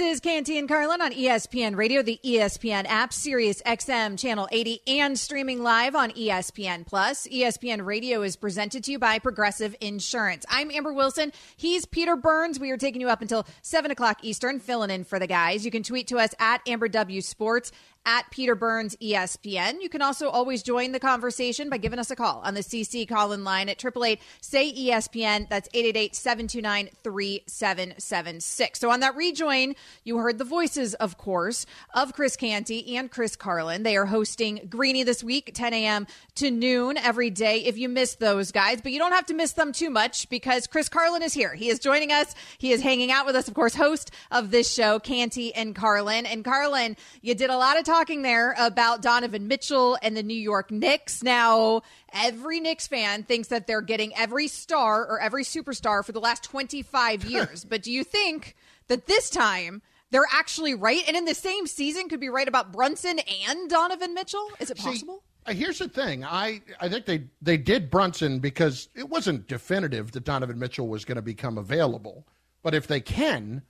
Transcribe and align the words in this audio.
is 0.00 0.20
Canty 0.20 0.58
and 0.58 0.68
Carlin 0.68 1.02
on 1.02 1.12
ESPN 1.12 1.76
Radio, 1.76 2.00
the 2.00 2.18
ESPN 2.24 2.86
app, 2.86 3.12
Sirius 3.12 3.60
XM 3.62 4.18
channel 4.18 4.48
80, 4.50 4.80
and 4.86 5.18
streaming 5.18 5.62
live 5.62 5.94
on 5.94 6.10
ESPN 6.12 6.86
Plus. 6.86 7.26
ESPN 7.28 7.84
Radio 7.84 8.22
is 8.22 8.36
presented 8.36 8.82
to 8.84 8.92
you 8.92 8.98
by 8.98 9.18
Progressive 9.18 9.76
Insurance. 9.80 10.46
I'm 10.48 10.70
Amber 10.70 10.92
Wilson. 10.92 11.32
He's 11.56 11.84
Peter 11.84 12.16
Burns. 12.16 12.58
We 12.58 12.70
are 12.70 12.76
taking 12.76 13.00
you 13.00 13.08
up 13.08 13.20
until 13.20 13.46
7 13.62 13.90
o'clock 13.90 14.18
Eastern, 14.22 14.58
filling 14.58 14.90
in 14.90 15.04
for 15.04 15.18
the 15.18 15.26
guys. 15.26 15.64
You 15.64 15.70
can 15.70 15.82
tweet 15.82 16.06
to 16.08 16.18
us 16.18 16.34
at 16.38 16.62
Amber 16.66 16.88
W 16.88 17.20
Sports 17.20 17.70
at 18.06 18.30
Peter 18.30 18.54
Burns 18.54 18.96
ESPN. 18.96 19.82
You 19.82 19.88
can 19.88 20.02
also 20.02 20.28
always 20.28 20.62
join 20.62 20.92
the 20.92 21.00
conversation 21.00 21.68
by 21.68 21.76
giving 21.78 21.98
us 21.98 22.10
a 22.10 22.16
call 22.16 22.40
on 22.44 22.54
the 22.54 22.60
CC 22.60 23.06
call 23.08 23.32
in 23.32 23.44
line 23.44 23.68
at 23.68 23.84
888 23.84 24.20
say 24.40 24.72
ESPN. 24.72 25.48
That's 25.48 25.68
888 25.74 26.14
729 26.14 26.90
3776. 27.02 28.80
So 28.80 28.90
on 28.90 29.00
that 29.00 29.16
rejoin, 29.16 29.74
you 30.04 30.18
heard 30.18 30.38
the 30.38 30.44
voices, 30.44 30.94
of 30.94 31.18
course, 31.18 31.66
of 31.94 32.14
Chris 32.14 32.36
Canty 32.36 32.96
and 32.96 33.10
Chris 33.10 33.36
Carlin. 33.36 33.82
They 33.82 33.96
are 33.96 34.06
hosting 34.06 34.66
Greeny 34.68 35.02
this 35.02 35.22
week, 35.22 35.50
10 35.54 35.74
a.m. 35.74 36.06
to 36.36 36.50
noon 36.50 36.96
every 36.96 37.30
day 37.30 37.64
if 37.64 37.76
you 37.76 37.88
miss 37.88 38.14
those 38.14 38.50
guys, 38.52 38.80
but 38.80 38.92
you 38.92 38.98
don't 38.98 39.12
have 39.12 39.26
to 39.26 39.34
miss 39.34 39.52
them 39.52 39.72
too 39.72 39.90
much 39.90 40.28
because 40.30 40.66
Chris 40.66 40.88
Carlin 40.88 41.22
is 41.22 41.34
here. 41.34 41.54
He 41.54 41.68
is 41.68 41.78
joining 41.78 42.12
us. 42.12 42.34
He 42.58 42.72
is 42.72 42.80
hanging 42.80 43.10
out 43.10 43.26
with 43.26 43.36
us, 43.36 43.48
of 43.48 43.54
course, 43.54 43.74
host 43.74 44.10
of 44.30 44.50
this 44.50 44.72
show, 44.72 44.98
Canty 44.98 45.54
and 45.54 45.74
Carlin. 45.74 46.26
And 46.26 46.44
Carlin, 46.44 46.96
you 47.20 47.34
did 47.34 47.50
a 47.50 47.56
lot 47.56 47.78
of 47.78 47.84
talking 47.90 48.22
there 48.22 48.54
about 48.56 49.02
Donovan 49.02 49.48
Mitchell 49.48 49.98
and 50.00 50.16
the 50.16 50.22
New 50.22 50.32
York 50.32 50.70
Knicks. 50.70 51.24
Now, 51.24 51.82
every 52.12 52.60
Knicks 52.60 52.86
fan 52.86 53.24
thinks 53.24 53.48
that 53.48 53.66
they're 53.66 53.80
getting 53.80 54.14
every 54.14 54.46
star 54.46 55.04
or 55.04 55.20
every 55.20 55.42
superstar 55.42 56.04
for 56.04 56.12
the 56.12 56.20
last 56.20 56.44
25 56.44 57.24
years. 57.28 57.64
but 57.64 57.82
do 57.82 57.90
you 57.90 58.04
think 58.04 58.54
that 58.86 59.06
this 59.06 59.28
time 59.28 59.82
they're 60.12 60.22
actually 60.32 60.72
right? 60.72 61.02
And 61.08 61.16
in 61.16 61.24
the 61.24 61.34
same 61.34 61.66
season, 61.66 62.08
could 62.08 62.20
be 62.20 62.28
right 62.28 62.46
about 62.46 62.70
Brunson 62.70 63.18
and 63.48 63.68
Donovan 63.68 64.14
Mitchell? 64.14 64.48
Is 64.60 64.70
it 64.70 64.78
possible? 64.78 65.24
See, 65.48 65.50
uh, 65.50 65.54
here's 65.54 65.80
the 65.80 65.88
thing. 65.88 66.24
I, 66.24 66.62
I 66.80 66.88
think 66.88 67.06
they, 67.06 67.24
they 67.42 67.56
did 67.56 67.90
Brunson 67.90 68.38
because 68.38 68.88
it 68.94 69.08
wasn't 69.08 69.48
definitive 69.48 70.12
that 70.12 70.22
Donovan 70.22 70.60
Mitchell 70.60 70.86
was 70.86 71.04
going 71.04 71.16
to 71.16 71.22
become 71.22 71.58
available. 71.58 72.24
But 72.62 72.72
if 72.72 72.86
they 72.86 73.00
can, 73.00 73.62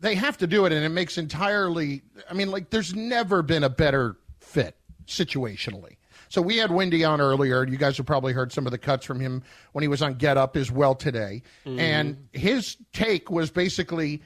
they 0.00 0.14
have 0.14 0.38
to 0.38 0.46
do 0.46 0.64
it, 0.64 0.72
and 0.72 0.84
it 0.84 0.90
makes 0.90 1.18
entirely. 1.18 2.02
I 2.28 2.34
mean, 2.34 2.50
like 2.50 2.70
there's 2.70 2.94
never 2.94 3.42
been 3.42 3.64
a 3.64 3.70
better 3.70 4.16
fit 4.38 4.76
situationally. 5.06 5.96
So 6.28 6.40
we 6.40 6.58
had 6.58 6.70
Windy 6.70 7.04
on 7.04 7.20
earlier. 7.20 7.66
You 7.66 7.76
guys 7.76 7.96
have 7.96 8.06
probably 8.06 8.32
heard 8.32 8.52
some 8.52 8.64
of 8.64 8.70
the 8.70 8.78
cuts 8.78 9.04
from 9.04 9.18
him 9.18 9.42
when 9.72 9.82
he 9.82 9.88
was 9.88 10.00
on 10.00 10.14
Get 10.14 10.36
Up 10.36 10.56
as 10.56 10.70
well 10.70 10.94
today. 10.94 11.42
Mm-hmm. 11.66 11.80
And 11.80 12.28
his 12.32 12.76
take 12.92 13.30
was 13.30 13.50
basically 13.50 14.22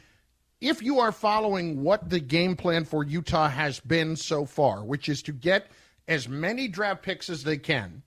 if 0.60 0.82
you 0.82 1.00
are 1.00 1.12
following 1.12 1.82
what 1.82 2.08
the 2.08 2.20
game 2.20 2.56
plan 2.56 2.84
for 2.84 3.04
Utah 3.04 3.48
has 3.48 3.80
been 3.80 4.16
so 4.16 4.44
far, 4.44 4.84
which 4.84 5.08
is 5.08 5.22
to 5.22 5.32
get 5.32 5.66
as 6.08 6.28
many 6.28 6.68
draft 6.68 7.02
picks 7.02 7.28
as 7.28 7.44
they 7.44 7.58
can, 7.58 8.02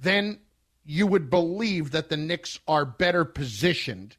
then 0.00 0.38
you 0.84 1.06
would 1.06 1.30
believe 1.30 1.90
that 1.90 2.08
the 2.08 2.16
Knicks 2.16 2.58
are 2.66 2.84
better 2.84 3.24
positioned 3.24 4.16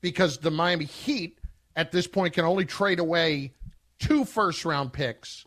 because 0.00 0.38
the 0.38 0.50
Miami 0.50 0.84
Heat 0.84 1.35
at 1.76 1.92
this 1.92 2.06
point 2.06 2.34
can 2.34 2.44
only 2.44 2.64
trade 2.64 2.98
away 2.98 3.52
two 3.98 4.24
first 4.24 4.64
round 4.64 4.92
picks 4.92 5.44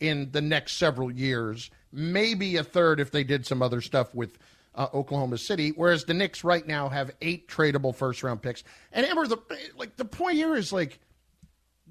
in 0.00 0.30
the 0.32 0.40
next 0.40 0.74
several 0.78 1.10
years, 1.10 1.70
maybe 1.92 2.56
a 2.56 2.64
third 2.64 3.00
if 3.00 3.10
they 3.10 3.24
did 3.24 3.44
some 3.44 3.62
other 3.62 3.80
stuff 3.80 4.14
with 4.14 4.38
uh, 4.74 4.88
Oklahoma 4.94 5.38
City. 5.38 5.70
Whereas 5.70 6.04
the 6.04 6.14
Knicks 6.14 6.44
right 6.44 6.66
now 6.66 6.88
have 6.88 7.10
eight 7.20 7.48
tradable 7.48 7.94
first 7.94 8.22
round 8.22 8.40
picks. 8.40 8.64
And 8.92 9.04
Amber, 9.04 9.26
the 9.26 9.38
like 9.76 9.96
the 9.96 10.04
point 10.04 10.36
here 10.36 10.56
is 10.56 10.72
like, 10.72 10.98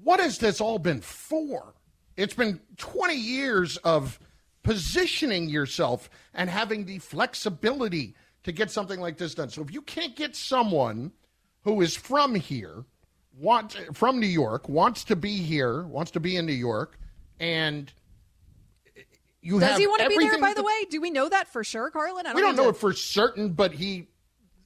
what 0.02 0.20
has 0.20 0.38
this 0.38 0.60
all 0.60 0.78
been 0.78 1.00
for? 1.00 1.74
It's 2.16 2.34
been 2.34 2.60
20 2.78 3.14
years 3.14 3.76
of 3.78 4.18
positioning 4.62 5.48
yourself 5.48 6.10
and 6.34 6.50
having 6.50 6.84
the 6.84 6.98
flexibility 6.98 8.14
to 8.44 8.52
get 8.52 8.70
something 8.70 9.00
like 9.00 9.16
this 9.18 9.34
done. 9.34 9.48
So 9.48 9.62
if 9.62 9.72
you 9.72 9.82
can't 9.82 10.16
get 10.16 10.36
someone 10.36 11.12
who 11.62 11.80
is 11.80 11.96
from 11.96 12.34
here 12.34 12.84
want 13.38 13.78
from 13.94 14.20
New 14.20 14.26
York, 14.26 14.68
wants 14.68 15.04
to 15.04 15.16
be 15.16 15.36
here, 15.36 15.82
wants 15.84 16.12
to 16.12 16.20
be 16.20 16.36
in 16.36 16.46
New 16.46 16.52
York, 16.52 16.98
and 17.40 17.92
you 19.40 19.58
does 19.58 19.78
he 19.78 19.86
want 19.86 20.02
to 20.02 20.08
be 20.08 20.18
there? 20.18 20.38
By 20.38 20.54
the 20.54 20.62
way, 20.62 20.84
do 20.90 21.00
we 21.00 21.10
know 21.10 21.28
that 21.28 21.48
for 21.48 21.64
sure, 21.64 21.90
Carlin? 21.90 22.24
Don't 22.24 22.34
we 22.34 22.42
don't 22.42 22.56
know 22.56 22.64
to... 22.64 22.68
it 22.70 22.76
for 22.76 22.92
certain, 22.92 23.50
but 23.50 23.72
he 23.72 24.08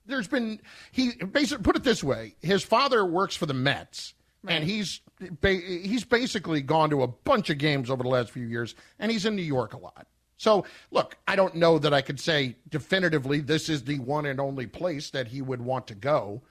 there's 0.06 0.28
been 0.28 0.60
he 0.93 1.12
basically 1.12 1.62
put 1.62 1.76
it 1.76 1.84
this 1.84 2.05
way: 2.05 2.34
his 2.41 2.62
father 2.62 3.05
works 3.05 3.37
for 3.37 3.47
the 3.47 3.55
Mets, 3.55 4.15
right. 4.43 4.55
and 4.55 4.65
he's 4.65 5.00
he's 5.43 6.05
basically 6.05 6.60
gone 6.60 6.91
to 6.91 7.03
a 7.03 7.09
bunch 7.09 7.50
of 7.50 7.59
games 7.59 7.91
over 7.91 8.03
the 8.03 8.09
last 8.09 8.31
few 8.31 8.47
years, 8.47 8.75
and 8.99 9.10
he's 9.10 9.25
in 9.25 9.34
New 9.37 9.43
York 9.43 9.72
a 9.72 9.78
lot. 9.78 10.06
So, 10.37 10.66
look, 10.91 11.16
I 11.26 11.34
don't 11.34 11.55
know 11.55 11.78
that 11.78 11.94
I 11.94 12.03
could 12.03 12.21
say 12.21 12.56
definitively 12.69 13.41
this 13.41 13.69
is 13.69 13.84
the 13.84 13.99
one 14.00 14.26
and 14.26 14.38
only 14.38 14.66
place 14.66 15.10
that 15.10 15.28
he 15.28 15.41
would 15.41 15.62
want 15.62 15.87
to 15.87 15.94
go. 15.94 16.43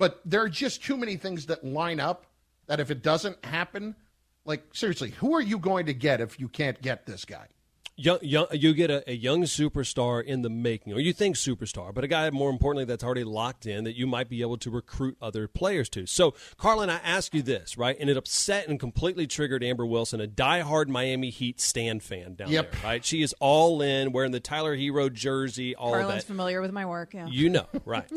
But 0.00 0.22
there 0.24 0.40
are 0.40 0.48
just 0.48 0.82
too 0.82 0.96
many 0.96 1.18
things 1.18 1.44
that 1.44 1.62
line 1.62 2.00
up 2.00 2.24
that 2.68 2.80
if 2.80 2.90
it 2.90 3.02
doesn't 3.02 3.44
happen, 3.44 3.94
like 4.46 4.64
seriously, 4.72 5.10
who 5.10 5.34
are 5.34 5.42
you 5.42 5.58
going 5.58 5.84
to 5.84 5.92
get 5.92 6.22
if 6.22 6.40
you 6.40 6.48
can't 6.48 6.80
get 6.80 7.04
this 7.04 7.26
guy? 7.26 7.48
Young, 8.00 8.18
young, 8.22 8.46
you 8.52 8.72
get 8.72 8.90
a, 8.90 9.10
a, 9.10 9.12
young 9.12 9.42
superstar 9.42 10.24
in 10.24 10.40
the 10.40 10.48
making, 10.48 10.94
or 10.94 11.00
you 11.00 11.12
think 11.12 11.36
superstar, 11.36 11.92
but 11.92 12.02
a 12.02 12.08
guy 12.08 12.30
more 12.30 12.48
importantly 12.48 12.86
that's 12.86 13.04
already 13.04 13.24
locked 13.24 13.66
in 13.66 13.84
that 13.84 13.94
you 13.94 14.06
might 14.06 14.30
be 14.30 14.40
able 14.40 14.56
to 14.56 14.70
recruit 14.70 15.18
other 15.20 15.46
players 15.46 15.90
to. 15.90 16.06
So, 16.06 16.34
Carlin, 16.56 16.88
I 16.88 16.96
ask 17.04 17.34
you 17.34 17.42
this, 17.42 17.76
right? 17.76 17.94
And 18.00 18.08
it 18.08 18.16
upset 18.16 18.68
and 18.68 18.80
completely 18.80 19.26
triggered 19.26 19.62
Amber 19.62 19.84
Wilson, 19.84 20.18
a 20.18 20.26
diehard 20.26 20.88
Miami 20.88 21.28
Heat 21.28 21.60
stand 21.60 22.02
fan 22.02 22.36
down 22.36 22.50
yep. 22.50 22.72
there, 22.72 22.80
right? 22.82 23.04
She 23.04 23.20
is 23.20 23.34
all 23.38 23.82
in, 23.82 24.12
wearing 24.12 24.32
the 24.32 24.40
Tyler 24.40 24.74
Herro 24.74 25.12
jersey, 25.12 25.74
all 25.74 25.92
Carlin's 25.92 26.22
that. 26.22 26.26
familiar 26.26 26.62
with 26.62 26.72
my 26.72 26.86
work, 26.86 27.12
yeah. 27.12 27.26
You 27.26 27.50
know, 27.50 27.66
right? 27.84 28.10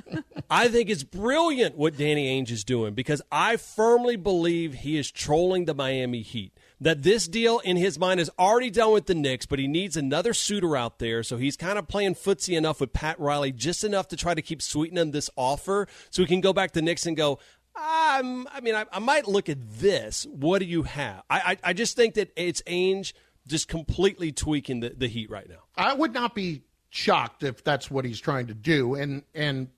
I 0.50 0.68
think 0.68 0.90
it's 0.90 1.04
brilliant 1.04 1.78
what 1.78 1.96
Danny 1.96 2.38
Ainge 2.38 2.50
is 2.50 2.62
doing 2.62 2.92
because 2.92 3.22
I 3.32 3.56
firmly 3.56 4.16
believe 4.16 4.74
he 4.74 4.98
is 4.98 5.10
trolling 5.10 5.64
the 5.64 5.74
Miami 5.74 6.20
Heat 6.20 6.52
that 6.80 7.02
this 7.02 7.28
deal 7.28 7.58
in 7.60 7.76
his 7.76 7.98
mind 7.98 8.20
is 8.20 8.30
already 8.38 8.70
done 8.70 8.92
with 8.92 9.06
the 9.06 9.14
Knicks, 9.14 9.44
but 9.46 9.58
he 9.58 9.68
needs 9.68 9.96
another 9.96 10.32
suitor 10.32 10.76
out 10.76 10.98
there. 10.98 11.22
So 11.22 11.36
he's 11.36 11.56
kind 11.56 11.78
of 11.78 11.86
playing 11.86 12.14
footsie 12.14 12.56
enough 12.56 12.80
with 12.80 12.92
Pat 12.92 13.20
Riley, 13.20 13.52
just 13.52 13.84
enough 13.84 14.08
to 14.08 14.16
try 14.16 14.34
to 14.34 14.42
keep 14.42 14.62
sweetening 14.62 15.10
this 15.10 15.28
offer 15.36 15.86
so 16.08 16.22
he 16.22 16.26
can 16.26 16.40
go 16.40 16.52
back 16.52 16.70
to 16.72 16.82
Knicks 16.82 17.04
and 17.04 17.16
go, 17.16 17.38
um, 17.76 18.48
I 18.50 18.60
mean, 18.62 18.74
I, 18.74 18.86
I, 18.92 18.98
might 18.98 19.28
look 19.28 19.48
at 19.48 19.58
this. 19.78 20.26
What 20.30 20.58
do 20.58 20.64
you 20.64 20.82
have? 20.82 21.22
I, 21.30 21.40
I, 21.40 21.70
I 21.70 21.72
just 21.72 21.96
think 21.96 22.14
that 22.14 22.32
it's 22.34 22.62
Ainge 22.62 23.12
just 23.46 23.68
completely 23.68 24.32
tweaking 24.32 24.80
the, 24.80 24.90
the 24.90 25.06
Heat 25.06 25.30
right 25.30 25.48
now. 25.48 25.62
I 25.76 25.94
would 25.94 26.12
not 26.12 26.34
be 26.34 26.62
shocked 26.88 27.42
if 27.42 27.62
that's 27.62 27.90
what 27.90 28.04
he's 28.04 28.20
trying 28.20 28.48
to 28.48 28.54
do. 28.54 28.94
And, 28.94 29.22
and 29.34 29.68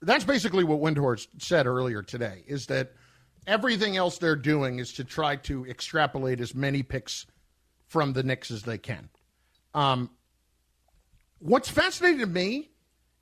that's 0.00 0.24
basically 0.24 0.64
what 0.64 0.80
Windhorst 0.80 1.28
said 1.38 1.66
earlier 1.66 2.02
today 2.02 2.44
is 2.46 2.66
that– 2.66 2.92
everything 3.46 3.96
else 3.96 4.18
they're 4.18 4.36
doing 4.36 4.78
is 4.78 4.92
to 4.94 5.04
try 5.04 5.36
to 5.36 5.66
extrapolate 5.66 6.40
as 6.40 6.54
many 6.54 6.82
picks 6.82 7.26
from 7.86 8.12
the 8.12 8.22
Knicks 8.22 8.50
as 8.50 8.62
they 8.62 8.78
can. 8.78 9.08
Um, 9.74 10.10
what's 11.38 11.68
fascinating 11.68 12.20
to 12.20 12.26
me 12.26 12.70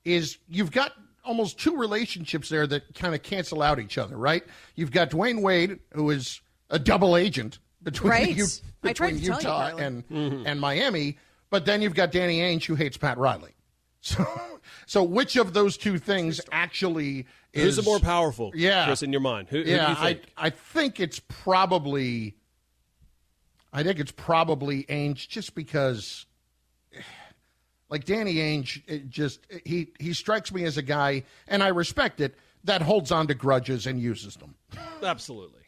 is 0.04 0.38
you've 0.48 0.70
got 0.70 0.92
almost 1.24 1.58
two 1.58 1.76
relationships 1.76 2.48
there 2.48 2.66
that 2.66 2.94
kind 2.94 3.14
of 3.14 3.22
cancel 3.22 3.62
out 3.62 3.78
each 3.78 3.98
other, 3.98 4.16
right? 4.16 4.44
You've 4.74 4.90
got 4.90 5.10
Dwyane 5.10 5.42
Wade, 5.42 5.78
who 5.92 6.10
is 6.10 6.40
a 6.70 6.78
double 6.78 7.16
agent 7.16 7.58
between, 7.82 8.10
right. 8.10 8.36
U- 8.36 8.46
between 8.82 9.18
Utah 9.18 9.70
you, 9.70 9.76
and 9.78 10.08
mm-hmm. 10.08 10.46
and 10.46 10.60
Miami, 10.60 11.18
but 11.50 11.66
then 11.66 11.82
you've 11.82 11.94
got 11.94 12.12
Danny 12.12 12.38
Ainge, 12.38 12.64
who 12.64 12.74
hates 12.74 12.96
Pat 12.96 13.18
Riley. 13.18 13.54
So, 14.02 14.26
so 14.86 15.02
which 15.02 15.36
of 15.36 15.52
those 15.52 15.76
two 15.76 15.98
things 15.98 16.40
actually 16.50 17.26
is 17.52 17.76
Who's 17.76 17.84
more 17.84 17.98
powerful? 17.98 18.52
Yeah, 18.54 18.86
Chris, 18.86 19.02
in 19.02 19.12
your 19.12 19.20
mind, 19.20 19.48
who, 19.48 19.58
yeah, 19.58 19.94
who 19.94 20.06
think? 20.06 20.22
I 20.36 20.46
I 20.46 20.50
think 20.50 21.00
it's 21.00 21.20
probably, 21.20 22.36
I 23.72 23.82
think 23.82 23.98
it's 23.98 24.12
probably 24.12 24.84
Ainge, 24.84 25.28
just 25.28 25.54
because, 25.54 26.26
like 27.88 28.04
Danny 28.04 28.36
Ainge, 28.36 29.08
just 29.08 29.40
he 29.64 29.92
he 29.98 30.12
strikes 30.12 30.52
me 30.52 30.64
as 30.64 30.76
a 30.76 30.82
guy, 30.82 31.24
and 31.48 31.62
I 31.62 31.68
respect 31.68 32.20
it 32.20 32.36
that 32.64 32.82
holds 32.82 33.10
on 33.10 33.26
to 33.28 33.34
grudges 33.34 33.86
and 33.86 34.00
uses 34.00 34.36
them. 34.36 34.54
Absolutely. 35.02 35.60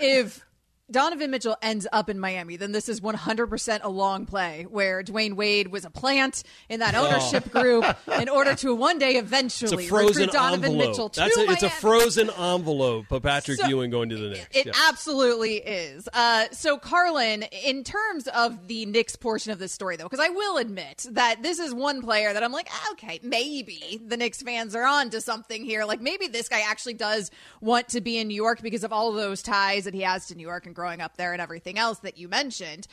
if 0.00 0.45
Donovan 0.88 1.32
Mitchell 1.32 1.56
ends 1.62 1.84
up 1.90 2.08
in 2.08 2.20
Miami, 2.20 2.56
then 2.56 2.70
this 2.70 2.88
is 2.88 3.00
100% 3.00 3.80
a 3.82 3.88
long 3.88 4.24
play 4.24 4.66
where 4.70 5.02
Dwyane 5.02 5.34
Wade 5.34 5.66
was 5.66 5.84
a 5.84 5.90
plant 5.90 6.44
in 6.68 6.78
that 6.78 6.94
ownership 6.94 7.50
oh. 7.52 7.60
group 7.60 7.84
in 8.20 8.28
order 8.28 8.54
to 8.54 8.72
one 8.72 8.98
day 8.98 9.16
eventually 9.16 9.90
recruit 9.90 10.30
Donovan 10.30 10.70
envelope. 10.70 10.90
Mitchell 10.90 11.08
to 11.08 11.20
That's 11.20 11.36
a, 11.36 11.50
It's 11.50 11.62
a 11.64 11.70
frozen 11.70 12.30
envelope 12.30 13.06
for 13.08 13.18
Patrick 13.18 13.58
so, 13.58 13.66
Ewing 13.66 13.90
going 13.90 14.10
to 14.10 14.16
the 14.16 14.28
Knicks. 14.28 14.46
It 14.52 14.66
yeah. 14.66 14.72
absolutely 14.88 15.56
is. 15.56 16.08
Uh, 16.12 16.46
so, 16.52 16.78
Carlin, 16.78 17.42
in 17.64 17.82
terms 17.82 18.28
of 18.28 18.68
the 18.68 18.86
Knicks 18.86 19.16
portion 19.16 19.50
of 19.50 19.58
this 19.58 19.72
story, 19.72 19.96
though, 19.96 20.04
because 20.04 20.20
I 20.20 20.28
will 20.28 20.56
admit 20.56 21.04
that 21.10 21.42
this 21.42 21.58
is 21.58 21.74
one 21.74 22.00
player 22.00 22.32
that 22.32 22.44
I'm 22.44 22.52
like, 22.52 22.68
ah, 22.70 22.92
okay, 22.92 23.18
maybe 23.24 24.00
the 24.06 24.16
Knicks 24.16 24.40
fans 24.40 24.76
are 24.76 24.86
on 24.86 25.10
to 25.10 25.20
something 25.20 25.64
here. 25.64 25.84
Like, 25.84 26.00
maybe 26.00 26.28
this 26.28 26.48
guy 26.48 26.60
actually 26.60 26.94
does 26.94 27.32
want 27.60 27.88
to 27.88 28.00
be 28.00 28.18
in 28.18 28.28
New 28.28 28.36
York 28.36 28.62
because 28.62 28.84
of 28.84 28.92
all 28.92 29.10
of 29.10 29.16
those 29.16 29.42
ties 29.42 29.82
that 29.82 29.94
he 29.94 30.02
has 30.02 30.28
to 30.28 30.36
New 30.36 30.46
York 30.46 30.64
and 30.64 30.75
growing 30.76 31.00
up 31.00 31.16
there 31.16 31.32
and 31.32 31.42
everything 31.42 31.78
else 31.78 31.98
that 32.00 32.16
you 32.16 32.28
mentioned. 32.28 32.86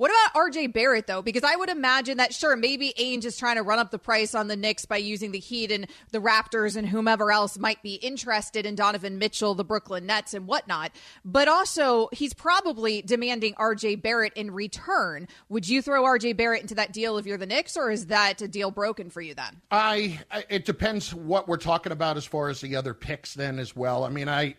What 0.00 0.10
about 0.10 0.50
RJ 0.50 0.72
Barrett 0.72 1.06
though? 1.06 1.20
Because 1.20 1.44
I 1.44 1.56
would 1.56 1.68
imagine 1.68 2.16
that 2.16 2.32
sure, 2.32 2.56
maybe 2.56 2.94
Ainge 2.98 3.26
is 3.26 3.36
trying 3.36 3.56
to 3.56 3.62
run 3.62 3.78
up 3.78 3.90
the 3.90 3.98
price 3.98 4.34
on 4.34 4.48
the 4.48 4.56
Knicks 4.56 4.86
by 4.86 4.96
using 4.96 5.30
the 5.30 5.38
Heat 5.38 5.70
and 5.70 5.86
the 6.10 6.20
Raptors 6.20 6.74
and 6.74 6.88
whomever 6.88 7.30
else 7.30 7.58
might 7.58 7.82
be 7.82 7.96
interested 7.96 8.64
in 8.64 8.76
Donovan 8.76 9.18
Mitchell, 9.18 9.54
the 9.54 9.62
Brooklyn 9.62 10.06
Nets 10.06 10.32
and 10.32 10.46
whatnot. 10.46 10.92
But 11.22 11.48
also 11.48 12.08
he's 12.12 12.32
probably 12.32 13.02
demanding 13.02 13.52
RJ 13.56 14.00
Barrett 14.00 14.32
in 14.36 14.52
return. 14.52 15.28
Would 15.50 15.68
you 15.68 15.82
throw 15.82 16.02
RJ 16.04 16.34
Barrett 16.34 16.62
into 16.62 16.76
that 16.76 16.94
deal 16.94 17.18
if 17.18 17.26
you're 17.26 17.36
the 17.36 17.44
Knicks, 17.44 17.76
or 17.76 17.90
is 17.90 18.06
that 18.06 18.40
a 18.40 18.48
deal 18.48 18.70
broken 18.70 19.10
for 19.10 19.20
you 19.20 19.34
then? 19.34 19.60
I, 19.70 20.18
it 20.48 20.64
depends 20.64 21.12
what 21.12 21.46
we're 21.46 21.58
talking 21.58 21.92
about 21.92 22.16
as 22.16 22.24
far 22.24 22.48
as 22.48 22.62
the 22.62 22.74
other 22.74 22.94
picks 22.94 23.34
then 23.34 23.58
as 23.58 23.76
well. 23.76 24.04
I 24.04 24.08
mean, 24.08 24.30
I 24.30 24.54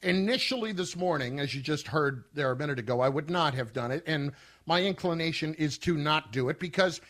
initially 0.00 0.72
this 0.72 0.96
morning, 0.96 1.38
as 1.38 1.54
you 1.54 1.60
just 1.60 1.86
heard 1.86 2.24
there 2.32 2.50
a 2.50 2.56
minute 2.56 2.78
ago, 2.78 3.00
I 3.00 3.10
would 3.10 3.28
not 3.28 3.52
have 3.52 3.74
done 3.74 3.90
it 3.90 4.02
and 4.06 4.32
my 4.66 4.82
inclination 4.82 5.54
is 5.54 5.78
to 5.78 5.96
not 5.96 6.32
do 6.32 6.48
it 6.48 6.58
because 6.58 7.00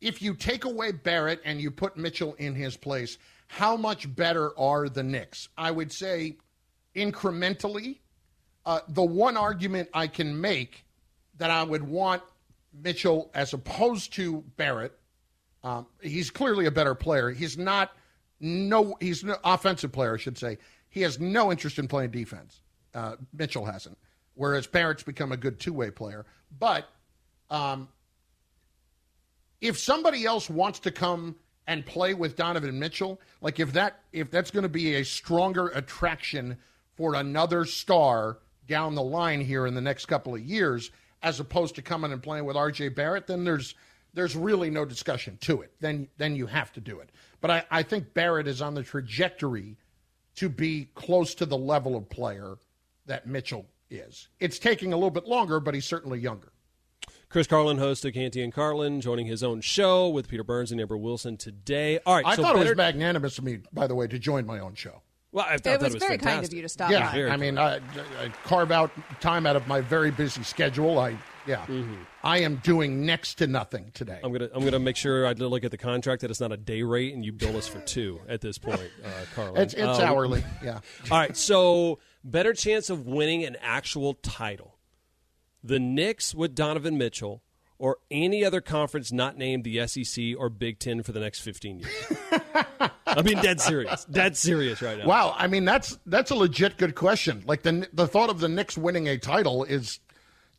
if 0.00 0.20
you 0.20 0.34
take 0.34 0.64
away 0.64 0.92
Barrett 0.92 1.40
and 1.44 1.60
you 1.60 1.70
put 1.70 1.96
Mitchell 1.96 2.34
in 2.34 2.54
his 2.54 2.76
place, 2.76 3.18
how 3.46 3.76
much 3.76 4.14
better 4.14 4.58
are 4.58 4.88
the 4.88 5.02
Knicks? 5.02 5.48
I 5.56 5.70
would 5.70 5.92
say 5.92 6.36
incrementally. 6.94 7.98
Uh, 8.66 8.80
the 8.88 9.02
one 9.02 9.36
argument 9.36 9.88
I 9.94 10.06
can 10.06 10.38
make 10.38 10.84
that 11.38 11.50
I 11.50 11.62
would 11.62 11.82
want 11.82 12.22
Mitchell 12.72 13.30
as 13.34 13.54
opposed 13.54 14.12
to 14.14 14.44
Barrett, 14.56 14.98
um, 15.64 15.86
he's 16.02 16.30
clearly 16.30 16.66
a 16.66 16.70
better 16.70 16.94
player. 16.94 17.30
He's 17.30 17.56
not 17.56 17.92
no, 18.42 18.96
he's 19.00 19.22
an 19.22 19.34
offensive 19.44 19.92
player, 19.92 20.14
I 20.14 20.16
should 20.16 20.38
say. 20.38 20.58
He 20.88 21.02
has 21.02 21.20
no 21.20 21.50
interest 21.50 21.78
in 21.78 21.88
playing 21.88 22.10
defense. 22.10 22.62
Uh, 22.94 23.16
Mitchell 23.32 23.66
hasn't 23.66 23.98
whereas 24.40 24.66
Barrett's 24.66 25.02
become 25.02 25.32
a 25.32 25.36
good 25.36 25.60
two 25.60 25.74
way 25.74 25.90
player. 25.90 26.24
But 26.58 26.88
um, 27.50 27.88
if 29.60 29.78
somebody 29.78 30.24
else 30.24 30.48
wants 30.48 30.78
to 30.80 30.90
come 30.90 31.36
and 31.66 31.84
play 31.84 32.14
with 32.14 32.36
Donovan 32.36 32.78
Mitchell, 32.78 33.20
like 33.40 33.60
if 33.60 33.72
that 33.74 34.00
if 34.12 34.30
that's 34.30 34.50
going 34.50 34.62
to 34.64 34.68
be 34.68 34.96
a 34.96 35.04
stronger 35.04 35.68
attraction 35.68 36.56
for 36.96 37.14
another 37.14 37.64
star 37.64 38.38
down 38.66 38.94
the 38.94 39.02
line 39.02 39.40
here 39.40 39.66
in 39.66 39.74
the 39.74 39.80
next 39.80 40.06
couple 40.06 40.34
of 40.34 40.40
years, 40.40 40.90
as 41.22 41.40
opposed 41.40 41.74
to 41.74 41.82
coming 41.82 42.12
and 42.12 42.22
playing 42.22 42.44
with 42.44 42.56
RJ 42.56 42.94
Barrett, 42.94 43.26
then 43.26 43.44
there's 43.44 43.74
there's 44.12 44.34
really 44.34 44.70
no 44.70 44.84
discussion 44.84 45.38
to 45.42 45.60
it. 45.62 45.72
Then 45.80 46.08
then 46.18 46.34
you 46.34 46.46
have 46.46 46.72
to 46.72 46.80
do 46.80 47.00
it. 47.00 47.10
But 47.40 47.50
I, 47.50 47.64
I 47.70 47.82
think 47.82 48.12
Barrett 48.14 48.48
is 48.48 48.60
on 48.60 48.74
the 48.74 48.82
trajectory 48.82 49.76
to 50.36 50.48
be 50.48 50.88
close 50.94 51.34
to 51.36 51.46
the 51.46 51.56
level 51.56 51.96
of 51.96 52.08
player 52.08 52.56
that 53.06 53.26
Mitchell 53.26 53.66
is. 53.90 54.28
It's 54.38 54.58
taking 54.58 54.92
a 54.92 54.96
little 54.96 55.10
bit 55.10 55.26
longer, 55.26 55.60
but 55.60 55.74
he's 55.74 55.86
certainly 55.86 56.18
younger. 56.18 56.52
Chris 57.28 57.46
Carlin, 57.46 57.78
host 57.78 58.04
of 58.04 58.12
Canty 58.12 58.42
and 58.42 58.52
Carlin, 58.52 59.00
joining 59.00 59.26
his 59.26 59.44
own 59.44 59.60
show 59.60 60.08
with 60.08 60.28
Peter 60.28 60.42
Burns 60.42 60.72
and 60.72 60.80
Amber 60.80 60.96
Wilson 60.96 61.36
today. 61.36 62.00
All 62.04 62.16
right, 62.16 62.26
I 62.26 62.34
so 62.34 62.42
thought 62.42 62.54
better... 62.54 62.66
it 62.66 62.70
was 62.70 62.76
magnanimous 62.76 63.38
of 63.38 63.44
me, 63.44 63.60
by 63.72 63.86
the 63.86 63.94
way, 63.94 64.08
to 64.08 64.18
join 64.18 64.46
my 64.46 64.58
own 64.58 64.74
show. 64.74 65.02
Well, 65.32 65.46
I 65.48 65.58
thought 65.58 65.74
it 65.74 65.80
was, 65.80 65.94
was 65.94 66.02
very 66.02 66.18
fantastic. 66.18 66.28
kind 66.28 66.44
of 66.44 66.52
you 66.54 66.62
to 66.62 66.68
stop. 66.68 66.90
Yeah, 66.90 67.12
by. 67.12 67.32
I 67.32 67.36
mean, 67.36 67.56
I, 67.56 67.76
I, 67.76 68.28
carve 68.44 68.72
out 68.72 68.90
time 69.20 69.46
out 69.46 69.54
of 69.54 69.68
my 69.68 69.80
very 69.80 70.10
busy 70.10 70.42
schedule. 70.42 70.98
I 70.98 71.16
yeah, 71.46 71.64
mm-hmm. 71.66 71.94
I 72.22 72.40
am 72.40 72.56
doing 72.56 73.06
next 73.06 73.34
to 73.36 73.46
nothing 73.46 73.90
today. 73.94 74.20
I'm 74.22 74.32
gonna 74.32 74.48
I'm 74.52 74.64
gonna 74.64 74.78
make 74.78 74.96
sure 74.96 75.26
I 75.26 75.32
look 75.32 75.64
at 75.64 75.70
the 75.70 75.78
contract 75.78 76.22
that 76.22 76.30
it's 76.30 76.40
not 76.40 76.52
a 76.52 76.56
day 76.56 76.82
rate 76.82 77.14
and 77.14 77.24
you 77.24 77.32
bill 77.32 77.56
us 77.56 77.66
for 77.66 77.80
two 77.80 78.20
at 78.28 78.40
this 78.40 78.58
point, 78.58 78.90
uh, 79.04 79.08
Carlin. 79.34 79.62
It's, 79.62 79.74
it's 79.74 79.98
um, 79.98 80.02
hourly. 80.02 80.44
Yeah. 80.62 80.80
All 81.10 81.18
right, 81.18 81.36
so 81.36 81.98
better 82.22 82.52
chance 82.52 82.90
of 82.90 83.06
winning 83.06 83.44
an 83.44 83.56
actual 83.62 84.14
title 84.14 84.76
the 85.62 85.78
Knicks 85.78 86.34
with 86.34 86.54
Donovan 86.54 86.96
Mitchell 86.98 87.42
or 87.78 87.98
any 88.10 88.44
other 88.44 88.60
conference 88.60 89.10
not 89.10 89.38
named 89.38 89.64
the 89.64 89.86
SEC 89.86 90.24
or 90.38 90.50
Big 90.50 90.78
Ten 90.78 91.02
for 91.02 91.12
the 91.12 91.20
next 91.20 91.40
15 91.40 91.80
years? 91.80 91.92
I 93.06 93.22
mean, 93.22 93.38
dead 93.38 93.60
serious. 93.60 94.04
Dead 94.04 94.36
serious 94.36 94.82
right 94.82 94.98
now. 94.98 95.06
Wow. 95.06 95.34
I 95.36 95.46
mean, 95.46 95.64
that's 95.64 95.98
that's 96.06 96.30
a 96.30 96.34
legit 96.34 96.76
good 96.76 96.94
question. 96.94 97.42
Like 97.46 97.62
the 97.62 97.88
the 97.92 98.06
thought 98.06 98.30
of 98.30 98.40
the 98.40 98.48
Knicks 98.48 98.78
winning 98.78 99.08
a 99.08 99.18
title 99.18 99.64
is 99.64 99.98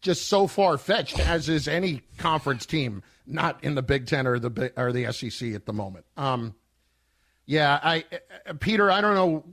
just 0.02 0.28
so 0.28 0.48
far 0.48 0.78
fetched, 0.78 1.20
as 1.20 1.48
is 1.48 1.68
any 1.68 2.02
conference 2.18 2.66
team 2.66 3.04
not 3.26 3.64
in 3.64 3.76
the 3.76 3.82
Big 3.82 4.08
Ten 4.08 4.28
or 4.28 4.40
the 4.40 4.74
or 4.76 4.92
the 4.92 5.12
SEC 5.12 5.54
at 5.54 5.66
the 5.66 5.74
moment. 5.74 6.06
Um, 6.18 6.56
yeah, 7.46 7.80
I 7.82 8.06
Peter, 8.60 8.92
I 8.92 9.02
don't 9.02 9.16
know. 9.16 9.46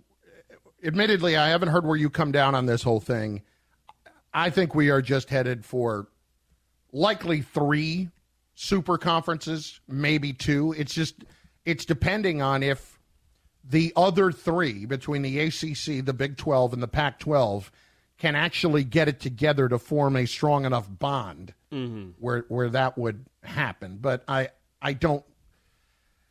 Admittedly, 0.83 1.37
I 1.37 1.49
haven't 1.49 1.69
heard 1.69 1.85
where 1.85 1.97
you 1.97 2.09
come 2.09 2.33
down 2.33 2.55
on 2.55 2.67
this 2.67 2.83
whole 2.83 3.01
thing. 3.01 3.43
I 4.33 4.51
think 4.51 4.75
we 4.75 4.91
are 4.91 5.03
just 5.03 5.29
headed 5.31 5.65
for 5.65 6.09
likely 6.93 7.43
three 7.43 8.11
super 8.55 8.99
conferences, 8.99 9.81
maybe 9.89 10.33
two. 10.33 10.75
It's 10.77 10.95
just 10.95 11.25
it's 11.65 11.85
depending 11.85 12.41
on 12.41 12.63
if 12.63 12.99
the 13.65 13.93
other 13.97 14.33
three 14.33 14.87
between 14.87 15.23
the 15.23 15.39
ACC, 15.41 16.05
the 16.05 16.15
Big 16.15 16.37
12 16.37 16.73
and 16.73 16.83
the 16.83 16.89
Pac 16.89 17.19
12 17.19 17.71
can 18.19 18.35
actually 18.35 18.85
get 18.85 19.09
it 19.09 19.21
together 19.21 19.69
to 19.69 19.79
form 19.79 20.17
a 20.17 20.27
strong 20.27 20.65
enough 20.65 20.89
bond 20.91 21.55
mm-hmm. 21.73 22.11
where 22.19 22.45
where 22.49 22.69
that 22.71 22.99
would 22.99 23.25
happen. 23.43 23.99
But 24.01 24.25
I 24.29 24.51
I 24.83 24.93
don't 24.93 25.25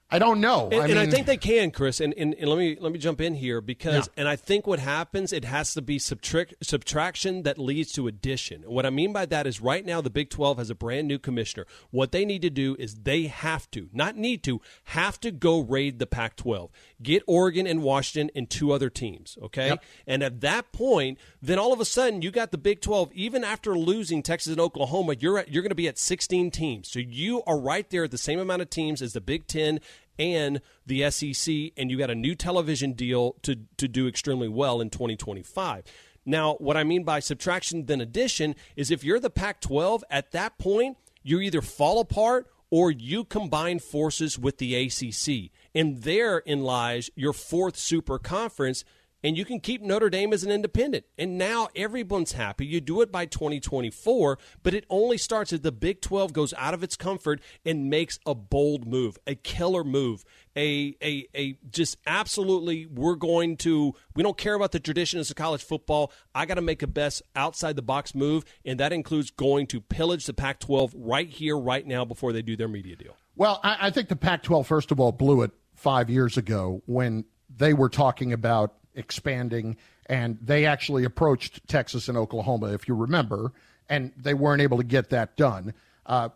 I 0.10 0.20
don't 0.20 0.40
know. 0.40 0.70
And 0.72 0.82
I, 0.82 0.88
mean, 0.88 0.98
and 0.98 1.00
I 1.00 1.12
think 1.12 1.28
they 1.28 1.36
can, 1.36 1.70
Chris. 1.70 2.00
And, 2.00 2.14
and, 2.14 2.34
and, 2.36 2.50
let 2.50 2.58
me 2.58 2.78
let 2.80 2.94
me 2.94 3.00
jump 3.00 3.20
in 3.20 3.36
here 3.36 3.60
because, 3.60 4.08
yeah. 4.08 4.22
and 4.22 4.30
I 4.30 4.38
think 4.38 4.66
what 4.66 4.80
happens, 4.80 5.34
it 5.34 5.44
has 5.44 5.74
to 5.74 5.82
be 5.82 6.00
subtract, 6.00 6.56
subtraction 6.62 7.44
that 7.44 7.58
leads 7.58 7.92
to 7.94 8.08
addition. 8.08 8.64
What 8.64 8.86
I 8.86 8.90
mean 8.90 9.12
by 9.12 9.26
that 9.26 9.46
is, 9.46 9.60
right 9.60 9.86
now 9.86 10.00
the 10.00 10.10
Big 10.10 10.30
Twelve 10.30 10.60
has 10.60 10.70
a 10.70 10.76
brand 10.76 11.10
new 11.10 11.20
commissioner. 11.20 11.66
What 11.92 12.14
they 12.14 12.24
need 12.24 12.42
to 12.44 12.50
do 12.50 12.78
is 12.80 12.96
they 12.96 13.24
have 13.24 13.70
to, 13.72 13.90
not 13.92 14.16
need 14.16 14.44
to, 14.44 14.62
have 14.86 15.20
to 15.20 15.32
go 15.32 15.60
raid 15.60 16.00
the 16.00 16.08
Pac-12, 16.08 16.70
get 17.02 17.24
Oregon 17.28 17.68
and 17.68 17.84
Washington 17.84 18.32
and 18.36 18.50
two 18.50 18.72
other 18.72 18.90
teams. 18.90 19.38
Okay, 19.42 19.68
yep. 19.68 19.84
and 20.06 20.24
at 20.24 20.42
that 20.42 20.72
point, 20.72 21.18
then 21.42 21.60
all 21.60 21.74
of 21.74 21.80
a 21.80 21.86
sudden 21.86 22.22
you 22.22 22.32
got 22.32 22.52
the 22.52 22.58
Big 22.58 22.82
Twelve. 22.82 23.12
Even 23.14 23.44
after 23.44 23.78
losing 23.78 24.24
Texas 24.24 24.52
and 24.52 24.62
Oklahoma, 24.62 25.16
you're 25.20 25.40
at, 25.40 25.50
you're 25.50 25.64
going 25.64 25.70
to 25.70 25.76
be 25.76 25.88
at 25.88 25.98
16 25.98 26.52
teams. 26.52 26.88
So 26.90 27.00
you 27.00 27.44
are 27.46 27.60
right 27.60 27.90
there 27.90 28.06
at 28.06 28.12
the 28.12 28.18
same 28.18 28.40
amount 28.40 28.62
of 28.62 28.70
teams 28.70 29.02
as 29.02 29.14
the 29.14 29.22
Big 29.22 29.48
Ten 29.48 29.80
and 30.20 30.62
the 30.86 31.10
SEC, 31.12 31.54
and 31.78 31.92
you 31.92 31.98
got 31.98 32.10
a 32.10 32.16
new 32.16 32.36
television 32.36 32.94
deal 32.94 33.36
to, 33.44 33.56
to 33.78 33.88
do 33.88 34.08
extremely 34.08 34.48
well 34.48 34.82
in 34.82 34.90
2025. 34.90 35.84
Now, 36.26 36.56
what 36.56 36.76
I 36.76 36.84
mean 36.84 37.04
by 37.04 37.20
subtraction 37.20 37.86
then 37.86 38.02
addition 38.02 38.56
is 38.76 38.92
if 38.92 39.04
you're 39.04 39.20
the 39.20 39.30
Pac 39.30 39.62
12, 39.62 40.04
at 40.10 40.32
that 40.32 40.58
point, 40.58 40.98
you 41.24 41.40
either 41.40 41.62
fall 41.62 42.00
apart 42.00 42.48
or 42.70 42.92
you 42.92 43.24
combine 43.24 43.80
forces 43.80 44.38
with 44.38 44.58
the 44.58 44.76
ACC. 44.76 45.52
And 45.78 46.02
therein 46.02 46.64
lies 46.64 47.12
your 47.16 47.34
fourth 47.34 47.78
super 47.78 48.18
conference 48.18 48.84
and 49.24 49.38
you 49.38 49.46
can 49.46 49.60
keep 49.60 49.82
Notre 49.82 50.10
Dame 50.10 50.32
as 50.32 50.44
an 50.44 50.52
independent. 50.52 51.06
And 51.18 51.38
now 51.38 51.70
everyone's 51.76 52.34
happy. 52.34 52.66
You 52.66 52.80
do 52.80 53.02
it 53.02 53.12
by 53.12 53.26
2024, 53.26 54.38
but 54.64 54.74
it 54.74 54.86
only 54.90 55.18
starts 55.18 55.52
if 55.52 55.64
the 55.64 55.72
Big 55.72 56.02
12 56.02 56.34
goes 56.34 56.54
out 56.54 56.74
of 56.74 56.84
its 56.84 56.96
comfort 56.96 57.42
and 57.66 57.90
makes 57.90 58.20
a 58.26 58.36
bold 58.36 58.88
move, 58.88 59.18
a 59.28 59.36
killer 59.36 59.84
move, 59.84 60.24
a 60.56 60.96
a 61.04 61.28
a 61.36 61.58
just 61.70 61.98
absolutely 62.08 62.86
we're 62.86 63.16
going 63.16 63.58
to 63.58 63.94
we 64.16 64.24
don't 64.24 64.38
care 64.38 64.54
about 64.54 64.72
the 64.72 64.80
traditions 64.80 65.30
of 65.30 65.36
college 65.36 65.64
football. 65.64 66.12
I 66.34 66.46
got 66.46 66.56
to 66.56 66.62
make 66.62 66.82
a 66.82 66.88
best 66.88 67.22
outside 67.36 67.76
the 67.76 67.82
box 67.82 68.16
move, 68.16 68.46
and 68.66 68.80
that 68.80 68.94
includes 68.94 69.32
going 69.32 69.68
to 69.68 69.82
pillage 69.82 70.26
the 70.26 70.34
Pac-12 70.34 70.94
right 70.96 71.30
here, 71.30 71.58
right 71.58 71.86
now, 71.86 72.06
before 72.06 72.34
they 72.34 72.42
do 72.42 72.56
their 72.56 72.68
media 72.68 72.96
deal. 72.96 73.16
Well, 73.36 73.60
I, 73.64 73.88
I 73.88 73.92
think 73.92 74.10
the 74.10 74.16
Pac-12 74.16 74.66
first 74.66 74.92
of 74.92 75.00
all 75.00 75.12
blew 75.12 75.42
it 75.42 75.52
five 75.78 76.10
years 76.10 76.38
ago 76.38 76.82
when 76.86 77.24
they 77.56 77.74
were 77.74 77.90
talking 77.90 78.34
about 78.34 78.76
expanding, 78.94 79.78
and 80.08 80.38
they 80.42 80.66
actually 80.66 81.06
approached 81.06 81.66
Texas 81.68 82.10
and 82.10 82.18
Oklahoma, 82.18 82.74
if 82.74 82.88
you 82.88 82.96
remember, 82.96 83.54
and 83.88 84.12
they 84.18 84.34
weren't 84.34 84.62
able 84.62 84.78
to 84.78 84.84
get 84.84 85.10
that 85.12 85.38
done. 85.38 85.74
Uh, 86.06 86.30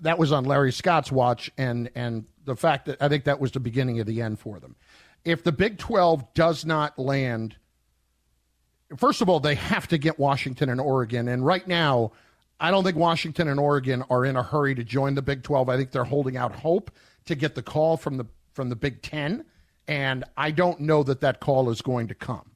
that 0.00 0.18
was 0.18 0.32
on 0.32 0.44
Larry 0.44 0.72
Scott's 0.72 1.12
watch, 1.12 1.50
and 1.56 1.90
and 1.94 2.24
the 2.44 2.56
fact 2.56 2.86
that 2.86 3.00
I 3.00 3.08
think 3.08 3.24
that 3.24 3.38
was 3.38 3.52
the 3.52 3.60
beginning 3.60 4.00
of 4.00 4.06
the 4.06 4.22
end 4.22 4.40
for 4.40 4.58
them. 4.58 4.74
If 5.24 5.44
the 5.44 5.52
Big 5.52 5.78
Twelve 5.78 6.34
does 6.34 6.64
not 6.64 6.98
land 6.98 7.56
first 8.96 9.20
of 9.20 9.28
all, 9.28 9.40
they 9.40 9.54
have 9.54 9.88
to 9.88 9.98
get 9.98 10.18
Washington 10.18 10.68
and 10.68 10.80
Oregon. 10.80 11.28
And 11.28 11.44
right 11.44 11.66
now, 11.66 12.12
I 12.60 12.70
don't 12.70 12.84
think 12.84 12.96
Washington 12.96 13.48
and 13.48 13.58
Oregon 13.58 14.04
are 14.08 14.24
in 14.24 14.36
a 14.36 14.42
hurry 14.42 14.74
to 14.74 14.84
join 14.84 15.14
the 15.14 15.22
Big 15.22 15.42
12. 15.42 15.68
I 15.68 15.76
think 15.76 15.90
they're 15.90 16.04
holding 16.04 16.36
out 16.36 16.54
hope 16.54 16.90
to 17.26 17.34
get 17.34 17.54
the 17.54 17.62
call 17.62 17.96
from 17.96 18.16
the 18.16 18.26
from 18.56 18.70
the 18.70 18.76
Big 18.76 19.02
10, 19.02 19.44
and 19.86 20.24
I 20.36 20.50
don't 20.50 20.80
know 20.80 21.02
that 21.04 21.20
that 21.20 21.38
call 21.38 21.70
is 21.70 21.82
going 21.82 22.08
to 22.08 22.14
come. 22.14 22.50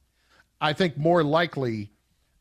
I 0.59 0.73
think 0.73 0.97
more 0.97 1.23
likely 1.23 1.91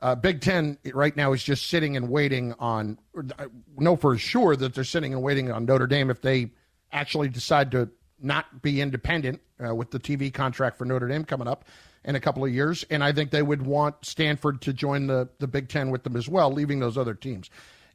uh, 0.00 0.14
Big 0.14 0.40
10 0.40 0.78
right 0.94 1.14
now 1.14 1.32
is 1.32 1.42
just 1.44 1.68
sitting 1.68 1.96
and 1.96 2.08
waiting 2.08 2.54
on 2.58 2.98
I 3.38 3.46
know 3.76 3.96
for 3.96 4.16
sure 4.16 4.56
that 4.56 4.74
they're 4.74 4.84
sitting 4.84 5.12
and 5.12 5.22
waiting 5.22 5.50
on 5.50 5.66
Notre 5.66 5.86
Dame 5.86 6.10
if 6.10 6.22
they 6.22 6.50
actually 6.90 7.28
decide 7.28 7.70
to 7.72 7.90
not 8.20 8.62
be 8.62 8.80
independent 8.80 9.40
uh, 9.64 9.74
with 9.74 9.90
the 9.90 9.98
TV 9.98 10.32
contract 10.32 10.76
for 10.76 10.84
Notre 10.84 11.08
Dame 11.08 11.24
coming 11.24 11.48
up 11.48 11.66
in 12.04 12.16
a 12.16 12.20
couple 12.20 12.44
of 12.44 12.52
years. 12.52 12.84
And 12.90 13.04
I 13.04 13.12
think 13.12 13.30
they 13.30 13.42
would 13.42 13.62
want 13.62 13.96
Stanford 14.02 14.62
to 14.62 14.72
join 14.72 15.06
the, 15.06 15.28
the 15.38 15.46
Big 15.46 15.68
Ten 15.68 15.90
with 15.90 16.02
them 16.02 16.16
as 16.16 16.28
well, 16.28 16.50
leaving 16.50 16.80
those 16.80 16.96
other 16.96 17.14
teams. 17.14 17.50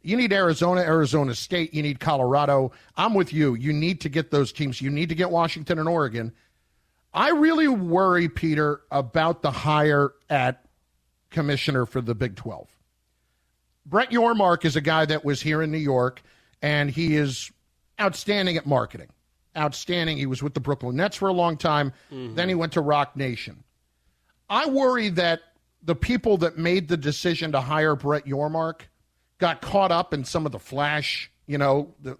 You 0.06 0.18
need 0.18 0.32
Arizona, 0.32 0.82
Arizona 0.82 1.34
State. 1.34 1.74
You 1.74 1.82
need 1.82 2.00
Colorado. 2.00 2.72
I'm 2.96 3.16
with 3.16 3.34
you. 3.34 3.56
You 3.56 3.74
need 3.74 4.02
to 4.02 4.10
get 4.10 4.30
those 4.30 4.52
teams. 4.52 4.80
You 4.80 4.92
need 4.92 5.10
to 5.10 5.16
get 5.16 5.32
Washington 5.32 5.80
and 5.80 5.90
Oregon. 5.90 6.32
I 7.12 7.30
really 7.32 7.68
worry, 7.68 8.30
Peter, 8.30 8.82
about 8.92 9.42
the 9.42 9.50
hire 9.50 10.14
at 10.30 10.66
commissioner 11.32 11.88
for 11.88 12.02
the 12.02 12.14
Big 12.14 12.36
12. 12.36 12.68
Brett 13.88 14.12
Yormark 14.12 14.64
is 14.64 14.76
a 14.76 14.82
guy 14.82 15.06
that 15.06 15.26
was 15.26 15.42
here 15.42 15.62
in 15.64 15.72
New 15.72 15.78
York, 15.78 16.22
and 16.62 16.92
he 16.92 17.16
is 17.16 17.52
outstanding 18.00 18.58
at 18.58 18.68
marketing. 18.68 19.10
Outstanding. 19.58 20.18
He 20.18 20.28
was 20.28 20.44
with 20.44 20.54
the 20.54 20.60
Brooklyn 20.60 20.98
Nets 20.98 21.16
for 21.16 21.30
a 21.30 21.34
long 21.34 21.58
time. 21.58 21.94
Mm-hmm. 22.12 22.36
Then 22.36 22.50
he 22.50 22.56
went 22.56 22.74
to 22.74 22.82
Roc 22.82 23.16
Nation. 23.16 23.64
I 24.50 24.68
worry 24.68 25.10
that 25.10 25.40
the 25.82 25.96
people 25.96 26.38
that 26.38 26.60
made 26.60 26.90
the 26.90 26.98
decision 26.98 27.52
to 27.54 27.62
hire 27.62 27.96
Brett 27.96 28.26
Yormark 28.26 28.82
got 29.38 29.62
caught 29.62 29.92
up 29.92 30.14
in 30.14 30.24
some 30.24 30.46
of 30.46 30.52
the 30.52 30.60
flash. 30.60 31.32
You 31.48 31.58
know, 31.58 31.94
the, 32.02 32.18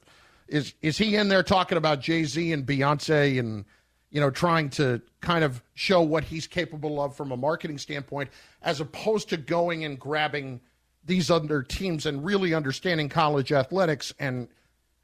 is 0.48 0.74
is 0.82 0.98
he 0.98 1.16
in 1.16 1.28
there 1.28 1.44
talking 1.44 1.78
about 1.78 2.02
Jay 2.02 2.24
Z 2.24 2.52
and 2.52 2.66
Beyonce 2.66 3.40
and 3.40 3.66
you 4.12 4.22
know 4.22 4.30
trying 4.30 4.70
to 4.72 5.02
kind 5.22 5.44
of 5.44 5.62
show 5.74 6.02
what 6.02 6.24
he's 6.24 6.48
capable 6.48 7.02
of 7.02 7.16
from 7.16 7.32
a 7.32 7.38
marketing 7.38 7.78
standpoint, 7.78 8.30
as 8.62 8.80
opposed 8.80 9.30
to 9.30 9.38
going 9.38 9.84
and 9.84 10.00
grabbing 10.00 10.62
these 11.04 11.30
other 11.30 11.62
teams 11.62 12.06
and 12.06 12.26
really 12.26 12.54
understanding 12.54 13.10
college 13.10 13.52
athletics 13.52 14.14
and 14.20 14.48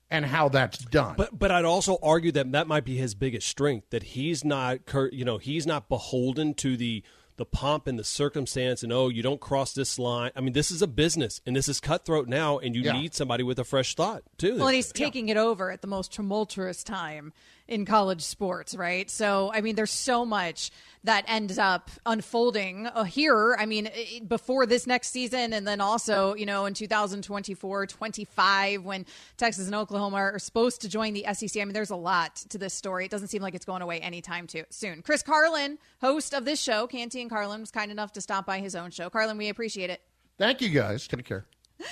and 0.10 0.26
how 0.26 0.50
that's 0.50 0.80
done. 0.80 1.16
But 1.18 1.38
but 1.38 1.52
I'd 1.52 1.66
also 1.66 1.98
argue 2.04 2.32
that 2.34 2.52
that 2.52 2.68
might 2.68 2.86
be 2.86 2.98
his 2.98 3.16
biggest 3.16 3.48
strength 3.48 3.90
that 3.90 4.04
he's 4.04 4.44
not 4.44 4.80
you 5.12 5.26
know 5.26 5.38
he's 5.38 5.66
not 5.66 5.90
beholden 5.90 6.54
to 6.56 6.78
the 6.78 7.04
the 7.38 7.46
pomp 7.46 7.88
and 7.88 7.98
the 7.98 8.04
circumstance 8.04 8.84
and 8.84 8.92
oh 8.92 9.10
you 9.10 9.24
don't 9.24 9.42
cross 9.42 9.74
this 9.74 9.98
line 9.98 10.32
i 10.36 10.42
mean 10.42 10.54
this 10.54 10.72
is 10.72 10.82
a 10.82 10.88
business 10.88 11.42
and 11.46 11.56
this 11.56 11.68
is 11.68 11.80
cutthroat 11.80 12.28
now 12.28 12.58
and 12.60 12.76
you 12.76 12.82
yeah. 12.82 12.94
need 12.94 13.14
somebody 13.14 13.44
with 13.44 13.60
a 13.60 13.64
fresh 13.64 13.96
thought 13.96 14.24
too 14.38 14.58
well 14.58 14.68
and 14.68 14.76
he's 14.76 14.92
taking 14.92 15.28
yeah. 15.28 15.36
it 15.36 15.38
over 15.38 15.72
at 15.72 15.82
the 15.82 15.88
most 15.88 16.14
tumultuous 16.14 16.84
time 16.84 17.34
in 17.68 17.86
college 17.86 18.22
sports, 18.22 18.76
right? 18.76 19.10
So, 19.10 19.52
I 19.54 19.62
mean, 19.62 19.76
there's 19.76 19.92
so 19.92 20.26
much 20.26 20.72
that 21.04 21.26
ends 21.28 21.58
up 21.58 21.90
unfolding 22.06 22.88
uh, 22.88 23.04
here. 23.04 23.56
I 23.58 23.66
mean, 23.66 23.90
before 24.28 24.66
this 24.66 24.86
next 24.86 25.10
season, 25.10 25.54
and 25.54 25.68
then 25.68 25.82
also, 25.82 26.36
you 26.36 26.46
know, 26.46 26.66
in 26.66 26.74
2024, 26.74 27.88
25, 27.88 28.84
when 28.84 29.06
Texas 29.38 29.66
and 29.66 29.76
Oklahoma 29.76 30.18
are 30.18 30.40
supposed 30.40 30.82
to 30.82 30.90
join 30.90 31.14
the 31.14 31.26
SEC. 31.34 31.62
I 31.62 31.66
mean, 31.66 31.74
there's 31.74 31.90
a 31.90 31.96
lot 31.96 32.36
to 32.50 32.58
this 32.58 32.74
story. 32.74 33.06
It 33.06 33.12
doesn't 33.12 33.30
seem 33.30 33.42
like 33.42 33.56
it's 33.56 33.66
going 33.66 33.82
away 33.82 34.00
anytime 34.00 34.48
too 34.48 34.64
soon. 34.70 35.02
Chris 35.02 35.24
Carlin, 35.24 35.78
host 36.02 36.34
of 36.34 36.46
this 36.46 36.62
show, 36.62 36.88
Canty 36.88 37.22
and 37.22 37.30
Carlin, 37.30 37.62
was 37.62 37.72
kind 37.72 37.92
enough 37.92 38.12
to 38.14 38.22
stop 38.22 38.46
by 38.46 38.60
his 38.60 38.76
own 38.76 38.92
show. 38.92 39.10
Carlin, 39.10 39.38
we 39.38 39.50
appreciate 39.50 39.90
it. 39.90 40.02
Thank 40.38 40.62
you, 40.62 40.70
guys. 40.70 41.08
Take 41.08 41.26
care. 41.26 41.46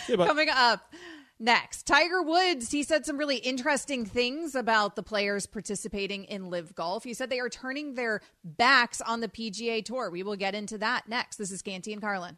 Coming 0.08 0.50
up. 0.50 0.94
Next, 1.41 1.88
Tiger 1.88 2.22
Woods, 2.22 2.69
he 2.69 2.84
said 2.84 3.05
some 3.05 3.17
really 3.17 3.38
interesting 3.38 4.05
things 4.05 4.55
about 4.55 4.98
the 4.98 5.03
players 5.03 5.46
participating 5.46 6.25
in 6.25 6.50
LIV 6.50 6.75
Golf. 6.75 7.05
He 7.05 7.13
said 7.13 7.29
they 7.29 7.39
are 7.39 7.48
turning 7.48 7.93
their 7.93 8.19
backs 8.43 9.00
on 9.00 9.22
the 9.22 9.29
PGA 9.29 9.84
Tour. 9.86 10.10
We 10.12 10.22
will 10.22 10.36
get 10.36 10.53
into 10.53 10.77
that 10.79 11.08
next. 11.08 11.38
This 11.38 11.51
is 11.51 11.62
Canty 11.62 11.93
and 11.93 12.01
Carlin. 12.01 12.38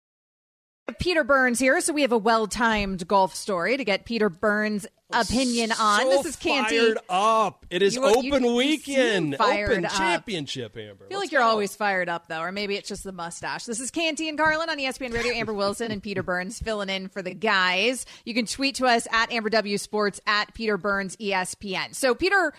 Peter 0.99 1.23
Burns 1.23 1.59
here, 1.59 1.79
so 1.81 1.93
we 1.93 2.01
have 2.01 2.11
a 2.11 2.17
well-timed 2.17 3.07
golf 3.07 3.35
story 3.35 3.77
to 3.77 3.83
get 3.83 4.05
Peter 4.05 4.29
Burns' 4.29 4.87
opinion 5.11 5.71
on. 5.73 6.07
This 6.09 6.25
is 6.25 6.35
Canty. 6.35 6.77
Fired 6.77 6.97
up! 7.09 7.65
It 7.69 7.81
is 7.81 7.95
you, 7.95 8.03
open 8.03 8.43
you, 8.43 8.55
weekend, 8.55 9.35
open 9.35 9.85
up. 9.85 9.91
championship. 9.91 10.77
Amber, 10.77 11.05
I 11.05 11.09
feel 11.09 11.19
like 11.19 11.31
you're 11.31 11.41
go. 11.41 11.47
always 11.47 11.75
fired 11.75 12.09
up 12.09 12.27
though, 12.27 12.41
or 12.41 12.51
maybe 12.51 12.75
it's 12.75 12.87
just 12.87 13.03
the 13.03 13.11
mustache. 13.11 13.65
This 13.65 13.79
is 13.79 13.91
Canty 13.91 14.29
and 14.29 14.37
Carlin 14.37 14.69
on 14.69 14.77
ESPN 14.77 15.13
Radio. 15.13 15.33
Amber 15.33 15.53
Wilson 15.53 15.91
and 15.91 16.01
Peter 16.01 16.23
Burns 16.23 16.59
filling 16.59 16.89
in 16.89 17.07
for 17.07 17.21
the 17.21 17.33
guys. 17.33 18.05
You 18.25 18.33
can 18.33 18.45
tweet 18.45 18.75
to 18.75 18.85
us 18.85 19.07
at 19.11 19.31
Amber 19.31 19.49
W 19.49 19.77
Sports 19.77 20.21
at 20.25 20.53
Peter 20.53 20.77
Burns 20.77 21.15
ESPN. 21.17 21.93
So 21.93 22.15
Peter 22.15 22.53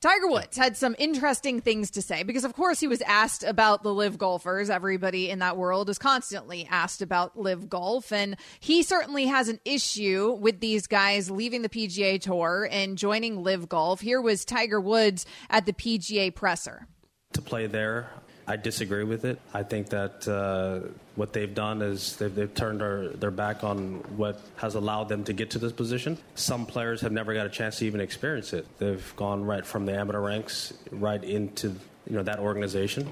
Tiger 0.00 0.28
Woods 0.28 0.56
had 0.56 0.76
some 0.76 0.94
interesting 0.98 1.60
things 1.60 1.90
to 1.92 2.02
say 2.02 2.22
because, 2.22 2.44
of 2.44 2.52
course, 2.52 2.80
he 2.80 2.86
was 2.86 3.00
asked 3.02 3.42
about 3.42 3.82
the 3.82 3.92
LIV 3.92 4.18
golfers. 4.18 4.68
Everybody 4.68 5.30
in 5.30 5.38
that 5.38 5.56
world 5.56 5.88
is 5.88 5.98
constantly 5.98 6.66
asked 6.70 7.00
about 7.00 7.38
LIV 7.38 7.70
golf. 7.70 8.12
And 8.12 8.36
he 8.60 8.82
certainly 8.82 9.26
has 9.26 9.48
an 9.48 9.58
issue 9.64 10.36
with 10.38 10.60
these 10.60 10.86
guys 10.86 11.30
leaving 11.30 11.62
the 11.62 11.70
PGA 11.70 12.20
Tour 12.20 12.68
and 12.70 12.98
joining 12.98 13.42
LIV 13.42 13.68
golf. 13.70 14.00
Here 14.02 14.20
was 14.20 14.44
Tiger 14.44 14.80
Woods 14.80 15.24
at 15.48 15.64
the 15.64 15.72
PGA 15.72 16.34
presser. 16.34 16.86
To 17.32 17.40
play 17.40 17.66
there, 17.66 18.10
I 18.48 18.56
disagree 18.56 19.02
with 19.02 19.24
it. 19.24 19.40
I 19.52 19.64
think 19.64 19.88
that 19.88 20.26
uh, 20.28 20.88
what 21.16 21.32
they've 21.32 21.52
done 21.52 21.82
is 21.82 22.16
they've, 22.16 22.32
they've 22.32 22.54
turned 22.54 22.80
their, 22.80 23.08
their 23.08 23.30
back 23.32 23.64
on 23.64 23.94
what 24.16 24.40
has 24.56 24.76
allowed 24.76 25.08
them 25.08 25.24
to 25.24 25.32
get 25.32 25.50
to 25.50 25.58
this 25.58 25.72
position. 25.72 26.16
Some 26.36 26.64
players 26.64 27.00
have 27.00 27.10
never 27.10 27.34
got 27.34 27.46
a 27.46 27.50
chance 27.50 27.78
to 27.78 27.86
even 27.86 28.00
experience 28.00 28.52
it. 28.52 28.66
They've 28.78 29.12
gone 29.16 29.44
right 29.44 29.66
from 29.66 29.84
the 29.86 29.94
amateur 29.98 30.20
ranks 30.20 30.72
right 30.92 31.22
into 31.22 31.68
you 32.08 32.16
know 32.16 32.22
that 32.22 32.38
organization. 32.38 33.08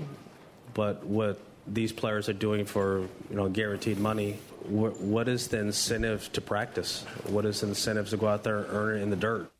But 0.72 1.04
what 1.04 1.40
these 1.66 1.92
players 1.92 2.28
are 2.28 2.34
doing 2.34 2.64
for 2.64 3.00
you 3.28 3.36
know 3.36 3.48
guaranteed 3.48 3.98
money, 3.98 4.38
what, 4.62 5.00
what 5.00 5.28
is 5.28 5.48
the 5.48 5.58
incentive 5.58 6.32
to 6.34 6.40
practice? 6.40 7.04
What 7.26 7.44
is 7.44 7.60
the 7.60 7.68
incentive 7.68 8.08
to 8.10 8.16
go 8.16 8.28
out 8.28 8.44
there 8.44 8.58
and 8.58 8.66
earn 8.70 8.98
it 8.98 9.02
in 9.02 9.10
the 9.10 9.16
dirt? 9.16 9.50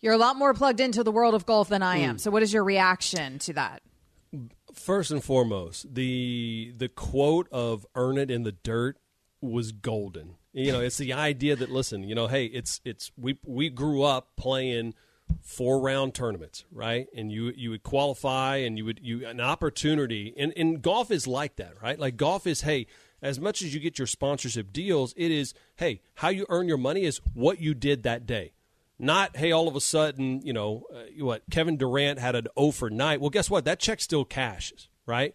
You're 0.00 0.14
a 0.14 0.18
lot 0.18 0.36
more 0.36 0.54
plugged 0.54 0.78
into 0.78 1.02
the 1.02 1.10
world 1.10 1.34
of 1.34 1.44
golf 1.44 1.68
than 1.68 1.82
I 1.82 1.98
am. 1.98 2.16
Mm. 2.16 2.20
So, 2.20 2.30
what 2.30 2.44
is 2.44 2.52
your 2.52 2.62
reaction 2.62 3.40
to 3.40 3.52
that? 3.54 3.82
First 4.78 5.10
and 5.10 5.22
foremost, 5.22 5.94
the 5.94 6.72
the 6.76 6.88
quote 6.88 7.48
of 7.52 7.86
"earn 7.94 8.16
it 8.16 8.30
in 8.30 8.44
the 8.44 8.52
dirt" 8.52 8.98
was 9.40 9.72
golden. 9.72 10.36
You 10.52 10.72
know, 10.72 10.80
it's 10.80 10.98
the 10.98 11.12
idea 11.12 11.56
that 11.56 11.70
listen, 11.70 12.02
you 12.02 12.14
know, 12.14 12.26
hey, 12.26 12.46
it's 12.46 12.80
it's 12.84 13.12
we 13.16 13.38
we 13.44 13.70
grew 13.70 14.02
up 14.02 14.36
playing 14.36 14.94
four 15.42 15.80
round 15.80 16.14
tournaments, 16.14 16.64
right? 16.72 17.06
And 17.14 17.30
you 17.30 17.52
you 17.56 17.70
would 17.70 17.82
qualify 17.82 18.56
and 18.56 18.78
you 18.78 18.84
would 18.84 19.00
you 19.02 19.26
an 19.26 19.40
opportunity 19.40 20.34
and, 20.36 20.52
and 20.56 20.80
golf 20.82 21.10
is 21.10 21.26
like 21.26 21.56
that, 21.56 21.74
right? 21.82 21.98
Like 21.98 22.16
golf 22.16 22.46
is 22.46 22.62
hey, 22.62 22.86
as 23.20 23.38
much 23.38 23.62
as 23.62 23.74
you 23.74 23.80
get 23.80 23.98
your 23.98 24.06
sponsorship 24.06 24.72
deals, 24.72 25.14
it 25.16 25.30
is 25.30 25.54
hey, 25.76 26.00
how 26.16 26.28
you 26.28 26.46
earn 26.48 26.66
your 26.68 26.78
money 26.78 27.04
is 27.04 27.20
what 27.34 27.60
you 27.60 27.74
did 27.74 28.02
that 28.04 28.26
day. 28.26 28.52
Not, 28.98 29.36
hey, 29.36 29.52
all 29.52 29.68
of 29.68 29.76
a 29.76 29.80
sudden, 29.80 30.42
you 30.42 30.52
know, 30.52 30.84
uh, 30.92 31.24
what 31.24 31.42
Kevin 31.50 31.76
Durant 31.76 32.18
had 32.18 32.34
an 32.34 32.48
O 32.56 32.72
for 32.72 32.90
night. 32.90 33.20
Well, 33.20 33.30
guess 33.30 33.48
what? 33.48 33.64
That 33.64 33.78
check 33.78 34.00
still 34.00 34.24
cashes, 34.24 34.88
right? 35.06 35.34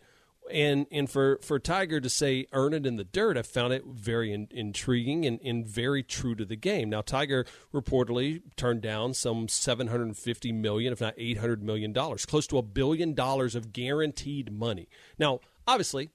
And 0.51 0.85
and 0.91 1.09
for, 1.09 1.39
for 1.41 1.57
Tiger 1.57 2.01
to 2.01 2.09
say 2.09 2.47
earn 2.51 2.73
it 2.73 2.85
in 2.85 2.97
the 2.97 3.05
dirt, 3.05 3.37
I 3.37 3.43
found 3.43 3.71
it 3.71 3.85
very 3.85 4.33
in, 4.33 4.49
intriguing 4.51 5.25
and, 5.25 5.39
and 5.41 5.65
very 5.65 6.03
true 6.03 6.35
to 6.35 6.43
the 6.43 6.57
game. 6.57 6.89
Now, 6.89 6.99
Tiger 6.99 7.45
reportedly 7.73 8.41
turned 8.57 8.81
down 8.81 9.13
some 9.13 9.47
seven 9.47 9.87
hundred 9.87 10.17
fifty 10.17 10.51
million, 10.51 10.91
if 10.91 10.99
not 10.99 11.13
eight 11.17 11.37
hundred 11.37 11.63
million 11.63 11.93
dollars, 11.93 12.25
close 12.25 12.45
to 12.47 12.57
a 12.57 12.61
billion 12.61 13.13
dollars 13.13 13.55
of 13.55 13.71
guaranteed 13.71 14.51
money. 14.51 14.89
Now, 15.17 15.39
obviously, 15.65 16.09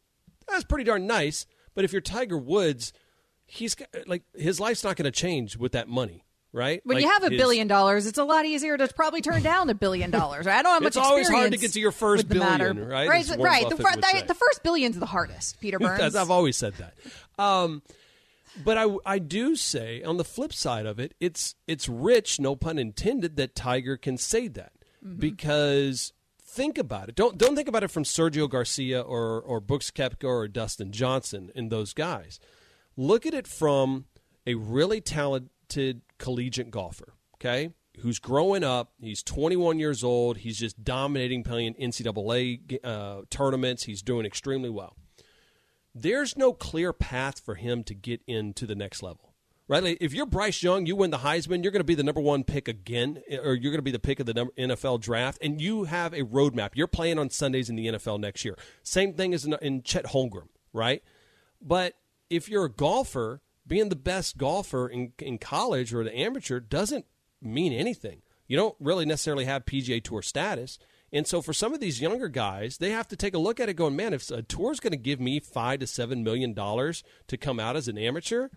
that's 0.46 0.64
pretty 0.64 0.84
darn 0.84 1.06
nice. 1.06 1.46
But 1.74 1.86
if 1.86 1.92
you're 1.92 2.02
Tiger 2.02 2.36
Woods, 2.36 2.92
he's 3.46 3.74
like 4.06 4.24
his 4.34 4.60
life's 4.60 4.84
not 4.84 4.96
going 4.96 5.04
to 5.04 5.10
change 5.10 5.56
with 5.56 5.72
that 5.72 5.88
money 5.88 6.22
right? 6.52 6.80
When 6.84 6.96
Like 6.96 7.04
you 7.04 7.10
have 7.10 7.24
a 7.24 7.30
his- 7.30 7.38
billion 7.38 7.68
dollars, 7.68 8.06
it's 8.06 8.18
a 8.18 8.24
lot 8.24 8.46
easier 8.46 8.76
to 8.76 8.88
probably 8.88 9.20
turn 9.20 9.42
down 9.42 9.68
a 9.70 9.74
billion 9.74 10.10
dollars. 10.10 10.46
Right? 10.46 10.58
I 10.58 10.62
don't 10.62 10.72
have 10.74 10.82
much 10.84 10.88
It's 10.88 10.96
always 10.96 11.28
hard 11.28 11.52
to 11.52 11.58
get 11.58 11.72
to 11.72 11.80
your 11.80 11.92
first 11.92 12.28
billion, 12.28 12.78
right? 12.86 13.08
Right, 13.08 13.28
right. 13.38 13.68
The, 13.68 13.76
would 13.76 13.84
the, 14.02 14.24
the 14.28 14.34
first 14.34 14.62
billion's 14.62 14.98
the 14.98 15.06
hardest, 15.06 15.60
Peter 15.60 15.78
Burns. 15.80 16.16
I've 16.16 16.30
always 16.30 16.56
said 16.56 16.74
that. 16.74 16.94
Um, 17.42 17.82
but 18.64 18.76
I, 18.76 18.86
I 19.06 19.18
do 19.18 19.54
say 19.54 20.02
on 20.02 20.16
the 20.16 20.24
flip 20.24 20.52
side 20.52 20.86
of 20.86 20.98
it, 20.98 21.14
it's 21.20 21.54
it's 21.66 21.88
rich, 21.88 22.40
no 22.40 22.56
pun 22.56 22.78
intended, 22.78 23.36
that 23.36 23.54
Tiger 23.54 23.96
can 23.96 24.16
say 24.18 24.48
that 24.48 24.72
because 25.18 26.12
think 26.42 26.78
about 26.78 27.08
it. 27.08 27.14
Don't 27.14 27.38
don't 27.38 27.54
think 27.54 27.68
about 27.68 27.84
it 27.84 27.90
from 27.90 28.02
Sergio 28.04 28.48
Garcia 28.50 29.00
or 29.00 29.40
or 29.40 29.60
Brooks 29.60 29.90
Koepka 29.90 30.24
or 30.24 30.48
Dustin 30.48 30.90
Johnson 30.92 31.50
and 31.54 31.70
those 31.70 31.92
guys. 31.92 32.40
Look 32.96 33.26
at 33.26 33.34
it 33.34 33.46
from 33.46 34.06
a 34.46 34.54
really 34.54 35.00
talented 35.00 35.50
collegiate 36.18 36.70
golfer. 36.70 37.14
Okay. 37.34 37.70
Who's 38.00 38.18
growing 38.18 38.62
up? 38.62 38.92
He's 39.00 39.22
21 39.24 39.78
years 39.78 40.04
old. 40.04 40.38
He's 40.38 40.58
just 40.58 40.84
dominating, 40.84 41.42
playing 41.42 41.74
NCAA 41.74 42.78
uh, 42.84 43.22
tournaments. 43.28 43.84
He's 43.84 44.02
doing 44.02 44.24
extremely 44.24 44.70
well 44.70 44.96
there's 46.02 46.36
no 46.36 46.52
clear 46.52 46.92
path 46.92 47.40
for 47.40 47.54
him 47.54 47.82
to 47.84 47.94
get 47.94 48.20
into 48.26 48.66
the 48.66 48.74
next 48.74 49.02
level. 49.02 49.34
Right? 49.66 49.82
Like, 49.82 49.98
if 50.00 50.14
you're 50.14 50.24
Bryce 50.24 50.62
Young, 50.62 50.86
you 50.86 50.96
win 50.96 51.10
the 51.10 51.18
Heisman, 51.18 51.62
you're 51.62 51.72
going 51.72 51.80
to 51.80 51.84
be 51.84 51.94
the 51.94 52.02
number 52.02 52.22
one 52.22 52.42
pick 52.42 52.68
again, 52.68 53.20
or 53.44 53.52
you're 53.52 53.70
going 53.70 53.78
to 53.78 53.82
be 53.82 53.90
the 53.90 53.98
pick 53.98 54.18
of 54.18 54.24
the 54.24 54.32
NFL 54.32 55.00
draft, 55.00 55.38
and 55.42 55.60
you 55.60 55.84
have 55.84 56.14
a 56.14 56.22
roadmap. 56.22 56.70
You're 56.72 56.86
playing 56.86 57.18
on 57.18 57.28
Sundays 57.28 57.68
in 57.68 57.76
the 57.76 57.86
NFL 57.88 58.18
next 58.18 58.46
year. 58.46 58.56
Same 58.82 59.12
thing 59.12 59.34
as 59.34 59.44
in, 59.44 59.54
in 59.60 59.82
Chet 59.82 60.06
Holmgren, 60.06 60.48
right? 60.72 61.02
But 61.60 61.96
if 62.30 62.48
you're 62.48 62.64
a 62.64 62.72
golfer, 62.72 63.42
being 63.68 63.88
the 63.88 63.96
best 63.96 64.38
golfer 64.38 64.88
in, 64.88 65.12
in 65.18 65.38
college 65.38 65.94
or 65.94 66.02
the 66.02 66.16
amateur 66.16 66.60
doesn't 66.60 67.04
mean 67.40 67.72
anything. 67.72 68.22
You 68.46 68.56
don't 68.56 68.74
really 68.80 69.04
necessarily 69.04 69.44
have 69.44 69.66
PGA 69.66 70.02
Tour 70.02 70.22
status. 70.22 70.78
And 71.12 71.26
so 71.26 71.40
for 71.40 71.52
some 71.52 71.72
of 71.72 71.80
these 71.80 72.00
younger 72.00 72.28
guys, 72.28 72.78
they 72.78 72.90
have 72.90 73.08
to 73.08 73.16
take 73.16 73.34
a 73.34 73.38
look 73.38 73.60
at 73.60 73.68
it 73.68 73.74
going, 73.74 73.96
man, 73.96 74.12
if 74.12 74.30
a 74.30 74.42
tour 74.42 74.72
is 74.72 74.80
going 74.80 74.92
to 74.92 74.98
give 74.98 75.20
me 75.20 75.40
five 75.40 75.80
to 75.80 75.86
seven 75.86 76.22
million 76.22 76.52
dollars 76.52 77.02
to 77.28 77.36
come 77.36 77.60
out 77.60 77.76
as 77.76 77.88
an 77.88 77.96
amateur, 77.96 78.48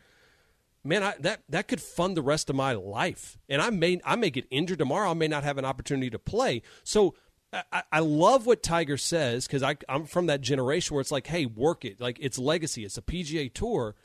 man, 0.83 1.03
I, 1.03 1.13
that 1.19 1.43
that 1.49 1.67
could 1.67 1.81
fund 1.81 2.17
the 2.17 2.21
rest 2.21 2.49
of 2.49 2.55
my 2.55 2.73
life. 2.73 3.37
And 3.47 3.61
I 3.61 3.69
may 3.69 4.01
I 4.03 4.15
may 4.15 4.29
get 4.29 4.47
injured 4.49 4.79
tomorrow. 4.79 5.11
I 5.11 5.13
may 5.13 5.27
not 5.27 5.43
have 5.43 5.57
an 5.57 5.65
opportunity 5.65 6.09
to 6.09 6.19
play. 6.19 6.61
So 6.83 7.15
I, 7.53 7.83
I 7.91 7.99
love 7.99 8.45
what 8.45 8.63
Tiger 8.63 8.97
says 8.97 9.47
because 9.47 9.63
I'm 9.89 10.05
from 10.05 10.27
that 10.27 10.41
generation 10.41 10.93
where 10.93 11.01
it's 11.01 11.11
like, 11.11 11.27
hey, 11.27 11.45
work 11.45 11.83
it. 11.85 11.99
Like 11.99 12.17
it's 12.21 12.37
legacy. 12.37 12.85
It's 12.85 12.97
a 12.97 13.01
PGA 13.01 13.53
tour. 13.53 13.95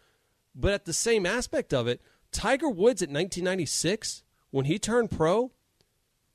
But 0.57 0.73
at 0.73 0.85
the 0.87 0.93
same 0.93 1.27
aspect 1.27 1.75
of 1.75 1.87
it, 1.87 2.01
Tiger 2.33 2.69
Woods 2.69 3.03
at 3.03 3.11
1996 3.11 4.25
when 4.51 4.65
he 4.65 4.79
turned 4.79 5.11
pro 5.11 5.53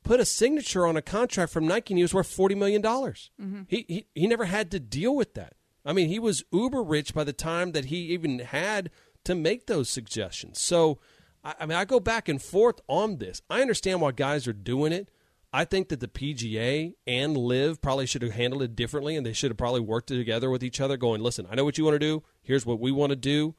put 0.04 0.20
a 0.20 0.26
signature 0.26 0.88
on 0.88 0.98
a 0.98 1.02
contract 1.02 1.52
from 1.52 1.68
Nike 1.68 1.94
and 1.94 2.00
he 2.00 2.04
was 2.04 2.14
worth 2.14 2.36
$40 2.36 2.58
million. 2.58 2.82
Mm-hmm. 2.82 3.62
He, 3.68 3.86
he, 3.88 4.06
he 4.16 4.28
never 4.28 4.46
had 4.46 4.72
to 4.72 4.80
deal 4.80 5.16
with 5.16 5.34
that. 5.36 5.54
I 5.86 5.94
mean, 5.94 6.10
he 6.10 6.20
was 6.20 6.44
uber 6.52 6.84
rich 6.84 7.14
by 7.14 7.24
the 7.24 7.34
time 7.34 7.72
that 7.72 7.86
he 7.86 7.98
even 8.14 8.40
had 8.40 8.92
to 9.24 9.36
make 9.36 9.68
those 9.68 9.90
suggestions. 9.90 10.60
So, 10.60 11.00
I, 11.44 11.56
I 11.62 11.66
mean, 11.66 11.78
I 11.78 11.86
go 11.86 12.00
back 12.00 12.30
and 12.30 12.42
forth 12.42 12.80
on 12.88 13.18
this. 13.18 13.42
I 13.50 13.62
understand 13.62 14.02
why 14.02 14.12
guys 14.12 14.48
are 14.48 14.54
doing 14.54 14.94
it. 14.94 15.10
I 15.54 15.66
think 15.66 15.90
that 15.90 16.00
the 16.00 16.08
PGA 16.08 16.94
and 17.06 17.36
LIV 17.36 17.82
probably 17.82 18.06
should 18.06 18.22
have 18.22 18.32
handled 18.32 18.64
it 18.64 18.76
differently, 18.76 19.18
and 19.18 19.26
they 19.26 19.34
should 19.34 19.52
have 19.52 19.58
probably 19.58 19.82
worked 19.82 20.08
together 20.08 20.50
with 20.50 20.64
each 20.64 20.80
other. 20.80 20.96
Going, 20.96 21.22
listen, 21.22 21.46
I 21.52 21.56
know 21.56 21.66
what 21.66 21.78
you 21.78 21.84
want 21.84 21.96
to 21.96 22.00
do. 22.00 22.24
Here's 22.42 22.66
what 22.66 22.80
we 22.80 22.92
want 22.92 23.10
to 23.10 23.18
do. 23.18 23.56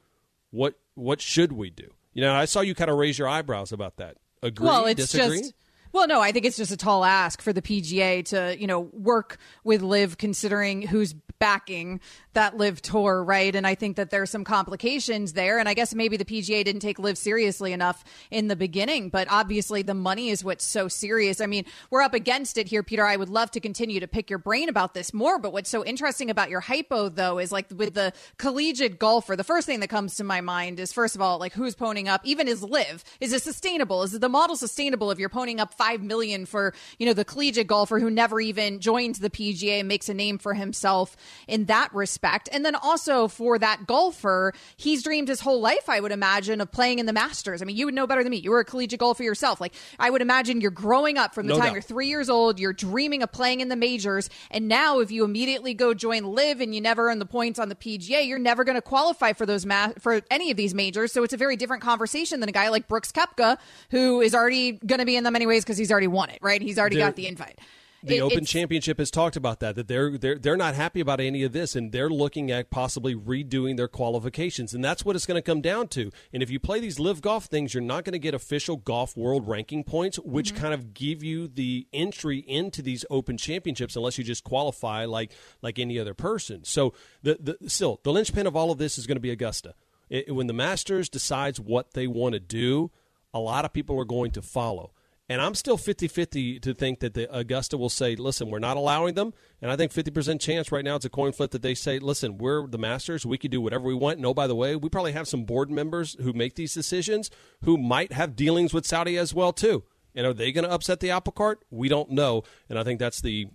What 0.53 0.75
what 0.93 1.19
should 1.19 1.51
we 1.51 1.71
do? 1.71 1.89
You 2.13 2.21
know, 2.21 2.35
I 2.35 2.45
saw 2.45 2.61
you 2.61 2.75
kind 2.75 2.91
of 2.91 2.97
raise 2.97 3.17
your 3.17 3.27
eyebrows 3.27 3.71
about 3.71 3.97
that. 3.97 4.17
Agree? 4.43 4.67
well, 4.67 4.85
it's 4.85 5.11
disagree? 5.11 5.39
just. 5.39 5.53
Well, 5.93 6.07
no, 6.07 6.21
I 6.21 6.31
think 6.31 6.45
it's 6.45 6.57
just 6.57 6.71
a 6.71 6.77
tall 6.77 7.05
ask 7.05 7.39
for 7.39 7.53
the 7.53 7.61
PGA 7.61 8.25
to, 8.25 8.59
you 8.59 8.65
know, 8.65 8.79
work 8.79 9.37
with 9.63 9.83
LIV 9.83 10.17
considering 10.17 10.81
who's 10.81 11.13
backing 11.43 11.99
that 12.33 12.57
LIV 12.57 12.81
tour, 12.81 13.23
right? 13.23 13.53
And 13.53 13.67
I 13.67 13.75
think 13.75 13.97
that 13.97 14.09
there's 14.09 14.29
some 14.29 14.43
complications 14.43 15.33
there. 15.33 15.59
And 15.59 15.67
I 15.67 15.73
guess 15.73 15.93
maybe 15.93 16.15
the 16.15 16.25
PGA 16.25 16.63
didn't 16.63 16.79
take 16.79 16.97
LIV 16.97 17.17
seriously 17.17 17.73
enough 17.73 18.03
in 18.31 18.47
the 18.47 18.55
beginning, 18.55 19.09
but 19.09 19.27
obviously 19.29 19.81
the 19.81 19.93
money 19.93 20.29
is 20.29 20.43
what's 20.43 20.63
so 20.63 20.87
serious. 20.87 21.41
I 21.41 21.45
mean, 21.45 21.65
we're 21.91 22.01
up 22.01 22.13
against 22.13 22.57
it 22.57 22.67
here, 22.69 22.81
Peter. 22.81 23.05
I 23.05 23.17
would 23.17 23.29
love 23.29 23.51
to 23.51 23.59
continue 23.59 23.99
to 23.99 24.07
pick 24.07 24.29
your 24.29 24.39
brain 24.39 24.69
about 24.69 24.93
this 24.93 25.13
more, 25.13 25.37
but 25.37 25.53
what's 25.53 25.69
so 25.69 25.83
interesting 25.83 26.29
about 26.29 26.49
your 26.49 26.61
hypo, 26.61 27.09
though, 27.09 27.39
is 27.39 27.51
like 27.51 27.67
with 27.75 27.93
the 27.93 28.13
collegiate 28.37 28.97
golfer, 28.97 29.35
the 29.35 29.43
first 29.43 29.67
thing 29.67 29.81
that 29.81 29.89
comes 29.89 30.15
to 30.15 30.23
my 30.23 30.41
mind 30.41 30.79
is, 30.79 30.93
first 30.93 31.13
of 31.13 31.21
all, 31.21 31.39
like 31.39 31.53
who's 31.53 31.75
ponying 31.75 32.07
up, 32.07 32.21
even 32.23 32.47
is 32.47 32.63
LIV. 32.63 33.03
Is 33.19 33.33
it 33.33 33.43
sustainable? 33.43 34.01
Is 34.03 34.17
the 34.17 34.29
model 34.29 34.55
sustainable 34.55 35.11
if 35.11 35.19
you're 35.19 35.29
ponying 35.29 35.59
up 35.59 35.73
five 35.83 36.01
million 36.01 36.45
for, 36.45 36.73
you 36.97 37.05
know, 37.05 37.13
the 37.13 37.25
collegiate 37.25 37.67
golfer 37.67 37.99
who 37.99 38.09
never 38.09 38.39
even 38.39 38.79
joins 38.79 39.19
the 39.19 39.29
PGA 39.29 39.79
and 39.79 39.87
makes 39.87 40.07
a 40.07 40.13
name 40.13 40.37
for 40.37 40.53
himself 40.53 41.15
in 41.47 41.65
that 41.65 41.93
respect? 41.93 42.47
And 42.51 42.65
then 42.65 42.75
also 42.75 43.27
for 43.27 43.59
that 43.59 43.85
golfer, 43.85 44.53
he's 44.77 45.03
dreamed 45.03 45.27
his 45.27 45.41
whole 45.41 45.59
life, 45.59 45.89
I 45.89 45.99
would 45.99 46.11
imagine, 46.11 46.61
of 46.61 46.71
playing 46.71 46.99
in 46.99 47.05
the 47.05 47.13
Masters. 47.13 47.61
I 47.61 47.65
mean, 47.65 47.75
you 47.75 47.85
would 47.85 47.93
know 47.93 48.07
better 48.07 48.23
than 48.23 48.31
me. 48.31 48.37
You 48.37 48.51
were 48.51 48.59
a 48.61 48.65
collegiate 48.65 48.99
golfer 48.99 49.23
yourself. 49.23 49.59
Like, 49.59 49.73
I 49.99 50.09
would 50.09 50.21
imagine 50.21 50.61
you're 50.61 50.71
growing 50.71 51.17
up 51.17 51.33
from 51.35 51.47
the 51.47 51.53
No 51.53 51.59
time 51.59 51.67
doubt. 51.67 51.73
you're 51.73 51.81
three 51.81 52.07
years 52.07 52.29
old, 52.29 52.59
you're 52.59 52.73
dreaming 52.73 53.21
of 53.23 53.31
playing 53.31 53.59
in 53.59 53.67
the 53.69 53.75
majors. 53.75 54.29
And 54.51 54.67
now, 54.67 54.99
if 54.99 55.11
you 55.11 55.23
immediately 55.25 55.73
go 55.73 55.93
join 55.93 56.23
LIV 56.23 56.61
and 56.61 56.73
you 56.73 56.81
never 56.81 57.09
earn 57.09 57.19
the 57.19 57.25
points 57.25 57.59
on 57.59 57.67
the 57.69 57.75
PGA, 57.75 58.25
you're 58.27 58.39
never 58.39 58.63
going 58.63 58.75
to 58.75 58.81
qualify 58.81 59.33
for 59.33 59.45
those 59.45 59.65
ma- 59.65 59.91
for 59.99 60.21
any 60.31 60.49
of 60.51 60.57
these 60.57 60.73
majors. 60.73 61.11
So 61.11 61.23
it's 61.23 61.33
a 61.33 61.37
very 61.37 61.55
different 61.57 61.83
conversation 61.83 62.39
than 62.39 62.49
a 62.49 62.53
guy 62.53 62.69
like 62.69 62.87
Brooks 62.87 63.11
Koepka, 63.11 63.57
who 63.91 64.21
is 64.21 64.33
already 64.33 64.73
going 64.73 64.99
to 64.99 65.05
be 65.05 65.15
in 65.15 65.23
them 65.23 65.35
anyways 65.35 65.63
because 65.73 65.79
he's 65.79 65.91
already 65.91 66.07
won 66.07 66.29
it, 66.29 66.39
right? 66.41 66.61
He's 66.61 66.77
already 66.79 66.95
They're- 66.97 67.07
got 67.07 67.15
the 67.15 67.27
invite. 67.27 67.59
the 68.05 68.17
It- 68.17 68.21
Open 68.21 68.43
Championship 68.43 68.99
has 68.99 69.09
talked 69.09 69.37
about 69.37 69.61
that 69.61 69.75
that 69.75 69.87
they're 69.87 70.17
they're 70.17 70.37
they're 70.37 70.57
not 70.57 70.75
happy 70.75 70.99
about 70.99 71.21
any 71.21 71.43
of 71.43 71.53
this 71.53 71.73
and 71.73 71.93
they're 71.93 72.09
looking 72.09 72.51
at 72.51 72.69
possibly 72.69 73.15
redoing 73.15 73.77
their 73.77 73.87
qualifications 73.87 74.73
and 74.73 74.83
that's 74.83 75.05
what 75.05 75.15
it's 75.15 75.25
going 75.25 75.37
to 75.37 75.41
come 75.41 75.61
down 75.61 75.87
to. 75.87 76.11
And 76.33 76.43
if 76.43 76.49
you 76.49 76.59
play 76.59 76.81
these 76.81 76.99
LIV 76.99 77.21
golf 77.21 77.45
things, 77.45 77.73
you're 77.73 77.81
not 77.81 78.03
going 78.03 78.11
to 78.11 78.19
get 78.19 78.33
official 78.33 78.75
golf 78.75 79.15
world 79.15 79.47
ranking 79.47 79.85
points 79.85 80.19
which 80.19 80.51
Mm-hmm. 80.53 80.61
kind 80.61 80.73
of 80.73 80.93
give 80.93 81.23
you 81.23 81.47
the 81.47 81.87
entry 81.93 82.39
into 82.39 82.81
these 82.81 83.05
Open 83.09 83.37
Championships 83.37 83.95
unless 83.95 84.17
you 84.17 84.25
just 84.25 84.43
qualify 84.43 85.05
like 85.05 85.31
like 85.61 85.79
any 85.79 85.97
other 85.97 86.13
person. 86.13 86.65
So 86.65 86.93
the 87.21 87.37
the 87.59 87.69
still 87.69 88.01
the 88.03 88.11
linchpin 88.11 88.45
of 88.47 88.55
all 88.57 88.69
of 88.69 88.77
this 88.79 88.97
is 88.97 89.07
going 89.07 89.15
to 89.15 89.21
be 89.21 89.31
Augusta. 89.31 89.75
It, 90.09 90.35
when 90.35 90.47
the 90.47 90.53
Masters 90.53 91.07
decides 91.07 91.57
what 91.57 91.93
they 91.93 92.07
want 92.07 92.33
to 92.33 92.41
do, 92.41 92.91
a 93.33 93.39
lot 93.39 93.63
of 93.63 93.71
people 93.71 93.97
are 93.97 94.03
going 94.05 94.31
to 94.31 94.41
follow. 94.41 94.91
And 95.33 95.41
I'm 95.41 95.55
still 95.55 95.77
50 95.77 96.07
50 96.07 96.59
to 96.59 96.75
think 96.75 96.99
that 96.99 97.15
the 97.15 97.27
Augusta 97.35 97.75
will 97.75 97.89
say, 97.89 98.15
listen, 98.15 98.51
we're 98.51 98.59
not 98.59 98.77
allowing 98.77 99.15
them. 99.15 99.33
And 99.63 99.71
I 99.71 99.75
think 99.75 99.91
50% 99.91 100.39
chance 100.39 100.71
right 100.71 100.85
now 100.85 100.95
it's 100.95 101.05
a 101.05 101.09
coin 101.09 101.31
flip 101.31 101.49
that 101.51 101.63
they 101.63 101.73
say, 101.73 101.97
listen, 101.97 102.37
we're 102.37 102.67
the 102.67 102.77
masters. 102.77 103.25
We 103.25 103.39
can 103.39 103.49
do 103.49 103.59
whatever 103.59 103.85
we 103.85 103.95
want. 103.95 104.17
And 104.17 104.25
oh, 104.27 104.35
by 104.35 104.45
the 104.45 104.53
way, 104.53 104.75
we 104.75 104.89
probably 104.89 105.13
have 105.13 105.27
some 105.27 105.43
board 105.43 105.71
members 105.71 106.15
who 106.21 106.33
make 106.33 106.53
these 106.53 106.75
decisions 106.75 107.31
who 107.63 107.79
might 107.79 108.13
have 108.13 108.35
dealings 108.35 108.75
with 108.75 108.85
Saudi 108.85 109.17
as 109.17 109.33
well, 109.33 109.51
too. 109.51 109.83
And 110.15 110.25
are 110.27 110.33
they 110.33 110.51
going 110.51 110.65
to 110.65 110.71
upset 110.71 110.99
the 110.99 111.11
apple 111.11 111.33
cart? 111.33 111.63
We 111.71 111.89
don't 111.89 112.11
know. 112.11 112.43
And 112.69 112.77
I 112.77 112.83
think 112.83 112.99
that's 112.99 113.21
the, 113.21 113.47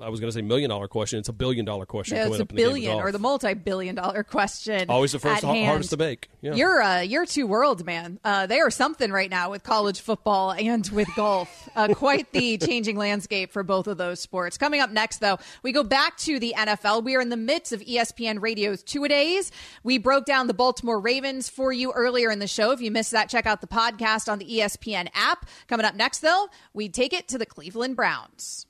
I 0.00 0.08
was 0.08 0.20
going 0.20 0.28
to 0.28 0.34
say 0.34 0.42
million 0.42 0.70
dollar 0.70 0.88
question. 0.88 1.18
It's 1.18 1.28
a 1.28 1.32
billion 1.32 1.64
dollar 1.64 1.86
question. 1.86 2.16
Yeah, 2.16 2.26
it's 2.26 2.38
a 2.38 2.42
in 2.42 2.46
the 2.46 2.54
billion 2.54 2.98
or 2.98 3.12
the 3.12 3.18
multi-billion 3.18 3.94
dollar 3.94 4.24
question. 4.24 4.90
Always 4.90 5.12
the 5.12 5.18
first 5.18 5.42
hand. 5.42 5.66
hardest 5.66 5.90
to 5.90 5.96
make. 5.96 6.30
Yeah. 6.40 6.54
You're 6.54 6.82
uh, 6.82 7.00
you're 7.00 7.26
two 7.26 7.46
worlds, 7.46 7.84
man. 7.84 8.18
Uh, 8.24 8.46
they 8.46 8.60
are 8.60 8.70
something 8.70 9.10
right 9.10 9.30
now 9.30 9.50
with 9.50 9.62
college 9.62 10.00
football 10.00 10.52
and 10.52 10.86
with 10.88 11.08
golf. 11.16 11.68
Uh, 11.76 11.88
quite 11.94 12.32
the 12.32 12.58
changing 12.58 12.96
landscape 12.96 13.52
for 13.52 13.62
both 13.62 13.86
of 13.86 13.96
those 13.96 14.20
sports. 14.20 14.58
Coming 14.58 14.80
up 14.80 14.90
next, 14.90 15.18
though, 15.18 15.38
we 15.62 15.72
go 15.72 15.84
back 15.84 16.16
to 16.18 16.38
the 16.38 16.54
NFL. 16.56 17.04
We 17.04 17.14
are 17.16 17.20
in 17.20 17.28
the 17.28 17.36
midst 17.36 17.72
of 17.72 17.80
ESPN 17.80 18.40
Radio's 18.40 18.82
two 18.82 19.04
a 19.04 19.08
days. 19.08 19.52
We 19.82 19.98
broke 19.98 20.24
down 20.24 20.46
the 20.48 20.54
Baltimore 20.54 21.00
Ravens 21.00 21.48
for 21.48 21.72
you 21.72 21.92
earlier 21.92 22.30
in 22.30 22.38
the 22.38 22.46
show. 22.46 22.72
If 22.72 22.80
you 22.80 22.90
missed 22.90 23.12
that, 23.12 23.28
check 23.28 23.46
out 23.46 23.60
the 23.60 23.66
podcast 23.66 24.30
on 24.30 24.38
the 24.38 24.46
ESPN 24.46 25.08
app. 25.14 25.46
Coming 25.68 25.83
up 25.84 25.94
next, 25.94 26.20
though, 26.20 26.48
we 26.72 26.88
take 26.88 27.12
it 27.12 27.28
to 27.28 27.38
the 27.38 27.46
Cleveland 27.46 27.96
Browns. 27.96 28.66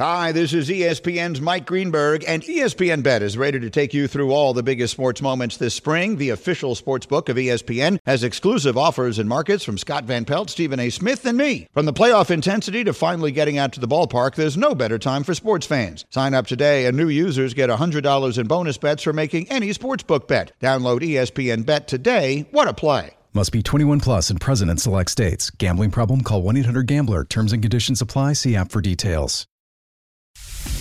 Hi, 0.00 0.32
this 0.32 0.54
is 0.54 0.70
ESPN's 0.70 1.42
Mike 1.42 1.66
Greenberg, 1.66 2.24
and 2.26 2.42
ESPN 2.42 3.02
Bet 3.02 3.20
is 3.20 3.36
ready 3.36 3.60
to 3.60 3.68
take 3.68 3.92
you 3.92 4.08
through 4.08 4.32
all 4.32 4.54
the 4.54 4.62
biggest 4.62 4.94
sports 4.94 5.20
moments 5.20 5.58
this 5.58 5.74
spring. 5.74 6.16
The 6.16 6.30
official 6.30 6.74
sports 6.74 7.04
book 7.04 7.28
of 7.28 7.36
ESPN 7.36 7.98
has 8.06 8.24
exclusive 8.24 8.78
offers 8.78 9.18
and 9.18 9.28
markets 9.28 9.62
from 9.62 9.76
Scott 9.76 10.04
Van 10.04 10.24
Pelt, 10.24 10.48
Stephen 10.48 10.80
A. 10.80 10.88
Smith, 10.88 11.26
and 11.26 11.36
me. 11.36 11.68
From 11.74 11.84
the 11.84 11.92
playoff 11.92 12.30
intensity 12.30 12.82
to 12.84 12.94
finally 12.94 13.30
getting 13.30 13.58
out 13.58 13.74
to 13.74 13.80
the 13.80 13.86
ballpark, 13.86 14.36
there's 14.36 14.56
no 14.56 14.74
better 14.74 14.98
time 14.98 15.22
for 15.22 15.34
sports 15.34 15.66
fans. 15.66 16.06
Sign 16.08 16.32
up 16.32 16.46
today, 16.46 16.86
and 16.86 16.96
new 16.96 17.10
users 17.10 17.52
get 17.52 17.68
$100 17.68 18.38
in 18.38 18.46
bonus 18.46 18.78
bets 18.78 19.02
for 19.02 19.12
making 19.12 19.50
any 19.50 19.68
sportsbook 19.68 20.26
bet. 20.26 20.52
Download 20.60 21.00
ESPN 21.00 21.66
Bet 21.66 21.86
today. 21.86 22.46
What 22.52 22.68
a 22.68 22.72
play! 22.72 23.16
Must 23.32 23.52
be 23.52 23.62
21 23.62 24.00
plus 24.00 24.30
and 24.30 24.40
present 24.40 24.70
in 24.72 24.76
select 24.76 25.10
states. 25.10 25.50
Gambling 25.50 25.92
problem? 25.92 26.22
Call 26.22 26.42
1 26.42 26.56
800 26.56 26.86
Gambler. 26.86 27.24
Terms 27.24 27.52
and 27.52 27.62
conditions 27.62 28.00
apply. 28.00 28.32
See 28.32 28.56
app 28.56 28.72
for 28.72 28.80
details. 28.80 29.46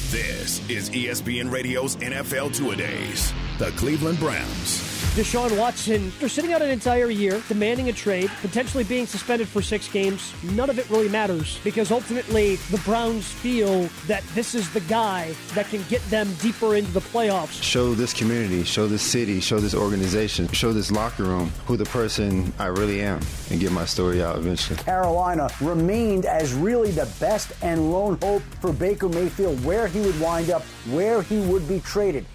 This 0.10 0.68
is 0.68 0.90
ESPN 0.90 1.52
Radio's 1.52 1.96
NFL 1.98 2.56
Two 2.56 2.72
A 2.72 2.76
Days. 2.76 3.32
The 3.60 3.70
Cleveland 3.72 4.20
Browns. 4.20 4.99
Deshaun 5.16 5.58
Watson, 5.58 6.14
they're 6.20 6.30
sitting 6.30 6.54
out 6.54 6.62
an 6.62 6.70
entire 6.70 7.10
year, 7.10 7.42
demanding 7.48 7.90
a 7.90 7.94
trade, 7.94 8.30
potentially 8.42 8.84
being 8.84 9.08
suspended 9.08 9.48
for 9.48 9.60
six 9.60 9.88
games. 9.90 10.34
None 10.52 10.70
of 10.70 10.78
it 10.78 10.88
really 10.90 11.10
matters 11.10 11.60
because 11.64 11.92
ultimately 11.92 12.58
the 12.70 12.78
Browns 12.86 13.30
feel 13.30 13.90
that 14.06 14.24
this 14.36 14.54
is 14.54 14.72
the 14.72 14.82
guy 14.82 15.34
that 15.56 15.68
can 15.70 15.84
get 15.90 16.02
them 16.12 16.32
deeper 16.42 16.76
into 16.76 16.92
the 16.92 17.02
playoffs. 17.02 17.62
Show 17.62 17.96
this 17.96 18.14
community, 18.14 18.64
show 18.64 18.88
this 18.88 19.02
city, 19.02 19.40
show 19.40 19.60
this 19.60 19.74
organization, 19.74 20.48
show 20.50 20.72
this 20.72 20.92
locker 20.92 21.24
room 21.24 21.52
who 21.66 21.76
the 21.76 21.86
person 21.86 22.54
I 22.60 22.68
really 22.68 23.02
am 23.02 23.20
and 23.50 23.60
get 23.60 23.72
my 23.72 23.86
story 23.86 24.22
out 24.22 24.38
eventually. 24.38 24.78
Carolina 24.78 25.50
remained 25.60 26.26
as 26.26 26.54
really 26.54 26.92
the 26.92 27.12
best 27.20 27.52
and 27.64 27.92
lone 27.92 28.20
hope 28.22 28.44
for 28.62 28.72
Baker 28.72 29.10
Mayfield, 29.10 29.66
where 29.66 29.88
he 29.88 30.02
would 30.02 30.20
wind 30.22 30.52
up, 30.52 30.62
where 30.92 31.24
he 31.24 31.40
would 31.40 31.68
be 31.68 31.80
traded. 31.80 32.26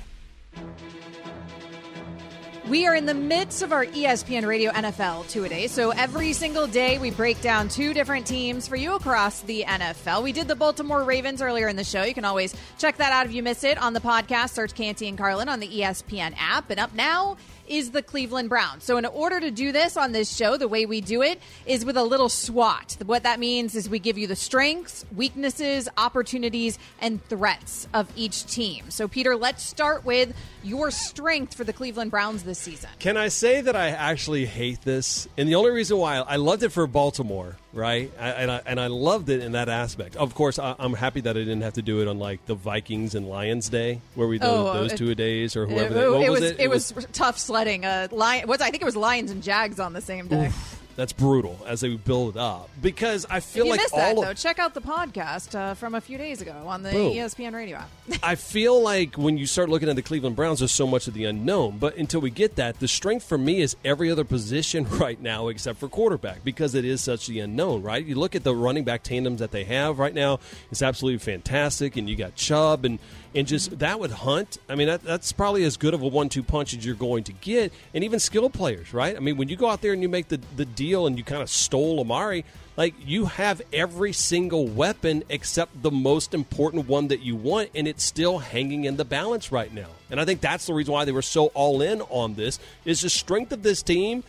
We 2.68 2.86
are 2.86 2.94
in 2.94 3.04
the 3.04 3.12
midst 3.12 3.60
of 3.60 3.72
our 3.72 3.84
ESPN 3.84 4.46
Radio 4.46 4.70
NFL 4.72 5.28
two 5.28 5.44
a 5.44 5.48
day. 5.50 5.66
So 5.66 5.90
every 5.90 6.32
single 6.32 6.66
day 6.66 6.96
we 6.96 7.10
break 7.10 7.42
down 7.42 7.68
two 7.68 7.92
different 7.92 8.26
teams 8.26 8.66
for 8.66 8.74
you 8.74 8.94
across 8.94 9.42
the 9.42 9.64
NFL. 9.68 10.22
We 10.22 10.32
did 10.32 10.48
the 10.48 10.56
Baltimore 10.56 11.04
Ravens 11.04 11.42
earlier 11.42 11.68
in 11.68 11.76
the 11.76 11.84
show. 11.84 12.04
You 12.04 12.14
can 12.14 12.24
always 12.24 12.54
check 12.78 12.96
that 12.96 13.12
out 13.12 13.26
if 13.26 13.34
you 13.34 13.42
missed 13.42 13.64
it 13.64 13.76
on 13.76 13.92
the 13.92 14.00
podcast. 14.00 14.50
Search 14.50 14.72
Canty 14.72 15.08
and 15.08 15.18
Carlin 15.18 15.50
on 15.50 15.60
the 15.60 15.68
ESPN 15.68 16.34
app. 16.38 16.70
And 16.70 16.80
up 16.80 16.94
now 16.94 17.36
is 17.68 17.90
the 17.92 18.02
Cleveland 18.02 18.48
Browns. 18.48 18.84
So 18.84 18.96
in 18.96 19.04
order 19.06 19.40
to 19.40 19.50
do 19.50 19.72
this 19.72 19.96
on 19.96 20.12
this 20.12 20.34
show, 20.34 20.56
the 20.56 20.68
way 20.68 20.86
we 20.86 21.00
do 21.00 21.22
it 21.22 21.40
is 21.66 21.84
with 21.84 21.96
a 21.96 22.02
little 22.02 22.28
SWOT. 22.28 22.96
What 23.06 23.22
that 23.24 23.38
means 23.40 23.74
is 23.74 23.88
we 23.88 23.98
give 23.98 24.18
you 24.18 24.26
the 24.26 24.36
strengths, 24.36 25.04
weaknesses, 25.14 25.88
opportunities, 25.96 26.78
and 27.00 27.22
threats 27.28 27.88
of 27.94 28.08
each 28.16 28.46
team. 28.46 28.90
So 28.90 29.08
Peter, 29.08 29.36
let's 29.36 29.62
start 29.62 30.04
with 30.04 30.34
your 30.62 30.90
strength 30.90 31.54
for 31.54 31.64
the 31.64 31.72
Cleveland 31.72 32.10
Browns 32.10 32.42
this 32.44 32.58
season. 32.58 32.88
Can 32.98 33.16
I 33.16 33.28
say 33.28 33.60
that 33.60 33.76
I 33.76 33.88
actually 33.88 34.46
hate 34.46 34.80
this? 34.82 35.28
And 35.36 35.48
the 35.48 35.56
only 35.56 35.70
reason 35.70 35.98
why 35.98 36.16
I 36.16 36.36
loved 36.36 36.62
it 36.62 36.70
for 36.70 36.86
Baltimore, 36.86 37.56
right? 37.74 38.10
I, 38.18 38.28
and 38.30 38.50
I 38.50 38.60
and 38.64 38.80
I 38.80 38.86
loved 38.86 39.28
it 39.28 39.42
in 39.42 39.52
that 39.52 39.68
aspect. 39.68 40.16
Of 40.16 40.34
course, 40.34 40.58
I, 40.58 40.74
I'm 40.78 40.94
happy 40.94 41.20
that 41.22 41.36
I 41.36 41.40
didn't 41.40 41.60
have 41.62 41.74
to 41.74 41.82
do 41.82 42.00
it 42.00 42.08
on 42.08 42.18
like 42.18 42.44
the 42.46 42.54
Vikings 42.54 43.14
and 43.14 43.28
Lions 43.28 43.68
Day, 43.68 44.00
where 44.14 44.26
we 44.26 44.38
do 44.38 44.46
Oh, 44.46 44.72
those 44.72 44.92
it- 44.92 44.96
two 44.96 45.10
a 45.10 45.14
days 45.14 45.54
or 45.56 45.64
It, 45.64 45.70
whoever. 45.70 45.94
they- 45.94 46.08
what 46.08 46.22
it 46.22 46.30
was, 46.30 46.40
was, 46.40 46.50
it? 46.52 46.60
it 46.60 46.70
was 46.70 46.94
tough 47.12 47.38
sledding. 47.54 47.84
Uh, 47.84 48.08
lion, 48.10 48.48
what's 48.48 48.62
I 48.62 48.70
think 48.70 48.82
it 48.82 48.86
was 48.86 48.96
Lions 48.96 49.30
and 49.30 49.42
Jags 49.42 49.78
on 49.78 49.92
the 49.92 50.00
same 50.00 50.26
day. 50.26 50.50
that's 50.96 51.12
brutal 51.12 51.58
as 51.66 51.80
they 51.80 51.88
build 51.96 52.36
it 52.36 52.38
up 52.40 52.68
because 52.80 53.26
I 53.30 53.38
If 53.38 53.44
feel 53.44 53.64
you 53.64 53.70
like 53.72 53.80
missed 53.80 53.94
all 53.94 53.98
that, 54.00 54.16
of, 54.16 54.24
though, 54.24 54.34
check 54.34 54.58
out 54.58 54.74
the 54.74 54.80
podcast 54.80 55.54
uh, 55.56 55.74
from 55.74 55.94
a 55.94 56.00
few 56.00 56.18
days 56.18 56.40
ago 56.40 56.52
on 56.66 56.82
the 56.82 56.90
Boom. 56.90 57.12
ESPN 57.12 57.52
radio 57.52 57.76
app. 57.78 57.90
I 58.24 58.34
feel 58.36 58.80
like 58.82 59.14
when 59.16 59.36
you 59.38 59.46
start 59.46 59.68
looking 59.68 59.88
at 59.88 59.94
the 59.96 60.02
Cleveland 60.02 60.34
Browns, 60.36 60.58
there's 60.60 60.70
so 60.72 60.86
much 60.86 61.06
of 61.08 61.14
the 61.14 61.24
unknown. 61.26 61.78
But 61.78 61.96
until 61.96 62.20
we 62.20 62.30
get 62.30 62.56
that, 62.56 62.78
the 62.80 62.88
strength 62.88 63.24
for 63.24 63.38
me 63.38 63.60
is 63.60 63.76
every 63.84 64.10
other 64.10 64.24
position 64.24 64.84
right 64.98 65.20
now 65.20 65.46
except 65.48 65.78
for 65.78 65.88
quarterback 65.88 66.42
because 66.44 66.74
it 66.74 66.84
is 66.84 67.00
such 67.00 67.26
the 67.28 67.38
unknown, 67.40 67.82
right? 67.82 68.04
You 68.04 68.14
look 68.16 68.34
at 68.34 68.42
the 68.44 68.54
running 68.54 68.82
back 68.84 69.02
tandems 69.04 69.38
that 69.40 69.50
they 69.52 69.64
have 69.64 69.98
right 70.00 70.14
now; 70.14 70.38
it's 70.72 70.82
absolutely 70.82 71.18
fantastic. 71.18 71.96
And 71.96 72.08
you 72.10 72.16
got 72.16 72.34
Chubb 72.36 72.84
and 72.84 72.98
and 73.34 73.46
just 73.46 73.78
that 73.78 73.98
would 73.98 74.10
Hunt. 74.10 74.58
I 74.68 74.74
mean, 74.74 74.88
that, 74.88 75.02
that's 75.02 75.32
probably 75.32 75.64
as 75.64 75.76
good 75.76 75.94
of 75.94 76.02
a 76.02 76.06
one-two 76.06 76.42
punch 76.42 76.74
as 76.74 76.84
you're 76.84 76.94
going 76.94 77.24
to 77.24 77.32
get, 77.32 77.72
and 77.92 78.04
even 78.04 78.20
skill 78.20 78.48
players, 78.48 78.94
right? 78.94 79.16
I 79.16 79.20
mean, 79.20 79.36
when 79.36 79.48
you 79.48 79.56
go 79.56 79.68
out 79.68 79.80
there 79.80 79.92
and 79.92 80.02
you 80.02 80.08
make 80.08 80.28
the 80.28 80.40
the 80.56 80.64
deal 80.64 81.06
and 81.06 81.18
you 81.18 81.24
kind 81.24 81.42
of 81.42 81.50
stole 81.50 82.00
Amari. 82.00 82.44
Like 82.76 82.94
you 83.06 83.26
have 83.26 83.62
every 83.72 84.12
single 84.12 84.66
weapon 84.66 85.22
except 85.28 85.80
the 85.80 85.92
most 85.92 86.34
important 86.34 86.88
one 86.88 87.06
that 87.08 87.20
you 87.20 87.36
want, 87.36 87.70
and 87.74 87.86
it's 87.86 88.02
still 88.02 88.38
hanging 88.38 88.84
in 88.84 88.96
the 88.96 89.04
balance 89.04 89.52
right 89.52 89.72
now. 89.72 89.90
And 90.10 90.20
I 90.20 90.24
think 90.24 90.40
that's 90.40 90.66
the 90.66 90.74
reason 90.74 90.92
why 90.92 91.04
they 91.04 91.12
were 91.12 91.22
so 91.22 91.46
all 91.54 91.82
in 91.82 92.02
on 92.02 92.34
this. 92.34 92.58
Is 92.84 93.02
the 93.02 93.10
strength 93.10 93.52
of 93.52 93.62
this 93.62 93.80
team 93.80 94.24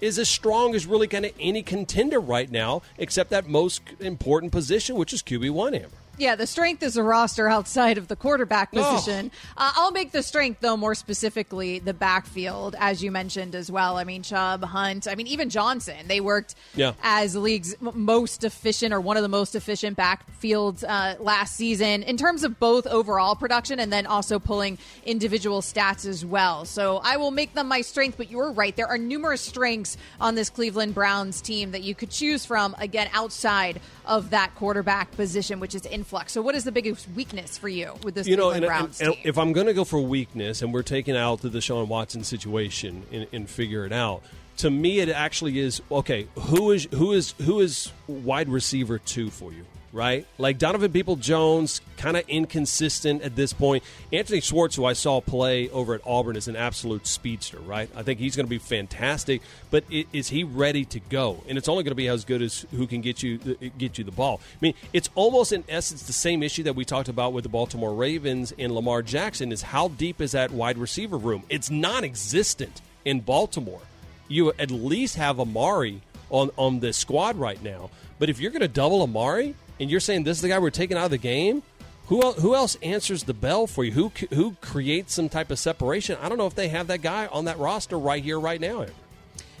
is 0.00 0.18
as 0.18 0.28
strong 0.28 0.74
as 0.74 0.86
really 0.86 1.06
kind 1.06 1.24
of 1.24 1.32
any 1.38 1.62
contender 1.62 2.20
right 2.20 2.50
now, 2.50 2.82
except 2.98 3.30
that 3.30 3.48
most 3.48 3.80
important 4.00 4.52
position, 4.52 4.96
which 4.96 5.12
is 5.12 5.22
QB 5.22 5.50
one. 5.50 5.74
Amber. 5.74 5.88
Yeah, 6.16 6.36
the 6.36 6.46
strength 6.46 6.82
is 6.82 6.96
a 6.96 7.02
roster 7.02 7.48
outside 7.48 7.98
of 7.98 8.06
the 8.08 8.14
quarterback 8.16 8.68
Oh. 8.74 8.82
position. 8.94 9.30
Uh, 9.56 9.72
I'll 9.74 9.90
make 9.90 10.12
the 10.12 10.22
strength, 10.22 10.60
though, 10.60 10.76
more 10.76 10.94
specifically 10.94 11.80
the 11.80 11.92
backfield, 11.94 12.76
as 12.78 13.02
you 13.02 13.10
mentioned 13.10 13.54
as 13.54 13.70
well. 13.70 13.96
I 13.96 14.04
mean, 14.04 14.22
Chubb, 14.22 14.62
Hunt, 14.64 15.08
I 15.08 15.16
mean, 15.16 15.26
even 15.26 15.50
Johnson. 15.50 16.06
They 16.06 16.20
worked 16.20 16.54
Yeah. 16.76 16.92
as 17.02 17.32
the 17.32 17.40
league's 17.40 17.74
most 17.80 18.44
efficient 18.44 18.94
or 18.94 19.00
one 19.00 19.16
of 19.16 19.22
the 19.24 19.28
most 19.28 19.54
efficient 19.56 19.98
backfields 19.98 20.84
uh, 20.86 21.20
last 21.20 21.56
season 21.56 22.02
in 22.04 22.16
terms 22.16 22.44
of 22.44 22.60
both 22.60 22.86
overall 22.86 23.34
production 23.34 23.80
and 23.80 23.92
then 23.92 24.06
also 24.06 24.38
pulling 24.38 24.78
individual 25.04 25.62
stats 25.62 26.06
as 26.06 26.24
well. 26.24 26.64
So 26.64 27.00
I 27.02 27.16
will 27.16 27.30
make 27.32 27.54
them 27.54 27.66
my 27.68 27.80
strength, 27.80 28.16
but 28.16 28.30
you're 28.30 28.52
right. 28.52 28.74
There 28.76 28.86
are 28.88 28.98
numerous 28.98 29.40
strengths 29.40 29.96
on 30.20 30.36
this 30.36 30.48
Cleveland 30.48 30.94
Browns 30.94 31.40
team 31.40 31.72
that 31.72 31.82
you 31.82 31.94
could 31.94 32.10
choose 32.10 32.44
from, 32.44 32.76
again, 32.78 33.08
outside 33.12 33.80
of 34.06 34.30
that 34.30 34.54
quarterback 34.54 35.10
position, 35.16 35.58
which 35.60 35.74
is 35.74 35.86
influx. 36.04 36.32
So, 36.32 36.42
what 36.42 36.54
is 36.54 36.64
the 36.64 36.72
biggest 36.72 37.08
weakness 37.16 37.56
for 37.56 37.68
you 37.68 37.94
with 38.02 38.14
this 38.14 38.26
you 38.26 38.36
know, 38.36 38.50
and, 38.50 38.64
Browns 38.64 39.00
and- 39.00 39.14
and 39.14 39.18
if 39.24 39.38
I'm 39.38 39.52
going 39.52 39.66
to 39.66 39.72
go 39.72 39.84
for 39.84 39.98
weakness, 40.00 40.60
and 40.60 40.72
we're 40.72 40.82
taking 40.82 41.16
out 41.16 41.40
the 41.40 41.48
Deshaun 41.48 41.88
Watson 41.88 42.24
situation 42.24 43.04
and, 43.10 43.26
and 43.32 43.48
figure 43.48 43.86
it 43.86 43.92
out, 43.92 44.22
to 44.58 44.70
me, 44.70 45.00
it 45.00 45.08
actually 45.08 45.58
is 45.58 45.80
okay. 45.90 46.28
Who 46.38 46.70
is 46.70 46.86
who 46.92 47.12
is 47.12 47.32
who 47.42 47.60
is 47.60 47.90
wide 48.06 48.48
receiver 48.48 48.98
two 48.98 49.30
for 49.30 49.50
you? 49.52 49.64
Right, 49.94 50.26
like 50.38 50.58
Donovan 50.58 50.90
Peoples-Jones, 50.90 51.80
kind 51.98 52.16
of 52.16 52.28
inconsistent 52.28 53.22
at 53.22 53.36
this 53.36 53.52
point. 53.52 53.84
Anthony 54.12 54.40
Schwartz, 54.40 54.74
who 54.74 54.84
I 54.84 54.92
saw 54.92 55.20
play 55.20 55.70
over 55.70 55.94
at 55.94 56.00
Auburn, 56.04 56.34
is 56.34 56.48
an 56.48 56.56
absolute 56.56 57.06
speedster. 57.06 57.60
Right, 57.60 57.88
I 57.94 58.02
think 58.02 58.18
he's 58.18 58.34
going 58.34 58.46
to 58.46 58.50
be 58.50 58.58
fantastic. 58.58 59.40
But 59.70 59.84
is 59.90 60.30
he 60.30 60.42
ready 60.42 60.84
to 60.86 60.98
go? 60.98 61.44
And 61.48 61.56
it's 61.56 61.68
only 61.68 61.84
going 61.84 61.92
to 61.92 61.94
be 61.94 62.08
as 62.08 62.24
good 62.24 62.42
as 62.42 62.66
who 62.72 62.88
can 62.88 63.02
get 63.02 63.22
you 63.22 63.38
uh, 63.46 63.66
get 63.78 63.96
you 63.96 64.02
the 64.02 64.10
ball. 64.10 64.40
I 64.54 64.58
mean, 64.60 64.74
it's 64.92 65.08
almost 65.14 65.52
in 65.52 65.62
essence 65.68 66.02
the 66.02 66.12
same 66.12 66.42
issue 66.42 66.64
that 66.64 66.74
we 66.74 66.84
talked 66.84 67.08
about 67.08 67.32
with 67.32 67.44
the 67.44 67.48
Baltimore 67.48 67.94
Ravens 67.94 68.52
and 68.58 68.74
Lamar 68.74 69.00
Jackson. 69.00 69.52
Is 69.52 69.62
how 69.62 69.86
deep 69.86 70.20
is 70.20 70.32
that 70.32 70.50
wide 70.50 70.76
receiver 70.76 71.16
room? 71.16 71.44
It's 71.48 71.70
non-existent 71.70 72.80
in 73.04 73.20
Baltimore. 73.20 73.82
You 74.26 74.52
at 74.58 74.72
least 74.72 75.14
have 75.14 75.38
Amari 75.38 76.00
on 76.30 76.50
on 76.56 76.80
this 76.80 76.96
squad 76.96 77.36
right 77.36 77.62
now. 77.62 77.90
But 78.18 78.28
if 78.28 78.40
you're 78.40 78.50
going 78.50 78.62
to 78.62 78.68
double 78.68 79.00
Amari 79.02 79.54
and 79.80 79.90
you're 79.90 80.00
saying 80.00 80.24
this 80.24 80.38
is 80.38 80.42
the 80.42 80.48
guy 80.48 80.58
we're 80.58 80.70
taking 80.70 80.96
out 80.96 81.06
of 81.06 81.10
the 81.10 81.18
game, 81.18 81.62
who 82.06 82.32
who 82.32 82.54
else 82.54 82.76
answers 82.82 83.24
the 83.24 83.34
bell 83.34 83.66
for 83.66 83.84
you? 83.84 83.92
Who 83.92 84.12
who 84.30 84.56
creates 84.60 85.14
some 85.14 85.28
type 85.28 85.50
of 85.50 85.58
separation? 85.58 86.18
I 86.20 86.28
don't 86.28 86.38
know 86.38 86.46
if 86.46 86.54
they 86.54 86.68
have 86.68 86.86
that 86.88 87.02
guy 87.02 87.26
on 87.26 87.46
that 87.46 87.58
roster 87.58 87.98
right 87.98 88.22
here, 88.22 88.38
right 88.38 88.60
now. 88.60 88.86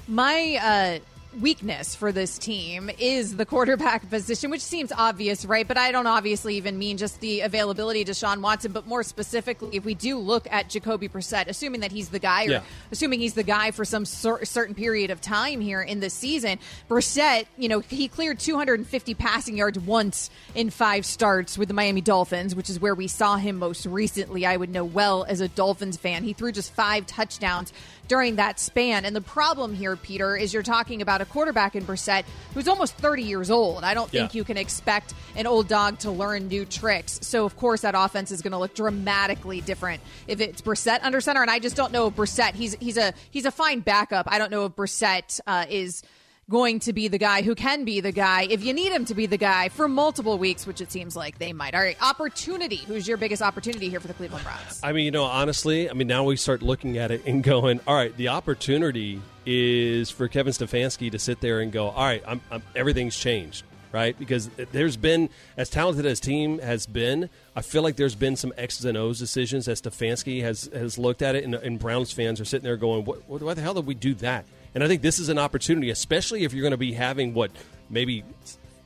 My 0.06 0.58
uh, 0.62 0.98
weakness 1.40 1.94
for 1.94 2.12
this 2.12 2.38
team 2.38 2.90
is 2.98 3.36
the 3.36 3.44
quarterback 3.46 4.08
position, 4.10 4.50
which 4.50 4.60
seems 4.60 4.92
obvious, 4.92 5.44
right? 5.44 5.66
But 5.66 5.78
I 5.78 5.92
don't 5.92 6.06
obviously 6.06 6.56
even 6.56 6.78
mean 6.78 6.96
just 6.96 7.20
the 7.20 7.40
availability 7.40 8.04
Deshaun 8.04 8.40
Watson, 8.40 8.72
but 8.72 8.86
more 8.86 9.02
specifically, 9.02 9.70
if 9.76 9.84
we 9.84 9.94
do 9.94 10.18
look 10.18 10.46
at 10.50 10.68
Jacoby 10.68 11.08
Brissett, 11.08 11.46
assuming 11.48 11.80
that 11.80 11.92
he's 11.92 12.08
the 12.10 12.18
guy, 12.18 12.46
or 12.46 12.50
Yeah. 12.50 12.60
assuming 12.92 13.20
he's 13.20 13.34
the 13.34 13.42
guy 13.42 13.70
for 13.70 13.84
some 13.84 14.04
cer- 14.04 14.44
certain 14.44 14.74
period 14.74 15.10
of 15.10 15.20
time 15.20 15.60
here 15.60 15.80
in 15.82 16.00
this 16.00 16.14
season, 16.14 16.58
Brissett, 16.88 17.46
you 17.58 17.68
know, 17.68 17.80
he 17.80 18.08
cleared 18.08 18.38
250 18.38 19.14
passing 19.14 19.56
yards 19.56 19.78
once 19.78 20.30
in 20.54 20.70
five 20.70 21.04
starts 21.06 21.58
with 21.58 21.68
the 21.68 21.74
Miami 21.74 22.00
Dolphins, 22.00 22.54
which 22.54 22.70
is 22.70 22.78
where 22.80 22.94
we 22.94 23.08
saw 23.08 23.36
him 23.36 23.56
most 23.58 23.86
recently. 23.86 24.46
I 24.46 24.56
would 24.56 24.70
know 24.70 24.84
well 24.84 25.24
as 25.28 25.40
a 25.40 25.48
Dolphins 25.48 25.96
fan. 25.96 26.22
He 26.24 26.32
threw 26.32 26.52
just 26.52 26.72
five 26.74 27.06
touchdowns 27.06 27.72
during 28.08 28.36
that 28.36 28.60
span. 28.60 29.04
And 29.04 29.14
the 29.14 29.20
problem 29.20 29.74
here, 29.74 29.96
Peter, 29.96 30.36
is 30.36 30.52
you're 30.52 30.62
talking 30.62 31.02
about 31.02 31.20
a 31.20 31.24
quarterback 31.24 31.74
in 31.74 31.84
Brissett 31.84 32.24
who's 32.52 32.68
almost 32.68 32.94
30 32.96 33.22
years 33.22 33.50
old. 33.50 33.84
I 33.84 33.94
don't 33.94 34.10
think 34.10 34.34
you 34.34 34.44
can 34.44 34.56
expect 34.56 35.14
an 35.36 35.46
old 35.46 35.68
dog 35.68 35.98
to 36.00 36.10
learn 36.10 36.48
new 36.48 36.64
tricks. 36.64 37.18
So, 37.22 37.44
of 37.44 37.56
course, 37.56 37.82
that 37.82 37.94
offense 37.96 38.30
is 38.30 38.42
going 38.42 38.52
to 38.52 38.58
look 38.58 38.74
dramatically 38.74 39.60
different 39.60 40.02
if 40.26 40.40
it's 40.40 40.60
Brissett 40.62 41.00
under 41.02 41.20
center. 41.20 41.42
And 41.42 41.50
I 41.50 41.58
just 41.58 41.76
don't 41.76 41.92
know 41.92 42.08
if 42.08 42.14
Brissett, 42.14 42.54
he's, 42.54 42.74
he's, 42.74 42.96
a, 42.96 43.14
he's 43.30 43.44
a 43.44 43.50
fine 43.50 43.80
backup. 43.80 44.26
I 44.28 44.38
don't 44.38 44.50
know 44.50 44.66
if 44.66 44.72
Brissett 44.72 45.40
uh, 45.46 45.66
is 45.68 46.02
going 46.50 46.78
to 46.80 46.92
be 46.92 47.08
the 47.08 47.18
guy 47.18 47.42
who 47.42 47.54
can 47.54 47.84
be 47.84 48.00
the 48.00 48.12
guy 48.12 48.42
if 48.50 48.62
you 48.62 48.72
need 48.72 48.92
him 48.92 49.04
to 49.06 49.14
be 49.14 49.26
the 49.26 49.36
guy 49.36 49.68
for 49.70 49.88
multiple 49.88 50.38
weeks, 50.38 50.66
which 50.66 50.80
it 50.80 50.92
seems 50.92 51.16
like 51.16 51.38
they 51.38 51.52
might. 51.52 51.74
All 51.74 51.80
right, 51.80 51.96
opportunity. 52.02 52.76
Who's 52.76 53.08
your 53.08 53.16
biggest 53.16 53.42
opportunity 53.42 53.88
here 53.88 54.00
for 54.00 54.08
the 54.08 54.14
Cleveland 54.14 54.44
Browns? 54.44 54.80
I 54.82 54.92
mean, 54.92 55.06
you 55.06 55.10
know, 55.10 55.24
honestly, 55.24 55.88
I 55.88 55.94
mean, 55.94 56.06
now 56.06 56.24
we 56.24 56.36
start 56.36 56.62
looking 56.62 56.98
at 56.98 57.10
it 57.10 57.24
and 57.26 57.42
going, 57.42 57.80
all 57.86 57.94
right, 57.94 58.14
the 58.16 58.28
opportunity 58.28 59.20
is 59.46 60.10
for 60.10 60.28
Kevin 60.28 60.52
Stefanski 60.52 61.10
to 61.12 61.18
sit 61.18 61.40
there 61.40 61.60
and 61.60 61.72
go, 61.72 61.88
all 61.88 62.04
right, 62.04 62.22
I'm, 62.26 62.40
I'm, 62.50 62.62
everything's 62.74 63.16
changed, 63.16 63.64
right? 63.92 64.18
Because 64.18 64.48
there's 64.72 64.96
been, 64.96 65.28
as 65.56 65.68
talented 65.70 66.06
as 66.06 66.20
team 66.20 66.58
has 66.58 66.86
been, 66.86 67.28
I 67.56 67.62
feel 67.62 67.82
like 67.82 67.96
there's 67.96 68.14
been 68.14 68.36
some 68.36 68.52
X's 68.56 68.84
and 68.84 68.96
O's 68.96 69.18
decisions 69.18 69.68
as 69.68 69.82
Stefanski 69.82 70.42
has, 70.42 70.70
has 70.72 70.98
looked 70.98 71.22
at 71.22 71.34
it, 71.36 71.44
and, 71.44 71.54
and 71.54 71.78
Browns 71.78 72.12
fans 72.12 72.40
are 72.40 72.44
sitting 72.44 72.64
there 72.64 72.76
going, 72.76 73.04
what, 73.04 73.28
why 73.28 73.54
the 73.54 73.62
hell 73.62 73.74
did 73.74 73.86
we 73.86 73.94
do 73.94 74.14
that? 74.14 74.44
And 74.74 74.82
I 74.82 74.88
think 74.88 75.02
this 75.02 75.18
is 75.18 75.28
an 75.28 75.38
opportunity, 75.38 75.90
especially 75.90 76.44
if 76.44 76.52
you're 76.52 76.62
going 76.62 76.72
to 76.72 76.76
be 76.76 76.92
having, 76.92 77.32
what, 77.32 77.50
maybe 77.88 78.24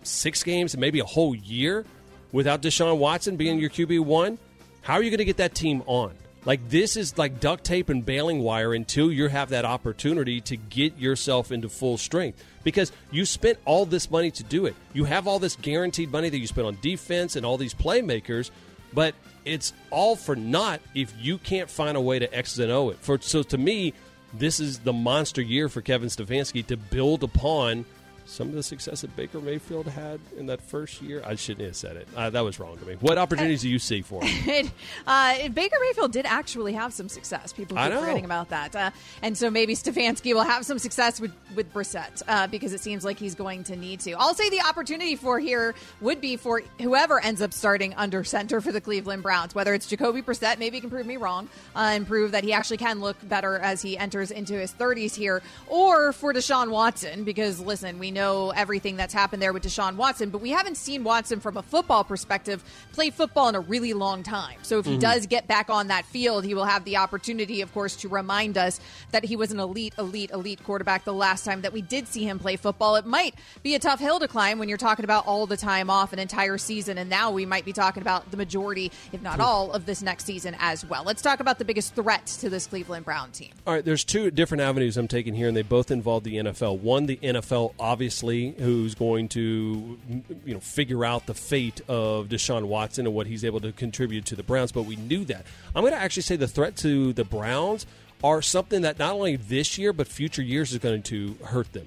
six 0.03 0.43
games 0.43 0.77
maybe 0.77 1.01
a 1.01 1.05
whole 1.05 1.35
year 1.35 1.85
without 2.33 2.63
Deshaun 2.63 2.99
Watson 2.99 3.37
being 3.37 3.59
your 3.59 3.71
QB 3.71 4.01
one. 4.01 4.39
How 4.83 4.95
are 4.95 5.03
you 5.03 5.11
going 5.11 5.19
to 5.19 5.25
get 5.25 5.39
that 5.39 5.55
team 5.55 5.83
on? 5.87 6.15
Like 6.45 6.69
this 6.69 6.97
is 6.97 7.19
like 7.19 7.41
duct 7.41 7.65
tape 7.65 7.89
and 7.89 8.05
baling 8.05 8.39
wire 8.39 8.73
until 8.73 9.13
you 9.13 9.29
have 9.29 9.51
that 9.51 9.65
opportunity 9.65 10.41
to 10.43 10.57
get 10.57 10.97
yourself 10.99 11.53
into 11.53 11.69
full 11.69 11.99
strength. 11.99 12.43
Because 12.65 12.93
you 13.11 13.25
spent 13.25 13.59
all 13.65 13.85
this 13.85 14.11
money 14.11 14.31
to 14.31 14.45
do 14.45 14.67
it. 14.67 14.75
You 14.93 15.05
have 15.05 15.27
all 15.27 15.39
this 15.39 15.57
guaranteed 15.57 16.11
money 16.11 16.29
that 16.29 16.39
you 16.39 16.47
spent 16.47 16.67
on 16.67 16.79
defense 16.81 17.37
and 17.37 17.45
all 17.45 17.59
these 17.59 17.75
playmakers, 17.75 18.51
but 18.93 19.15
it's 19.45 19.73
all 19.91 20.17
for 20.17 20.37
naught 20.37 20.81
if 20.95 21.13
you 21.19 21.39
can't 21.39 21.69
find 21.69 21.97
a 21.97 22.01
way 22.01 22.19
to 22.19 22.35
X 22.35 22.59
and 22.59 22.71
O 22.71 22.91
it. 22.91 22.99
For 23.01 23.21
so 23.21 23.43
to 23.43 23.59
me, 23.59 23.95
this 24.35 24.61
is 24.61 24.81
the 24.81 24.93
monster 24.93 25.43
year 25.43 25.69
for 25.69 25.81
Kevin 25.81 26.09
Stefanski 26.09 26.67
to 26.67 26.77
build 26.77 27.23
upon 27.23 27.85
some 28.29 28.49
of 28.49 28.55
the 28.55 28.63
success 28.63 29.01
that 29.01 29.15
Baker 29.17 29.41
Mayfield 29.41 29.87
had 29.87 30.21
in 30.37 30.47
that 30.47 30.61
first 30.61 31.01
year. 31.01 31.23
I 31.25 31.35
shouldn't 31.35 31.67
have 31.67 31.77
said 31.77 31.97
it. 31.97 32.07
Uh, 32.15 32.29
that 32.31 32.43
was 32.43 32.61
wrong 32.61 32.77
to 32.77 32.85
me. 32.85 32.97
What 33.01 33.17
opportunities 33.17 33.63
do 33.63 33.71
you 33.71 33.79
see 33.79 34.03
for 34.03 34.23
him? 34.23 34.71
uh, 35.07 35.49
Baker 35.49 35.77
Mayfield 35.81 36.13
did 36.13 36.27
actually 36.27 36.75
have 36.75 36.93
some 36.93 37.09
success. 37.09 37.53
People 37.53 37.77
keep 37.77 37.93
forgetting 37.93 38.27
about 38.27 38.51
that. 38.51 38.77
Uh, 38.77 38.91
and 39.23 39.37
so 39.37 39.51
maybe 39.51 39.75
Stefanski 39.75 40.35
will 40.35 40.43
have 40.43 40.67
some 40.67 40.79
success 40.79 41.21
with, 41.21 41.33
with 41.57 41.73
Brissett 41.73 42.23
uh, 42.29 42.47
because 42.49 42.75
it 42.75 42.81
seems 42.81 43.03
like 43.05 43.19
he's 43.19 43.35
going 43.35 43.65
to 43.65 43.77
need 43.77 44.01
to. 44.01 44.13
I'll 44.13 44.35
say 44.35 44.51
the 44.51 44.61
opportunity 44.61 45.17
for 45.17 45.39
here 45.39 45.75
would 46.03 46.21
be 46.21 46.37
for 46.37 46.63
whoever 46.81 47.21
ends 47.21 47.41
up 47.41 47.55
starting 47.55 47.95
under 47.95 48.25
center 48.25 48.61
for 48.61 48.73
the 48.73 48.81
Cleveland 48.81 49.23
Browns, 49.23 49.55
whether 49.55 49.73
it's 49.73 49.87
Jacoby 49.87 50.21
Brissett, 50.21 50.59
maybe 50.59 50.77
he 50.77 50.81
can 50.83 50.91
prove 50.91 51.07
me 51.07 51.17
wrong 51.17 51.49
uh, 51.75 51.91
and 51.93 52.07
prove 52.07 52.33
that 52.33 52.45
he 52.45 52.53
actually 52.53 52.77
can 52.77 53.01
look 53.01 53.17
better 53.27 53.59
as 53.59 53.81
he 53.81 53.97
enters 53.97 54.31
into 54.31 54.53
his 54.53 54.73
30s 54.73 55.15
here, 55.15 55.41
or 55.67 56.13
for 56.13 56.35
Deshaun 56.35 56.69
Watson, 56.71 57.25
because 57.25 57.59
listen, 57.59 57.99
we 57.99 58.11
know 58.11 58.18
know 58.19 58.51
everything 58.51 58.97
that's 58.97 59.15
happened 59.15 59.41
there 59.41 59.53
with 59.53 59.63
Deshaun 59.63 59.97
Watson, 59.97 60.31
but 60.31 60.41
we 60.41 60.51
haven't 60.51 60.77
seen 60.77 61.05
Watson 61.05 61.41
from 61.41 61.57
a 61.57 61.63
football 61.63 62.05
perspective 62.05 62.63
play 62.93 63.11
football 63.11 63.49
in 63.49 63.55
a 63.55 63.61
really 63.61 63.93
long 63.93 64.23
time. 64.23 64.59
So 64.63 64.79
if 64.79 64.87
he 64.87 64.93
mm-hmm. 64.93 65.01
does 65.01 65.27
get 65.27 65.47
back 65.47 65.71
on 65.71 65.89
that 65.89 66.05
field, 66.07 66.45
he 66.45 66.55
will 66.55 66.65
have 66.65 66.85
the 66.85 66.97
opportunity, 66.97 67.61
of 67.63 67.73
course, 67.73 67.97
to 67.97 68.09
remind 68.09 68.59
us 68.59 68.81
that 69.13 69.25
he 69.25 69.37
was 69.37 69.53
an 69.53 69.61
elite, 69.61 69.95
elite, 69.99 70.31
elite 70.31 70.63
quarterback 70.65 71.05
the 71.05 71.15
last 71.15 71.45
time 71.45 71.63
that 71.63 71.73
we 71.73 71.81
did 71.81 72.09
see 72.09 72.25
him 72.25 72.39
play 72.39 72.57
football. 72.57 72.97
It 72.97 73.07
might 73.07 73.35
be 73.63 73.75
a 73.75 73.79
tough 73.79 74.01
hill 74.01 74.19
to 74.19 74.29
climb 74.29 74.59
when 74.59 74.69
you're 74.69 74.79
talking 74.79 75.05
about 75.05 75.27
all 75.27 75.47
the 75.47 75.57
time 75.57 75.89
off 75.91 76.13
an 76.13 76.19
entire 76.19 76.59
season, 76.59 76.99
and 76.99 77.09
now 77.09 77.31
we 77.31 77.47
might 77.47 77.65
be 77.65 77.73
talking 77.73 78.03
about 78.03 78.31
the 78.31 78.37
majority, 78.37 78.91
if 79.13 79.23
not 79.23 79.41
all, 79.41 79.73
of 79.73 79.87
this 79.87 80.03
next 80.03 80.25
season 80.25 80.57
as 80.59 80.85
well. 80.85 81.05
Let's 81.05 81.23
talk 81.23 81.41
about 81.41 81.59
the 81.59 81.65
biggest 81.65 81.95
threat 81.95 82.27
to 82.27 82.51
this 82.51 82.67
Cleveland 82.67 83.05
Brown 83.05 83.31
team. 83.31 83.53
All 83.67 83.75
right, 83.75 83.85
there's 83.85 84.05
two 84.05 84.31
different 84.31 84.63
avenues 84.63 84.97
I'm 84.97 85.09
taking 85.09 85.35
here, 85.35 85.49
and 85.49 85.57
they 85.57 85.63
both 85.63 85.91
involve 85.91 86.25
the 86.25 86.37
NFL. 86.37 86.81
One, 86.81 87.07
the 87.07 87.17
NFL 87.19 87.75
obviously 87.79 88.08
obviously, 88.09 88.55
who's 88.59 88.95
going 88.95 89.29
to 89.29 89.99
you 90.47 90.55
know 90.55 90.61
figure 90.61 91.05
out 91.05 91.27
the 91.27 91.35
fate 91.35 91.83
of 91.89 92.29
Deshaun 92.29 92.65
Watson 92.65 93.05
and 93.05 93.15
what 93.15 93.27
he's 93.27 93.45
able 93.45 93.61
to 93.61 93.71
contribute 93.71 94.25
to 94.25 94.35
the 94.35 94.43
Browns. 94.43 94.73
But 94.73 94.85
we 94.85 94.97
knew 94.97 95.27
that. 95.27 95.45
I'm 95.77 95.83
going 95.83 95.93
to 95.93 96.01
actually 96.01 96.23
say 96.23 96.37
the 96.37 96.49
threat 96.49 96.75
to 96.79 97.13
the 97.13 97.25
Browns 97.25 97.85
are 98.25 98.41
something 98.41 98.81
that 98.81 98.99
not 98.99 99.13
only 99.13 99.37
this 99.37 99.77
year 99.77 99.93
but 99.93 100.09
future 100.09 100.43
years 100.43 100.73
is 100.73 100.79
going 100.79 101.03
to 101.03 101.37
hurt 101.45 101.75
them. 101.75 101.87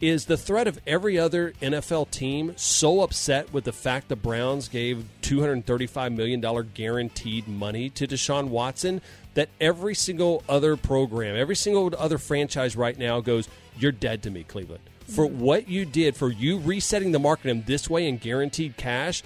Is 0.00 0.26
the 0.26 0.36
threat 0.36 0.68
of 0.68 0.78
every 0.86 1.18
other 1.18 1.52
NFL 1.60 2.10
team 2.12 2.52
so 2.54 3.00
upset 3.00 3.52
with 3.52 3.64
the 3.64 3.72
fact 3.72 4.06
the 4.06 4.14
Browns 4.14 4.68
gave 4.68 5.04
$235 5.22 6.14
million 6.14 6.70
guaranteed 6.74 7.48
money 7.48 7.90
to 7.90 8.06
Deshaun 8.06 8.48
Watson 8.50 9.00
that 9.34 9.48
every 9.60 9.96
single 9.96 10.44
other 10.48 10.76
program, 10.76 11.34
every 11.34 11.56
single 11.56 11.92
other 11.98 12.18
franchise 12.18 12.76
right 12.76 12.96
now 12.96 13.20
goes, 13.20 13.48
You're 13.76 13.90
dead 13.90 14.22
to 14.24 14.30
me, 14.30 14.44
Cleveland 14.44 14.82
for 15.06 15.26
what 15.26 15.68
you 15.68 15.84
did 15.84 16.16
for 16.16 16.30
you 16.30 16.58
resetting 16.58 17.12
the 17.12 17.18
market 17.18 17.50
in 17.50 17.62
this 17.62 17.88
way 17.88 18.08
and 18.08 18.20
guaranteed 18.20 18.76
cash. 18.76 19.22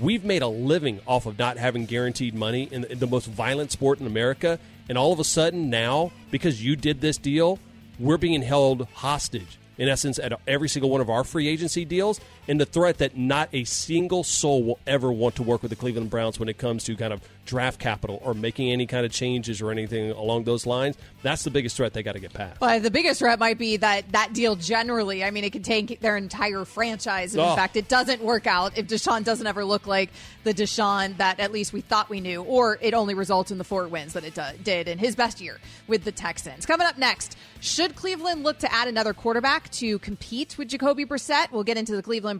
We've 0.00 0.24
made 0.24 0.42
a 0.42 0.48
living 0.48 1.00
off 1.06 1.26
of 1.26 1.38
not 1.38 1.56
having 1.56 1.86
guaranteed 1.86 2.34
money 2.34 2.68
in 2.70 2.82
the, 2.82 2.92
in 2.92 2.98
the 2.98 3.06
most 3.06 3.26
violent 3.26 3.72
sport 3.72 4.00
in 4.00 4.06
America. 4.06 4.58
And 4.88 4.96
all 4.96 5.12
of 5.12 5.20
a 5.20 5.24
sudden, 5.24 5.70
now, 5.70 6.12
because 6.30 6.64
you 6.64 6.76
did 6.76 7.00
this 7.00 7.16
deal, 7.16 7.58
we're 7.98 8.18
being 8.18 8.42
held 8.42 8.88
hostage 8.94 9.58
in 9.80 9.88
essence, 9.88 10.18
at 10.18 10.38
every 10.46 10.68
single 10.68 10.90
one 10.90 11.00
of 11.00 11.08
our 11.08 11.24
free 11.24 11.48
agency 11.48 11.86
deals, 11.86 12.20
and 12.50 12.60
the 12.60 12.66
threat 12.66 12.98
that 12.98 13.16
not 13.16 13.48
a 13.52 13.62
single 13.62 14.24
soul 14.24 14.64
will 14.64 14.78
ever 14.84 15.12
want 15.12 15.36
to 15.36 15.42
work 15.44 15.62
with 15.62 15.70
the 15.70 15.76
Cleveland 15.76 16.10
Browns 16.10 16.40
when 16.40 16.48
it 16.48 16.58
comes 16.58 16.82
to 16.82 16.96
kind 16.96 17.12
of 17.12 17.20
draft 17.46 17.78
capital 17.78 18.20
or 18.24 18.34
making 18.34 18.70
any 18.70 18.86
kind 18.86 19.06
of 19.06 19.12
changes 19.12 19.60
or 19.62 19.70
anything 19.70 20.10
along 20.10 20.44
those 20.44 20.66
lines. 20.66 20.96
That's 21.22 21.44
the 21.44 21.50
biggest 21.50 21.76
threat 21.76 21.92
they 21.92 22.02
got 22.02 22.12
to 22.12 22.20
get 22.20 22.32
past. 22.32 22.60
Well, 22.60 22.80
the 22.80 22.90
biggest 22.90 23.20
threat 23.20 23.38
might 23.38 23.56
be 23.56 23.76
that 23.76 24.10
that 24.12 24.32
deal 24.32 24.56
generally. 24.56 25.22
I 25.22 25.30
mean, 25.30 25.44
it 25.44 25.50
could 25.50 25.64
take 25.64 26.00
their 26.00 26.16
entire 26.16 26.64
franchise. 26.64 27.36
Oh. 27.36 27.50
In 27.50 27.56
fact, 27.56 27.76
it 27.76 27.88
doesn't 27.88 28.20
work 28.20 28.48
out 28.48 28.76
if 28.76 28.88
Deshaun 28.88 29.22
doesn't 29.22 29.46
ever 29.46 29.64
look 29.64 29.86
like 29.86 30.10
the 30.42 30.52
Deshaun 30.52 31.16
that 31.18 31.38
at 31.38 31.52
least 31.52 31.72
we 31.72 31.82
thought 31.82 32.08
we 32.08 32.20
knew, 32.20 32.42
or 32.42 32.78
it 32.80 32.94
only 32.94 33.14
results 33.14 33.52
in 33.52 33.58
the 33.58 33.64
four 33.64 33.86
wins 33.86 34.14
that 34.14 34.24
it 34.24 34.38
did 34.64 34.88
in 34.88 34.98
his 34.98 35.14
best 35.14 35.40
year 35.40 35.58
with 35.86 36.02
the 36.02 36.12
Texans. 36.12 36.66
Coming 36.66 36.86
up 36.86 36.98
next, 36.98 37.36
should 37.60 37.94
Cleveland 37.94 38.42
look 38.42 38.58
to 38.58 38.72
add 38.72 38.88
another 38.88 39.12
quarterback 39.12 39.70
to 39.72 40.00
compete 40.00 40.56
with 40.58 40.68
Jacoby 40.68 41.04
Brissett? 41.04 41.52
We'll 41.52 41.64
get 41.64 41.76
into 41.76 41.94
the 41.94 42.02
Cleveland 42.02 42.39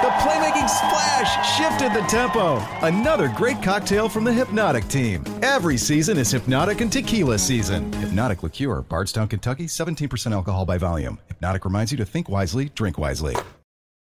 The 0.11 0.17
playmaking 0.17 0.67
splash 0.67 1.57
shifted 1.57 1.93
the 1.93 2.05
tempo. 2.09 2.57
Another 2.85 3.29
great 3.29 3.63
cocktail 3.63 4.09
from 4.09 4.25
the 4.25 4.33
Hypnotic 4.33 4.85
team. 4.89 5.23
Every 5.41 5.77
season 5.77 6.17
is 6.17 6.29
Hypnotic 6.29 6.81
and 6.81 6.91
Tequila 6.91 7.39
season. 7.39 7.93
Hypnotic 7.93 8.43
Liqueur, 8.43 8.81
Bardstown, 8.81 9.29
Kentucky, 9.29 9.67
17% 9.67 10.33
alcohol 10.33 10.65
by 10.65 10.77
volume. 10.77 11.17
Hypnotic 11.29 11.63
reminds 11.63 11.93
you 11.93 11.97
to 11.99 12.05
think 12.05 12.27
wisely, 12.27 12.67
drink 12.75 12.97
wisely. 12.97 13.37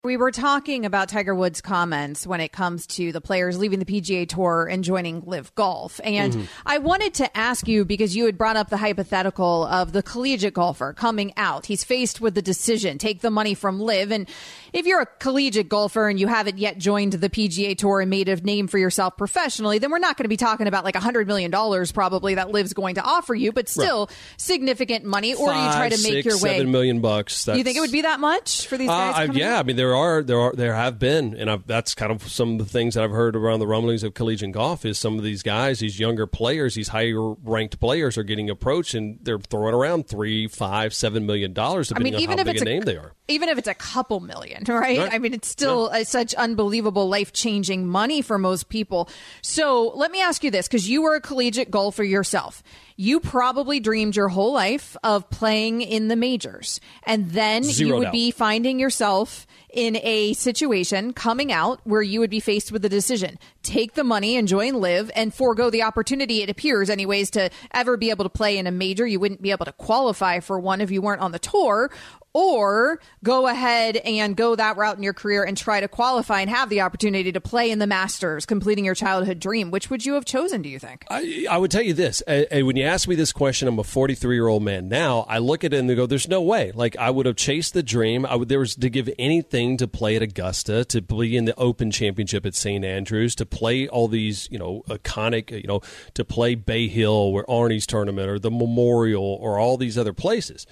We 0.07 0.15
were 0.15 0.31
talking 0.31 0.85
about 0.85 1.09
Tiger 1.09 1.35
Woods' 1.35 1.59
comments 1.59 2.25
when 2.25 2.39
it 2.39 2.53
comes 2.53 2.87
to 2.87 3.11
the 3.11 3.19
players 3.19 3.57
leaving 3.57 3.79
the 3.79 3.85
PGA 3.85 4.25
Tour 4.29 4.65
and 4.71 4.81
joining 4.81 5.21
LIV 5.25 5.53
Golf. 5.55 5.99
And 6.01 6.33
mm-hmm. 6.33 6.45
I 6.65 6.77
wanted 6.77 7.15
to 7.15 7.35
ask 7.35 7.67
you 7.67 7.83
because 7.83 8.15
you 8.15 8.25
had 8.25 8.37
brought 8.37 8.55
up 8.55 8.69
the 8.69 8.77
hypothetical 8.77 9.65
of 9.65 9.91
the 9.91 10.01
collegiate 10.01 10.53
golfer 10.53 10.93
coming 10.93 11.33
out. 11.35 11.65
He's 11.65 11.83
faced 11.83 12.21
with 12.21 12.35
the 12.35 12.41
decision 12.41 12.99
take 12.99 13.19
the 13.19 13.31
money 13.31 13.53
from 13.53 13.81
LIV. 13.81 14.11
And 14.11 14.29
if 14.77 14.85
you're 14.85 15.01
a 15.01 15.07
collegiate 15.07 15.69
golfer 15.69 16.07
and 16.07 16.19
you 16.19 16.27
haven't 16.27 16.59
yet 16.59 16.77
joined 16.77 17.13
the 17.13 17.29
PGA 17.29 17.75
Tour 17.75 17.99
and 17.99 18.11
made 18.11 18.29
a 18.29 18.35
name 18.35 18.67
for 18.67 18.77
yourself 18.77 19.17
professionally, 19.17 19.79
then 19.79 19.89
we're 19.89 19.97
not 19.97 20.17
going 20.17 20.25
to 20.25 20.29
be 20.29 20.37
talking 20.37 20.67
about 20.67 20.83
like 20.83 20.95
a 20.95 20.99
$100 20.99 21.25
million 21.25 21.51
probably 21.93 22.35
that 22.35 22.51
LIV's 22.51 22.73
going 22.73 22.95
to 22.95 23.01
offer 23.01 23.33
you, 23.33 23.51
but 23.51 23.67
still 23.67 24.05
right. 24.05 24.17
significant 24.37 25.03
money. 25.03 25.33
Or 25.33 25.51
do 25.51 25.59
you 25.59 25.65
try 25.71 25.89
to 25.89 26.01
make 26.03 26.23
six, 26.23 26.25
your 26.25 26.35
way? 26.35 26.57
Seven 26.57 26.71
million 26.71 27.01
bucks. 27.01 27.45
That's... 27.45 27.57
You 27.57 27.63
think 27.63 27.75
it 27.75 27.79
would 27.79 27.91
be 27.91 28.03
that 28.03 28.19
much 28.19 28.67
for 28.67 28.77
these 28.77 28.87
guys? 28.87 29.29
Uh, 29.29 29.33
yeah, 29.33 29.57
I 29.57 29.63
mean, 29.63 29.77
there 29.77 29.95
are 29.95 30.21
there 30.21 30.39
are 30.39 30.53
there 30.53 30.75
have 30.75 30.99
been, 30.99 31.35
and 31.35 31.49
I've, 31.49 31.65
that's 31.65 31.95
kind 31.95 32.11
of 32.11 32.29
some 32.29 32.53
of 32.53 32.57
the 32.59 32.65
things 32.65 32.93
that 32.93 33.03
I've 33.03 33.11
heard 33.11 33.35
around 33.35 33.59
the 33.59 33.67
rumblings 33.67 34.03
of 34.03 34.13
collegiate 34.13 34.51
golf 34.51 34.85
is 34.85 34.99
some 34.99 35.17
of 35.17 35.23
these 35.23 35.41
guys, 35.41 35.79
these 35.79 35.99
younger 35.99 36.27
players, 36.27 36.75
these 36.75 36.89
higher 36.89 37.31
ranked 37.43 37.79
players, 37.79 38.15
are 38.15 38.23
getting 38.23 38.51
approached 38.51 38.93
and 38.93 39.17
they're 39.23 39.39
throwing 39.39 39.73
around 39.73 40.07
three, 40.07 40.47
five, 40.47 40.93
seven 40.93 41.25
million 41.25 41.53
dollars, 41.53 41.87
depending 41.87 42.13
I 42.13 42.17
mean, 42.17 42.23
even 42.23 42.39
on 42.39 42.45
how 42.45 42.53
big 42.53 42.61
a 42.61 42.65
name 42.65 42.83
they 42.83 42.97
are. 42.97 43.13
Even 43.27 43.49
if 43.49 43.57
it's 43.57 43.67
a 43.67 43.73
couple 43.73 44.19
million, 44.19 44.63
right? 44.73 44.99
right. 44.99 45.13
I 45.13 45.19
mean, 45.19 45.33
it's 45.33 45.47
still 45.47 45.89
yeah. 45.93 46.03
such 46.03 46.33
unbelievable, 46.35 47.07
life 47.07 47.33
changing 47.33 47.87
money 47.87 48.21
for 48.21 48.37
most 48.37 48.69
people. 48.69 49.09
So 49.41 49.91
let 49.95 50.11
me 50.11 50.21
ask 50.21 50.43
you 50.43 50.51
this, 50.51 50.67
because 50.67 50.89
you 50.89 51.01
were 51.01 51.15
a 51.15 51.21
collegiate 51.21 51.71
golfer 51.71 52.03
yourself 52.03 52.63
you 52.97 53.19
probably 53.19 53.79
dreamed 53.79 54.15
your 54.15 54.27
whole 54.27 54.51
life 54.51 54.97
of 55.03 55.29
playing 55.29 55.81
in 55.81 56.07
the 56.07 56.15
majors. 56.15 56.81
And 57.03 57.29
then 57.29 57.63
Zero 57.63 57.87
you 57.87 57.95
would 57.95 58.03
doubt. 58.05 58.11
be 58.11 58.31
finding 58.31 58.79
yourself 58.79 59.45
in 59.71 59.97
a 59.97 60.33
situation 60.33 61.13
coming 61.13 61.51
out 61.51 61.79
where 61.83 62.01
you 62.01 62.19
would 62.19 62.31
be 62.31 62.39
faced 62.39 62.71
with 62.71 62.81
the 62.81 62.89
decision 62.89 63.37
take 63.61 63.93
the 63.95 64.03
money 64.03 64.37
and 64.37 64.47
join 64.47 64.73
LIV 64.73 65.11
and 65.13 65.33
forego 65.33 65.69
the 65.69 65.83
opportunity 65.83 66.41
it 66.41 66.49
appears 66.49 66.89
anyways 66.89 67.29
to 67.29 67.49
ever 67.73 67.97
be 67.97 68.09
able 68.09 68.23
to 68.23 68.29
play 68.29 68.57
in 68.57 68.65
a 68.65 68.71
major 68.71 69.05
you 69.05 69.19
wouldn't 69.19 69.41
be 69.41 69.51
able 69.51 69.65
to 69.65 69.73
qualify 69.73 70.39
for 70.39 70.57
one 70.57 70.79
if 70.79 70.89
you 70.89 71.01
weren't 71.01 71.21
on 71.21 71.33
the 71.33 71.37
tour 71.37 71.91
or 72.33 72.99
go 73.23 73.47
ahead 73.47 73.97
and 73.97 74.35
go 74.35 74.55
that 74.55 74.77
route 74.77 74.97
in 74.97 75.03
your 75.03 75.13
career 75.13 75.43
and 75.43 75.57
try 75.57 75.79
to 75.79 75.87
qualify 75.87 76.41
and 76.41 76.49
have 76.49 76.69
the 76.69 76.81
opportunity 76.81 77.31
to 77.31 77.41
play 77.41 77.71
in 77.71 77.79
the 77.79 77.87
Masters, 77.87 78.45
completing 78.45 78.85
your 78.85 78.95
childhood 78.95 79.39
dream. 79.39 79.71
Which 79.71 79.89
would 79.89 80.05
you 80.05 80.13
have 80.13 80.25
chosen, 80.25 80.61
do 80.61 80.69
you 80.69 80.79
think? 80.79 81.05
I, 81.09 81.47
I 81.49 81.57
would 81.57 81.71
tell 81.71 81.81
you 81.81 81.93
this. 81.93 82.21
Eh, 82.27 82.45
eh, 82.51 82.61
when 82.61 82.75
you 82.75 82.83
ask 82.83 83.07
me 83.07 83.15
this 83.15 83.31
question, 83.31 83.67
I'm 83.67 83.79
a 83.79 83.83
43 83.83 84.35
year 84.35 84.47
old 84.47 84.63
man 84.63 84.87
now. 84.87 85.25
I 85.27 85.39
look 85.39 85.63
at 85.63 85.73
it 85.73 85.77
and 85.77 85.95
go, 85.95 86.05
there's 86.05 86.27
no 86.27 86.41
way. 86.41 86.71
Like, 86.73 86.95
I 86.97 87.09
would 87.09 87.25
have 87.25 87.35
chased 87.35 87.73
the 87.73 87.83
dream. 87.83 88.25
I 88.25 88.35
would, 88.35 88.49
there 88.49 88.59
was 88.59 88.75
to 88.75 88.89
give 88.89 89.09
anything 89.17 89.77
to 89.77 89.87
play 89.87 90.15
at 90.15 90.21
Augusta, 90.21 90.85
to 90.85 91.01
be 91.01 91.35
in 91.35 91.45
the 91.45 91.55
Open 91.55 91.91
Championship 91.91 92.45
at 92.45 92.55
St. 92.55 92.85
Andrews, 92.85 93.35
to 93.35 93.45
play 93.45 93.87
all 93.87 94.07
these, 94.07 94.47
you 94.51 94.59
know, 94.59 94.83
iconic, 94.89 95.51
eh, 95.51 95.57
you 95.57 95.67
know, 95.67 95.81
to 96.13 96.23
play 96.23 96.55
Bay 96.55 96.87
Hill 96.87 97.11
or 97.11 97.45
Arnie's 97.45 97.87
tournament 97.87 98.29
or 98.29 98.37
the 98.37 98.51
Memorial 98.51 99.23
or 99.23 99.57
all 99.57 99.77
these 99.77 99.97
other 99.97 100.13
places. 100.13 100.67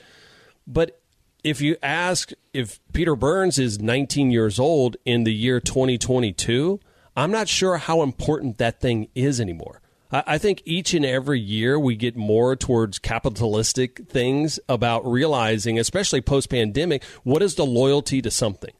But 0.67 0.99
if 1.45 1.61
you 1.61 1.77
ask 1.83 2.31
if 2.53 2.79
Peter 2.91 3.15
Burns 3.15 3.59
is 3.59 3.79
19 3.79 4.31
years 4.31 4.59
old 4.59 4.97
in 5.05 5.25
the 5.25 5.33
year 5.33 5.59
2022, 5.59 6.79
I'm 7.15 7.29
not 7.29 7.47
sure 7.47 7.77
how 7.77 8.01
important 8.01 8.57
that 8.57 8.81
thing 8.81 9.09
is 9.13 9.39
anymore. 9.39 9.79
I 10.11 10.39
think 10.39 10.63
each 10.65 10.95
and 10.95 11.05
every 11.05 11.39
year 11.39 11.79
we 11.79 11.95
get 11.95 12.15
more 12.15 12.55
towards 12.55 12.97
capitalistic 12.97 14.07
things 14.09 14.59
about 14.67 15.05
realizing, 15.05 15.77
especially 15.77 16.21
post 16.21 16.49
pandemic, 16.49 17.03
what 17.23 17.43
is 17.43 17.53
the 17.55 17.65
loyalty 17.65 18.23
to 18.23 18.31
something? 18.31 18.73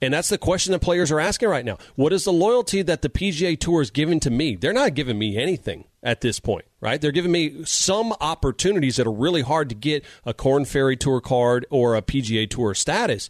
And 0.00 0.14
that's 0.14 0.30
the 0.30 0.38
question 0.38 0.72
that 0.72 0.78
players 0.78 1.12
are 1.12 1.20
asking 1.20 1.50
right 1.50 1.64
now. 1.64 1.76
What 1.94 2.14
is 2.14 2.24
the 2.24 2.32
loyalty 2.32 2.80
that 2.80 3.02
the 3.02 3.10
PGA 3.10 3.58
Tour 3.60 3.82
is 3.82 3.90
giving 3.90 4.20
to 4.20 4.30
me? 4.30 4.56
They're 4.56 4.72
not 4.72 4.94
giving 4.94 5.18
me 5.18 5.36
anything 5.36 5.84
at 6.02 6.20
this 6.20 6.38
point, 6.40 6.64
right? 6.80 7.00
They're 7.00 7.12
giving 7.12 7.32
me 7.32 7.64
some 7.64 8.12
opportunities 8.20 8.96
that 8.96 9.06
are 9.06 9.12
really 9.12 9.42
hard 9.42 9.68
to 9.70 9.74
get 9.74 10.04
a 10.24 10.32
Korn 10.32 10.64
Ferry 10.64 10.96
Tour 10.96 11.20
card 11.20 11.66
or 11.70 11.96
a 11.96 12.02
PGA 12.02 12.48
Tour 12.48 12.74
status. 12.74 13.28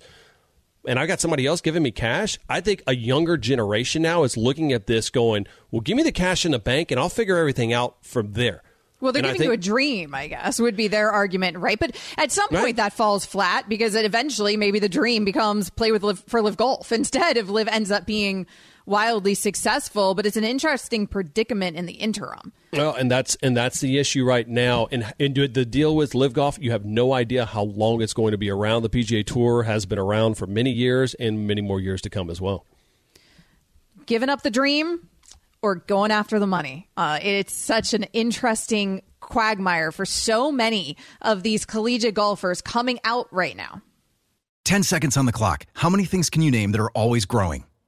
And 0.87 0.98
I 0.98 1.07
got 1.07 1.20
somebody 1.20 1.44
else 1.46 1.61
giving 1.61 1.83
me 1.83 1.90
cash. 1.90 2.38
I 2.48 2.61
think 2.61 2.83
a 2.87 2.94
younger 2.94 3.37
generation 3.37 4.02
now 4.02 4.22
is 4.22 4.37
looking 4.37 4.72
at 4.72 4.87
this 4.87 5.11
going, 5.11 5.46
well, 5.70 5.81
give 5.81 5.96
me 5.96 6.02
the 6.02 6.12
cash 6.12 6.44
in 6.46 6.52
the 6.52 6.59
bank 6.59 6.90
and 6.90 7.00
I'll 7.00 7.09
figure 7.09 7.37
everything 7.37 7.72
out 7.72 7.96
from 8.02 8.33
there. 8.33 8.62
Well, 9.00 9.12
they're 9.12 9.24
And 9.24 9.33
giving 9.33 9.46
you 9.48 9.52
a 9.52 9.57
dream, 9.57 10.14
I 10.14 10.26
guess, 10.28 10.59
would 10.61 10.76
be 10.76 10.88
their 10.88 11.11
argument, 11.11 11.57
right? 11.59 11.78
But 11.78 11.96
at 12.16 12.33
some 12.33 12.48
point, 12.48 12.62
Right. 12.64 12.76
that 12.76 12.92
falls 12.92 13.24
flat 13.24 13.68
because 13.68 13.94
it 13.94 14.04
eventually 14.04 14.57
maybe 14.57 14.78
the 14.81 14.88
dream 14.88 15.24
becomes 15.24 15.70
play 15.70 15.92
with 15.92 16.02
LIV 16.02 16.24
for 16.26 16.42
LIV 16.42 16.57
golf 16.57 16.90
instead 16.92 17.37
of 17.37 17.48
LIV 17.48 17.68
ends 17.68 17.90
up 17.92 18.07
being 18.07 18.46
wildly 18.88 19.35
successful. 19.35 20.14
But 20.14 20.27
it's 20.27 20.37
an 20.37 20.44
interesting 20.44 21.07
predicament 21.07 21.77
in 21.77 21.87
the 21.87 21.92
interim. 21.92 22.53
Well, 22.72 22.94
and 22.94 23.11
that's 23.11 23.37
and 23.42 23.57
that's 23.57 23.81
the 23.81 23.98
issue 23.98 24.24
right 24.24 24.48
now. 24.48 24.88
And 24.90 25.12
and 25.20 25.35
do- 25.35 25.48
the 25.48 25.64
deal 25.64 25.94
with 25.94 26.14
LIV 26.14 26.33
Golf, 26.33 26.59
you 26.61 26.70
have 26.72 26.85
no 26.85 27.12
idea 27.12 27.46
how 27.46 27.62
long 27.62 28.03
it's 28.03 28.14
going 28.14 28.33
to 28.33 28.38
be 28.38 28.51
around. 28.51 28.83
The 28.83 28.90
PGA 28.90 29.24
Tour 29.24 29.62
has 29.62 29.87
been 29.87 29.98
around 29.98 30.35
for 30.35 30.46
many 30.46 30.70
years 30.70 31.14
and 31.14 31.46
many 31.46 31.61
more 31.61 31.81
years 31.81 32.03
to 32.03 32.11
come 32.11 32.31
as 32.31 32.40
well. 32.40 32.64
Giving 34.07 34.31
up 34.31 34.42
the 34.42 34.51
dream 34.51 35.09
or 35.62 35.74
going 35.74 36.11
after 36.11 36.38
the 36.38 36.46
money. 36.46 36.88
Uh, 36.96 37.18
it's 37.22 37.53
such 37.53 37.94
an 37.94 38.05
interesting 38.12 39.03
quagmire 39.20 39.92
for 39.92 40.07
so 40.07 40.51
many 40.51 40.96
of 41.20 41.42
these 41.42 41.66
collegiate 41.66 42.14
golfers 42.14 42.62
coming 42.62 42.98
out 43.05 43.29
right 43.33 43.57
now. 43.57 43.83
10 44.64 44.83
seconds 44.83 45.16
on 45.16 45.27
the 45.27 45.33
clock. 45.33 45.66
How 45.74 45.88
many 45.88 46.05
things 46.05 46.31
can 46.31 46.42
you 46.42 46.51
name 46.51 46.72
that 46.72 46.81
are 46.81 46.90
always 46.90 47.24
growing? 47.24 47.64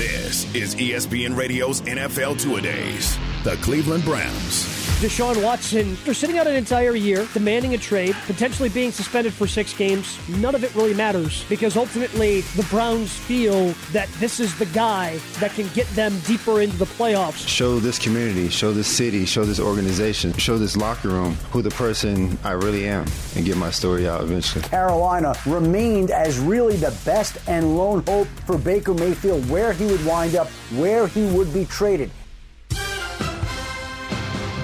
This 0.00 0.54
is 0.54 0.74
ESPN 0.76 1.36
Radio's 1.36 1.82
NFL 1.82 2.40
Two 2.40 2.56
A 2.56 2.60
Days. 2.62 3.18
The 3.44 3.56
Cleveland 3.56 4.02
Browns. 4.04 4.80
Deshaun 5.00 5.42
Watson, 5.42 5.92
after 5.92 6.12
sitting 6.12 6.36
out 6.36 6.46
an 6.46 6.54
entire 6.54 6.94
year, 6.94 7.26
demanding 7.32 7.72
a 7.72 7.78
trade, 7.78 8.14
potentially 8.26 8.68
being 8.68 8.92
suspended 8.92 9.32
for 9.32 9.46
six 9.46 9.72
games, 9.72 10.18
none 10.28 10.54
of 10.54 10.62
it 10.62 10.74
really 10.74 10.92
matters 10.92 11.42
because 11.48 11.74
ultimately 11.74 12.42
the 12.54 12.64
Browns 12.64 13.10
feel 13.10 13.68
that 13.92 14.10
this 14.18 14.40
is 14.40 14.54
the 14.58 14.66
guy 14.66 15.18
that 15.38 15.52
can 15.52 15.66
get 15.68 15.86
them 15.94 16.12
deeper 16.26 16.60
into 16.60 16.76
the 16.76 16.84
playoffs. 16.84 17.48
Show 17.48 17.78
this 17.78 17.98
community, 17.98 18.50
show 18.50 18.72
this 18.72 18.88
city, 18.88 19.24
show 19.24 19.46
this 19.46 19.58
organization, 19.58 20.34
show 20.34 20.58
this 20.58 20.76
locker 20.76 21.08
room 21.08 21.32
who 21.50 21.62
the 21.62 21.70
person 21.70 22.38
I 22.44 22.52
really 22.52 22.86
am 22.86 23.06
and 23.36 23.46
get 23.46 23.56
my 23.56 23.70
story 23.70 24.06
out 24.06 24.20
eventually. 24.20 24.64
Carolina 24.64 25.32
remained 25.46 26.10
as 26.10 26.38
really 26.38 26.76
the 26.76 26.94
best 27.06 27.38
and 27.48 27.78
lone 27.78 28.04
hope 28.06 28.28
for 28.44 28.58
Baker 28.58 28.92
Mayfield, 28.92 29.48
where 29.48 29.72
he 29.72 29.86
would 29.90 30.04
wind 30.06 30.36
up, 30.36 30.48
where 30.76 31.06
he 31.06 31.26
would 31.26 31.52
be 31.52 31.64
traded. 31.64 32.10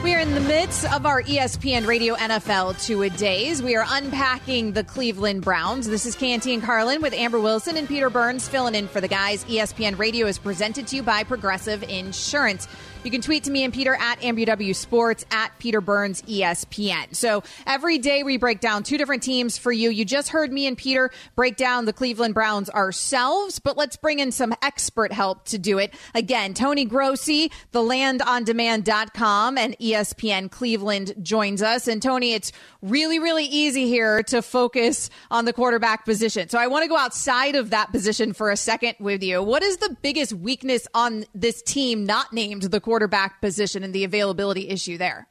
We 0.06 0.14
are 0.14 0.20
in 0.20 0.34
the 0.34 0.40
midst 0.40 0.84
of 0.92 1.04
our 1.04 1.20
ESPN 1.24 1.84
Radio 1.84 2.14
NFL 2.14 2.80
two 2.80 3.02
a 3.02 3.10
days. 3.10 3.60
We 3.60 3.74
are 3.74 3.84
unpacking 3.88 4.70
the 4.70 4.84
Cleveland 4.84 5.42
Browns. 5.42 5.88
This 5.88 6.06
is 6.06 6.14
Canty 6.14 6.54
and 6.54 6.62
Carlin 6.62 7.02
with 7.02 7.12
Amber 7.12 7.40
Wilson 7.40 7.76
and 7.76 7.88
Peter 7.88 8.08
Burns 8.08 8.46
filling 8.46 8.76
in 8.76 8.86
for 8.86 9.00
the 9.00 9.08
guys. 9.08 9.44
ESPN 9.46 9.98
Radio 9.98 10.28
is 10.28 10.38
presented 10.38 10.86
to 10.86 10.94
you 10.94 11.02
by 11.02 11.24
Progressive 11.24 11.82
Insurance. 11.82 12.68
You 13.04 13.12
can 13.12 13.20
tweet 13.20 13.44
to 13.44 13.52
me 13.52 13.62
and 13.62 13.72
Peter 13.72 13.94
at 13.94 14.20
AmbuW 14.20 14.74
Sports 14.74 15.24
at 15.30 15.56
Peter 15.60 15.80
Burns 15.80 16.22
ESPN. 16.22 17.14
So 17.14 17.44
every 17.64 17.98
day 17.98 18.24
we 18.24 18.36
break 18.36 18.58
down 18.58 18.82
two 18.82 18.98
different 18.98 19.22
teams 19.22 19.56
for 19.56 19.70
you. 19.70 19.90
You 19.90 20.04
just 20.04 20.30
heard 20.30 20.52
me 20.52 20.66
and 20.66 20.76
Peter 20.76 21.12
break 21.36 21.56
down 21.56 21.84
the 21.84 21.92
Cleveland 21.92 22.34
Browns 22.34 22.68
ourselves, 22.70 23.60
but 23.60 23.76
let's 23.76 23.96
bring 23.96 24.18
in 24.18 24.32
some 24.32 24.52
expert 24.60 25.12
help 25.12 25.44
to 25.46 25.58
do 25.58 25.78
it. 25.78 25.94
Again, 26.16 26.52
Tony 26.52 26.84
Grossi, 26.84 27.52
the 27.70 27.78
landondemand.com 27.78 29.56
and 29.56 29.78
ESPN 29.78 30.50
Cleveland 30.50 31.14
joins 31.22 31.62
us. 31.62 31.86
And 31.86 32.02
Tony, 32.02 32.32
it's 32.32 32.50
really, 32.82 33.20
really 33.20 33.44
easy 33.44 33.86
here 33.86 34.24
to 34.24 34.42
focus 34.42 35.10
on 35.30 35.44
the 35.44 35.52
quarterback 35.52 36.04
position. 36.04 36.48
So 36.48 36.58
I 36.58 36.66
want 36.66 36.82
to 36.82 36.88
go 36.88 36.96
outside 36.96 37.54
of 37.54 37.70
that 37.70 37.92
position 37.92 38.32
for 38.32 38.50
a 38.50 38.56
second 38.56 38.96
with 38.98 39.22
you. 39.22 39.42
What 39.42 39.62
is 39.62 39.76
the 39.76 39.96
biggest 40.02 40.32
weakness 40.32 40.88
on 40.92 41.24
this 41.34 41.62
team 41.62 42.04
not 42.04 42.32
named 42.32 42.62
the 42.62 42.80
quarterback 42.86 43.40
position 43.40 43.82
and 43.82 43.92
the 43.92 44.04
availability 44.04 44.68
issue 44.68 44.96
there? 44.96 45.26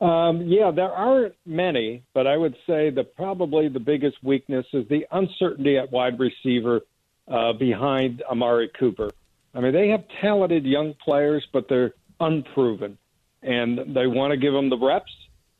Um, 0.00 0.42
yeah, 0.42 0.72
there 0.74 0.90
aren't 0.90 1.34
many, 1.46 2.02
but 2.12 2.26
I 2.26 2.36
would 2.36 2.56
say 2.66 2.90
that 2.90 3.14
probably 3.14 3.68
the 3.68 3.78
biggest 3.78 4.16
weakness 4.24 4.66
is 4.72 4.84
the 4.88 5.06
uncertainty 5.12 5.78
at 5.78 5.92
wide 5.92 6.18
receiver 6.18 6.80
uh, 7.28 7.52
behind 7.52 8.20
Amari 8.28 8.68
Cooper. 8.76 9.12
I 9.54 9.60
mean, 9.60 9.72
they 9.72 9.88
have 9.90 10.02
talented 10.20 10.64
young 10.66 10.92
players, 11.04 11.46
but 11.52 11.66
they're 11.68 11.94
unproven, 12.18 12.98
and 13.44 13.78
they 13.94 14.08
want 14.08 14.32
to 14.32 14.36
give 14.36 14.52
them 14.52 14.68
the 14.68 14.76
reps. 14.76 15.12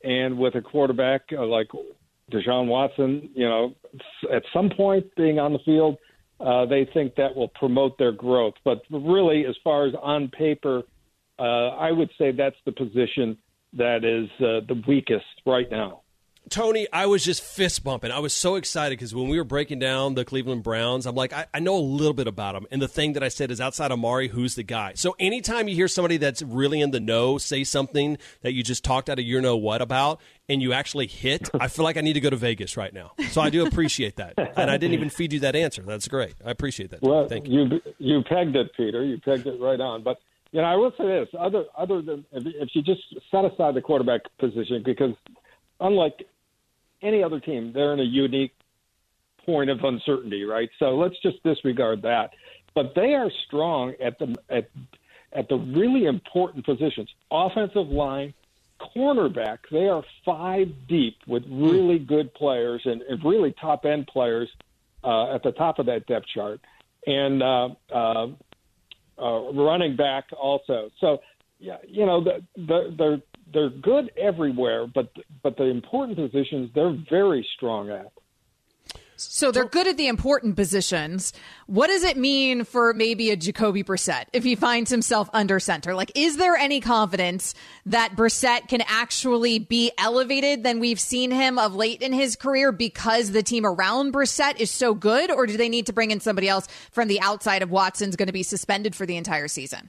And 0.03 0.37
with 0.39 0.57
a 0.57 0.61
quarterback 0.61 1.23
uh, 1.33 1.47
like 1.47 1.69
Deshaun 2.33 2.67
Watson, 2.67 3.31
you 3.33 3.49
know, 3.49 3.77
at 4.33 4.43
some 4.53 4.71
point 4.71 5.07
being 5.15 5.39
on 5.39 5.53
the 5.53 5.61
field, 5.61 5.99
uh, 6.41 6.67
they 6.67 6.89
think 6.93 7.15
that 7.17 7.35
will 7.35 7.49
promote 7.49 7.99
their 7.99 8.13
growth. 8.13 8.55
But 8.65 8.83
really, 8.91 9.47
as 9.47 9.57
far 9.65 9.87
as 9.87 9.95
on 10.03 10.29
paper, 10.29 10.83
uh, 11.39 11.43
I 11.43 11.93
would 11.93 12.11
say 12.19 12.33
that's 12.33 12.57
the 12.65 12.73
position 12.73 13.39
that 13.75 14.05
is 14.05 14.29
uh, 14.41 14.67
the 14.67 14.83
weakest 14.87 15.25
right 15.47 15.71
now. 15.71 16.03
Tony, 16.49 16.87
I 16.93 17.07
was 17.07 17.25
just 17.25 17.43
fist 17.43 17.83
bumping. 17.83 18.13
I 18.13 18.21
was 18.21 18.33
so 18.33 18.55
excited 18.55 18.99
because 18.99 19.15
when 19.15 19.29
we 19.29 19.37
were 19.37 19.45
breaking 19.45 19.81
down 19.81 20.15
the 20.15 20.25
Cleveland 20.25 20.63
Browns, 20.63 21.05
I'm 21.05 21.17
like, 21.17 21.33
I, 21.33 21.47
I 21.53 21.59
know 21.59 21.77
a 21.77 21.81
little 21.81 22.15
bit 22.15 22.29
about 22.29 22.55
them. 22.55 22.67
And 22.71 22.81
the 22.81 22.89
thing 22.89 23.15
that 23.15 23.23
I 23.23 23.29
said 23.29 23.51
is 23.51 23.61
outside 23.61 23.91
of 23.91 23.99
Mari, 23.99 24.29
who's 24.29 24.55
the 24.55 24.63
guy? 24.63 24.93
So 24.95 25.17
anytime 25.19 25.67
you 25.67 25.75
hear 25.75 25.89
somebody 25.89 26.19
that's 26.19 26.43
really 26.43 26.81
in 26.81 26.93
the 26.93 27.01
know 27.01 27.39
say 27.39 27.65
something 27.65 28.17
that 28.43 28.53
you 28.53 28.63
just 28.63 28.85
talked 28.85 29.11
out 29.11 29.19
of 29.19 29.25
your 29.25 29.41
know 29.41 29.57
what 29.57 29.83
about 29.83 30.21
and 30.49 30.63
you 30.63 30.73
actually 30.73 31.09
hit, 31.09 31.51
I 31.61 31.67
feel 31.67 31.85
like 31.85 31.97
I 31.97 32.01
need 32.01 32.13
to 32.13 32.21
go 32.21 32.31
to 32.31 32.37
Vegas 32.37 32.77
right 32.77 32.93
now. 32.93 33.13
So 33.31 33.41
I 33.41 33.51
do 33.51 33.67
appreciate 33.67 34.17
that. 34.17 34.35
And 34.57 34.71
I 34.71 34.77
didn't 34.77 34.95
even 34.95 35.11
feed 35.11 35.33
you 35.33 35.41
that 35.41 35.57
answer. 35.57 35.83
That's 35.83 36.07
great. 36.07 36.35
I 36.45 36.51
appreciate 36.51 36.91
that. 36.91 37.03
Well, 37.03 37.29
Thank 37.29 37.49
you. 37.49 37.65
you 37.65 37.81
you 37.99 38.23
pegged 38.23 38.55
it, 38.55 38.71
Peter. 38.77 39.05
You 39.05 39.19
pegged 39.19 39.47
it 39.47 39.61
right 39.61 39.81
on. 39.81 40.03
But 40.03 40.19
you 40.53 40.61
know, 40.61 40.69
I 40.69 40.77
will 40.77 40.93
say 40.97 41.07
this: 41.07 41.29
other 41.39 41.65
other 41.77 42.03
than 42.03 42.25
if, 42.33 42.45
if 42.47 42.69
you 42.75 42.83
just 42.83 43.03
set 43.31 43.45
aside 43.45 43.75
the 43.75 43.83
quarterback 43.83 44.21
position, 44.39 44.83
because 44.85 45.13
unlike 45.81 46.27
any 47.07 47.23
other 47.23 47.41
team, 47.41 47.73
they're 47.73 47.93
in 47.93 48.01
a 48.01 48.05
unique 48.05 48.55
point 49.45 49.71
of 49.71 49.83
uncertainty, 49.83 50.45
right? 50.45 50.69
So 50.79 50.97
let's 50.97 51.17
just 51.23 51.43
disregard 51.43 52.03
that. 52.03 52.31
But 52.75 52.95
they 52.95 53.15
are 53.15 53.31
strong 53.47 53.95
at 54.03 54.19
the 54.19 54.35
at 54.51 54.69
at 55.33 55.49
the 55.49 55.57
really 55.57 56.07
important 56.07 56.67
positions: 56.67 57.09
offensive 57.31 57.89
line, 57.89 58.35
cornerback. 58.81 59.59
They 59.71 59.89
are 59.89 60.03
five 60.25 60.69
deep 60.89 61.17
with 61.27 61.45
really 61.49 61.99
good 61.99 62.35
players 62.35 62.83
and, 62.85 63.03
and 63.03 63.25
really 63.25 63.53
top 63.53 63.85
end 63.85 64.07
players 64.09 64.49
uh, 65.05 65.35
at 65.35 65.43
the 65.43 65.53
top 65.53 65.79
of 65.79 65.87
that 65.87 66.07
depth 66.07 66.27
chart, 66.27 66.61
and 67.07 67.43
uh, 67.43 67.69
uh, 67.93 68.27
uh, 69.19 69.53
running 69.53 69.97
back 69.97 70.25
also. 70.39 70.91
So, 71.01 71.21
yeah, 71.59 71.79
you 71.87 72.07
know, 72.07 72.23
the, 72.23 72.45
the, 72.57 72.95
they're 72.97 73.23
they're 73.53 73.71
good 73.71 74.11
everywhere, 74.17 74.87
but 74.87 75.11
but 75.43 75.57
the 75.57 75.65
important 75.65 76.19
positions 76.19 76.71
they're 76.75 76.97
very 77.09 77.47
strong 77.57 77.91
at. 77.91 78.13
So 79.19 79.51
they're 79.51 79.65
good 79.65 79.87
at 79.87 79.97
the 79.97 80.09
important 80.09 80.57
positions. 80.57 81.33
What 81.67 81.87
does 81.87 82.05
it 82.05 82.19
mean 82.19 82.65
for 82.65 82.93
maybe 82.93 83.31
a 83.31 83.37
Jacoby 83.37 83.83
Brissett 83.83 84.27
if 84.35 84.45
he 84.45 84.55
finds 84.55 84.91
himself 84.91 85.31
under 85.33 85.59
center? 85.59 85.95
Like, 85.95 86.13
is 86.15 86.37
there 86.37 86.55
any 86.55 86.81
confidence 86.81 87.55
that 87.87 88.15
Brissett 88.15 88.69
can 88.69 88.83
actually 88.87 89.59
be 89.59 89.91
elevated 89.97 90.65
than 90.65 90.81
we've 90.81 91.01
seen 91.01 91.31
him 91.31 91.59
of 91.59 91.75
late 91.75 92.03
in 92.03 92.13
his 92.13 92.37
career 92.37 92.73
because 92.73 93.31
the 93.31 93.43
team 93.43 93.65
around 93.65 94.13
Brissett 94.13 94.61
is 94.61 94.71
so 94.71 94.93
good? 94.93 95.31
Or 95.31 95.47
do 95.47 95.57
they 95.57 95.71
need 95.71 95.87
to 95.87 95.95
bring 95.95 96.11
in 96.11 96.21
somebody 96.21 96.49
else 96.51 96.69
from 96.91 97.09
the 97.09 97.21
outside 97.21 97.63
of 97.63 97.71
Watson's 97.71 98.17
going 98.17 98.27
to 98.27 98.35
be 98.35 98.43
suspended 98.43 98.95
for 98.95 99.07
the 99.07 99.17
entire 99.17 99.49
season? 99.49 99.89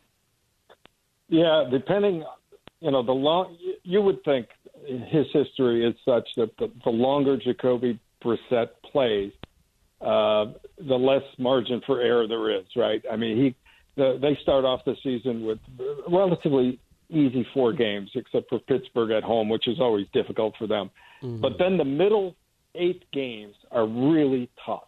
Yeah, 1.29 1.65
depending, 1.69 2.23
you 2.79 2.91
know, 2.91 3.03
the 3.03 3.11
long, 3.11 3.57
you 3.83 4.01
would 4.01 4.23
think 4.23 4.47
his 4.85 5.25
history 5.33 5.85
is 5.85 5.95
such 6.05 6.27
that 6.37 6.51
the, 6.57 6.71
the 6.83 6.89
longer 6.89 7.37
Jacoby 7.37 7.99
Brissett 8.23 8.69
plays, 8.91 9.31
uh, 10.01 10.45
the 10.77 10.95
less 10.95 11.23
margin 11.37 11.81
for 11.85 12.01
error 12.01 12.27
there 12.27 12.55
is, 12.57 12.65
right? 12.75 13.03
I 13.11 13.15
mean, 13.15 13.37
he 13.37 13.55
the, 13.97 14.19
they 14.21 14.37
start 14.41 14.63
off 14.63 14.85
the 14.85 14.95
season 15.03 15.43
with 15.43 15.57
relatively 16.07 16.79
easy 17.09 17.45
four 17.53 17.73
games, 17.73 18.11
except 18.15 18.47
for 18.49 18.59
Pittsburgh 18.59 19.11
at 19.11 19.23
home, 19.23 19.49
which 19.49 19.67
is 19.67 19.79
always 19.79 20.05
difficult 20.13 20.53
for 20.57 20.67
them. 20.67 20.91
Mm-hmm. 21.23 21.41
But 21.41 21.53
then 21.57 21.77
the 21.77 21.85
middle 21.85 22.35
eight 22.75 23.03
games 23.11 23.55
are 23.71 23.87
really 23.87 24.49
tough. 24.63 24.87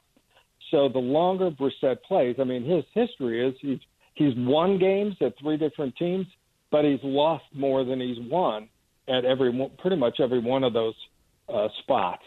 So 0.69 0.89
the 0.89 0.99
longer 0.99 1.49
Brissett 1.49 2.03
plays, 2.03 2.35
I 2.39 2.43
mean, 2.43 2.63
his 2.63 2.83
history 2.93 3.45
is 3.45 3.55
he's 3.59 3.79
he's 4.20 4.34
won 4.38 4.78
games 4.78 5.15
at 5.22 5.34
three 5.41 5.57
different 5.57 5.95
teams, 5.95 6.28
but 6.70 6.86
he's 6.86 6.99
lost 7.01 7.45
more 7.53 7.84
than 7.84 7.99
he's 7.99 8.20
won 8.30 8.70
at 9.07 9.26
every 9.26 9.51
pretty 9.80 9.95
much 9.95 10.20
every 10.20 10.39
one 10.39 10.63
of 10.63 10.74
those 10.74 10.93
uh, 11.51 11.67
spots. 11.82 12.22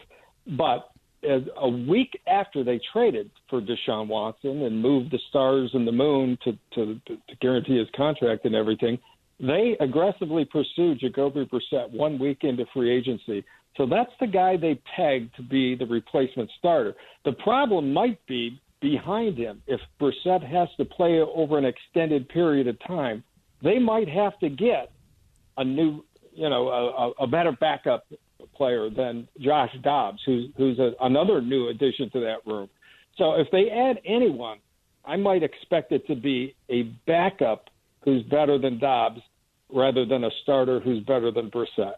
But 0.58 0.88
as 1.22 1.42
a 1.56 1.68
week 1.68 2.18
after 2.26 2.64
they 2.64 2.80
traded 2.92 3.30
for 3.48 3.60
Deshaun 3.60 4.08
Watson 4.08 4.62
and 4.62 4.82
moved 4.82 5.12
the 5.12 5.20
stars 5.28 5.70
and 5.74 5.86
the 5.86 5.92
moon 5.92 6.36
to, 6.42 6.58
to, 6.74 7.00
to 7.06 7.16
guarantee 7.40 7.78
his 7.78 7.86
contract 7.94 8.44
and 8.44 8.56
everything, 8.56 8.98
they 9.38 9.76
aggressively 9.78 10.44
pursued 10.44 10.98
Jacoby 10.98 11.46
Brissett 11.46 11.90
one 11.92 12.18
week 12.18 12.38
into 12.42 12.64
free 12.74 12.90
agency. 12.90 13.44
So 13.76 13.86
that's 13.86 14.10
the 14.20 14.26
guy 14.26 14.56
they 14.56 14.80
pegged 14.96 15.36
to 15.36 15.42
be 15.42 15.76
the 15.76 15.86
replacement 15.86 16.50
starter. 16.58 16.94
The 17.24 17.32
problem 17.32 17.92
might 17.92 18.24
be 18.26 18.60
behind 18.82 19.38
him. 19.38 19.62
If 19.66 19.80
Brissett 19.98 20.46
has 20.46 20.68
to 20.76 20.84
play 20.84 21.20
over 21.20 21.56
an 21.56 21.64
extended 21.64 22.28
period 22.28 22.66
of 22.66 22.76
time, 22.86 23.24
they 23.62 23.78
might 23.78 24.08
have 24.08 24.38
to 24.40 24.50
get 24.50 24.92
a 25.56 25.64
new, 25.64 26.04
you 26.34 26.50
know, 26.50 26.68
a, 26.68 27.22
a 27.22 27.26
better 27.26 27.52
backup 27.52 28.04
player 28.54 28.90
than 28.90 29.28
Josh 29.40 29.74
Dobbs, 29.82 30.18
who's 30.26 30.50
who's 30.56 30.78
a, 30.78 30.92
another 31.00 31.40
new 31.40 31.68
addition 31.68 32.10
to 32.10 32.20
that 32.20 32.38
room. 32.44 32.68
So 33.16 33.34
if 33.34 33.46
they 33.52 33.70
add 33.70 34.00
anyone, 34.04 34.58
I 35.04 35.16
might 35.16 35.42
expect 35.42 35.92
it 35.92 36.06
to 36.08 36.14
be 36.14 36.54
a 36.68 36.82
backup 37.06 37.70
who's 38.04 38.22
better 38.24 38.58
than 38.58 38.78
Dobbs 38.78 39.20
rather 39.72 40.04
than 40.04 40.24
a 40.24 40.30
starter 40.42 40.80
who's 40.80 41.02
better 41.04 41.30
than 41.30 41.50
Brissett. 41.50 41.94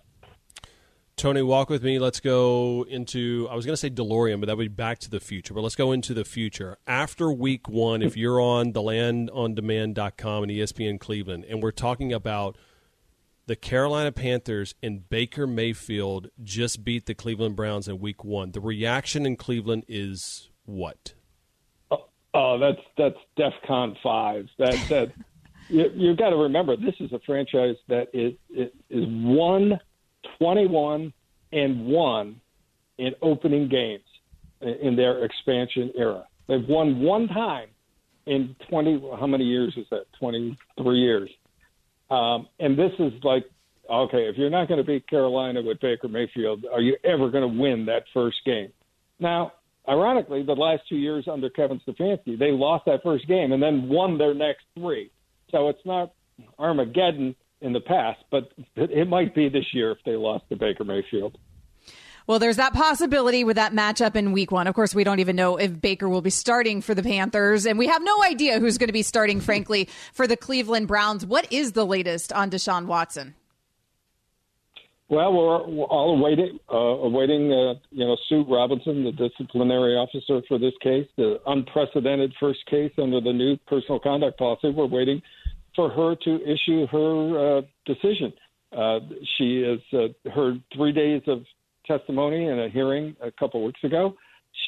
Tony, 1.16 1.42
walk 1.42 1.70
with 1.70 1.82
me. 1.84 1.98
Let's 1.98 2.20
go 2.20 2.84
into, 2.88 3.46
I 3.50 3.54
was 3.54 3.64
going 3.64 3.74
to 3.74 3.76
say 3.76 3.90
DeLorean, 3.90 4.40
but 4.40 4.46
that 4.46 4.56
would 4.56 4.64
be 4.64 4.68
back 4.68 4.98
to 5.00 5.10
the 5.10 5.20
future. 5.20 5.54
But 5.54 5.60
let's 5.60 5.76
go 5.76 5.92
into 5.92 6.12
the 6.12 6.24
future. 6.24 6.76
After 6.86 7.32
week 7.32 7.68
one, 7.68 8.02
if 8.02 8.16
you're 8.16 8.40
on 8.40 8.72
thelandondemand.com 8.72 10.42
and 10.42 10.52
ESPN 10.52 10.98
Cleveland, 10.98 11.44
and 11.48 11.62
we're 11.62 11.70
talking 11.70 12.12
about– 12.12 12.56
the 13.46 13.56
Carolina 13.56 14.12
Panthers 14.12 14.74
and 14.82 15.08
Baker 15.08 15.46
Mayfield 15.46 16.28
just 16.42 16.84
beat 16.84 17.06
the 17.06 17.14
Cleveland 17.14 17.56
Browns 17.56 17.88
in 17.88 17.98
Week 17.98 18.24
One. 18.24 18.52
The 18.52 18.60
reaction 18.60 19.26
in 19.26 19.36
Cleveland 19.36 19.84
is 19.88 20.48
what? 20.64 21.14
Oh, 21.90 22.06
oh 22.32 22.58
that's 22.58 22.80
that's 22.96 23.18
DefCon 23.38 23.96
five. 24.02 24.48
That 24.58 24.74
that 24.88 25.12
you, 25.68 25.90
you've 25.94 26.16
got 26.16 26.30
to 26.30 26.36
remember 26.36 26.76
this 26.76 26.94
is 27.00 27.12
a 27.12 27.20
franchise 27.26 27.76
that 27.88 28.08
is 28.14 28.34
is 28.50 28.70
one 29.08 29.78
twenty 30.38 30.66
one 30.66 31.12
and 31.52 31.86
one 31.86 32.40
in 32.98 33.12
opening 33.22 33.68
games 33.68 34.04
in 34.60 34.96
their 34.96 35.24
expansion 35.24 35.92
era. 35.96 36.24
They've 36.48 36.66
won 36.68 37.00
one 37.00 37.28
time 37.28 37.68
in 38.26 38.54
twenty. 38.68 39.02
How 39.18 39.26
many 39.26 39.44
years 39.44 39.74
is 39.76 39.86
that? 39.90 40.04
Twenty 40.18 40.56
three 40.76 40.98
years. 40.98 41.30
Um, 42.10 42.48
and 42.60 42.78
this 42.78 42.92
is 42.98 43.12
like, 43.22 43.44
okay, 43.90 44.28
if 44.28 44.36
you're 44.36 44.50
not 44.50 44.68
going 44.68 44.78
to 44.78 44.84
beat 44.84 45.08
Carolina 45.08 45.62
with 45.62 45.80
Baker 45.80 46.08
Mayfield, 46.08 46.64
are 46.72 46.80
you 46.80 46.96
ever 47.02 47.30
going 47.30 47.50
to 47.50 47.60
win 47.60 47.86
that 47.86 48.04
first 48.12 48.36
game? 48.44 48.72
Now, 49.18 49.52
ironically, 49.88 50.42
the 50.42 50.52
last 50.52 50.82
two 50.88 50.96
years 50.96 51.26
under 51.30 51.48
Kevin 51.50 51.80
Stefanski, 51.86 52.38
they 52.38 52.50
lost 52.50 52.84
that 52.86 53.02
first 53.02 53.26
game 53.26 53.52
and 53.52 53.62
then 53.62 53.88
won 53.88 54.18
their 54.18 54.34
next 54.34 54.64
three. 54.78 55.10
So 55.50 55.68
it's 55.68 55.84
not 55.84 56.12
Armageddon 56.58 57.34
in 57.64 57.72
the 57.72 57.80
past, 57.80 58.20
but 58.30 58.52
it 58.76 59.08
might 59.08 59.34
be 59.34 59.48
this 59.48 59.64
year 59.72 59.90
if 59.90 59.98
they 60.04 60.12
lost 60.12 60.44
to 60.50 60.56
Baker 60.56 60.84
Mayfield. 60.84 61.38
Well, 62.26 62.38
there's 62.38 62.56
that 62.56 62.72
possibility 62.72 63.44
with 63.44 63.56
that 63.56 63.72
matchup 63.72 64.16
in 64.16 64.32
week 64.32 64.50
one. 64.50 64.66
Of 64.66 64.74
course, 64.74 64.94
we 64.94 65.04
don't 65.04 65.18
even 65.18 65.36
know 65.36 65.56
if 65.56 65.80
Baker 65.80 66.08
will 66.08 66.22
be 66.22 66.30
starting 66.30 66.80
for 66.80 66.94
the 66.94 67.02
Panthers, 67.02 67.66
and 67.66 67.78
we 67.78 67.86
have 67.86 68.02
no 68.02 68.22
idea 68.22 68.60
who's 68.60 68.78
going 68.78 68.88
to 68.88 68.94
be 68.94 69.02
starting, 69.02 69.40
frankly, 69.40 69.88
for 70.12 70.26
the 70.26 70.36
Cleveland 70.36 70.88
Browns. 70.88 71.26
What 71.26 71.52
is 71.52 71.72
the 71.72 71.84
latest 71.84 72.32
on 72.32 72.50
Deshaun 72.50 72.86
Watson? 72.86 73.34
Well, 75.10 75.34
we're 75.34 75.84
all 75.84 76.16
awaiting, 76.18 76.58
uh, 76.72 76.76
awaiting 76.76 77.52
uh, 77.52 77.74
you 77.90 78.06
know, 78.06 78.16
Sue 78.26 78.44
Robinson, 78.48 79.04
the 79.04 79.12
disciplinary 79.12 79.96
officer 79.96 80.40
for 80.48 80.58
this 80.58 80.72
case, 80.82 81.06
the 81.16 81.40
unprecedented 81.46 82.32
first 82.40 82.64
case 82.70 82.92
under 82.96 83.20
the 83.20 83.32
new 83.32 83.58
personal 83.66 84.00
conduct 84.00 84.38
policy. 84.38 84.70
We're 84.70 84.86
waiting 84.86 85.20
for 85.74 85.90
her 85.90 86.14
to 86.14 86.40
issue 86.42 86.86
her 86.86 87.58
uh, 87.58 87.62
decision. 87.86 88.32
Uh, 88.76 89.00
she 89.36 89.62
has 89.62 89.80
uh, 89.92 90.30
heard 90.30 90.62
three 90.74 90.92
days 90.92 91.22
of 91.26 91.44
testimony 91.86 92.46
in 92.46 92.58
a 92.58 92.68
hearing 92.68 93.16
a 93.22 93.30
couple 93.30 93.64
weeks 93.64 93.82
ago. 93.84 94.16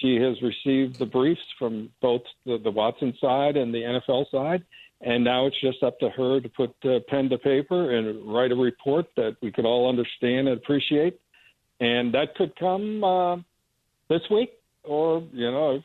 She 0.01 0.17
has 0.17 0.37
received 0.43 0.99
the 0.99 1.07
briefs 1.07 1.41
from 1.59 1.91
both 2.03 2.23
the, 2.45 2.59
the 2.59 2.71
Watson 2.71 3.15
side 3.21 3.57
and 3.57 3.73
the 3.73 3.79
NFL 3.79 4.31
side, 4.31 4.65
and 5.01 5.25
now 5.25 5.47
it's 5.47 5.61
just 5.61 5.83
up 5.83 5.99
to 6.01 6.11
her 6.11 6.41
to 6.41 6.49
put 6.49 6.75
uh, 6.85 6.99
pen 7.09 7.29
to 7.31 7.39
paper 7.39 7.97
and 7.97 8.33
write 8.33 8.53
a 8.53 8.57
report 8.57 9.07
that 9.17 9.37
we 9.43 9.53
could 9.53 9.65
all 9.65 9.89
understand 9.89 10.49
and 10.49 10.57
appreciate. 10.57 11.21
And 11.81 12.15
that 12.15 12.35
could 12.37 12.57
come 12.57 13.05
uh, 13.05 13.37
this 14.09 14.23
week, 14.31 14.51
or 14.83 15.23
you 15.33 15.51
know, 15.51 15.77
if 15.77 15.85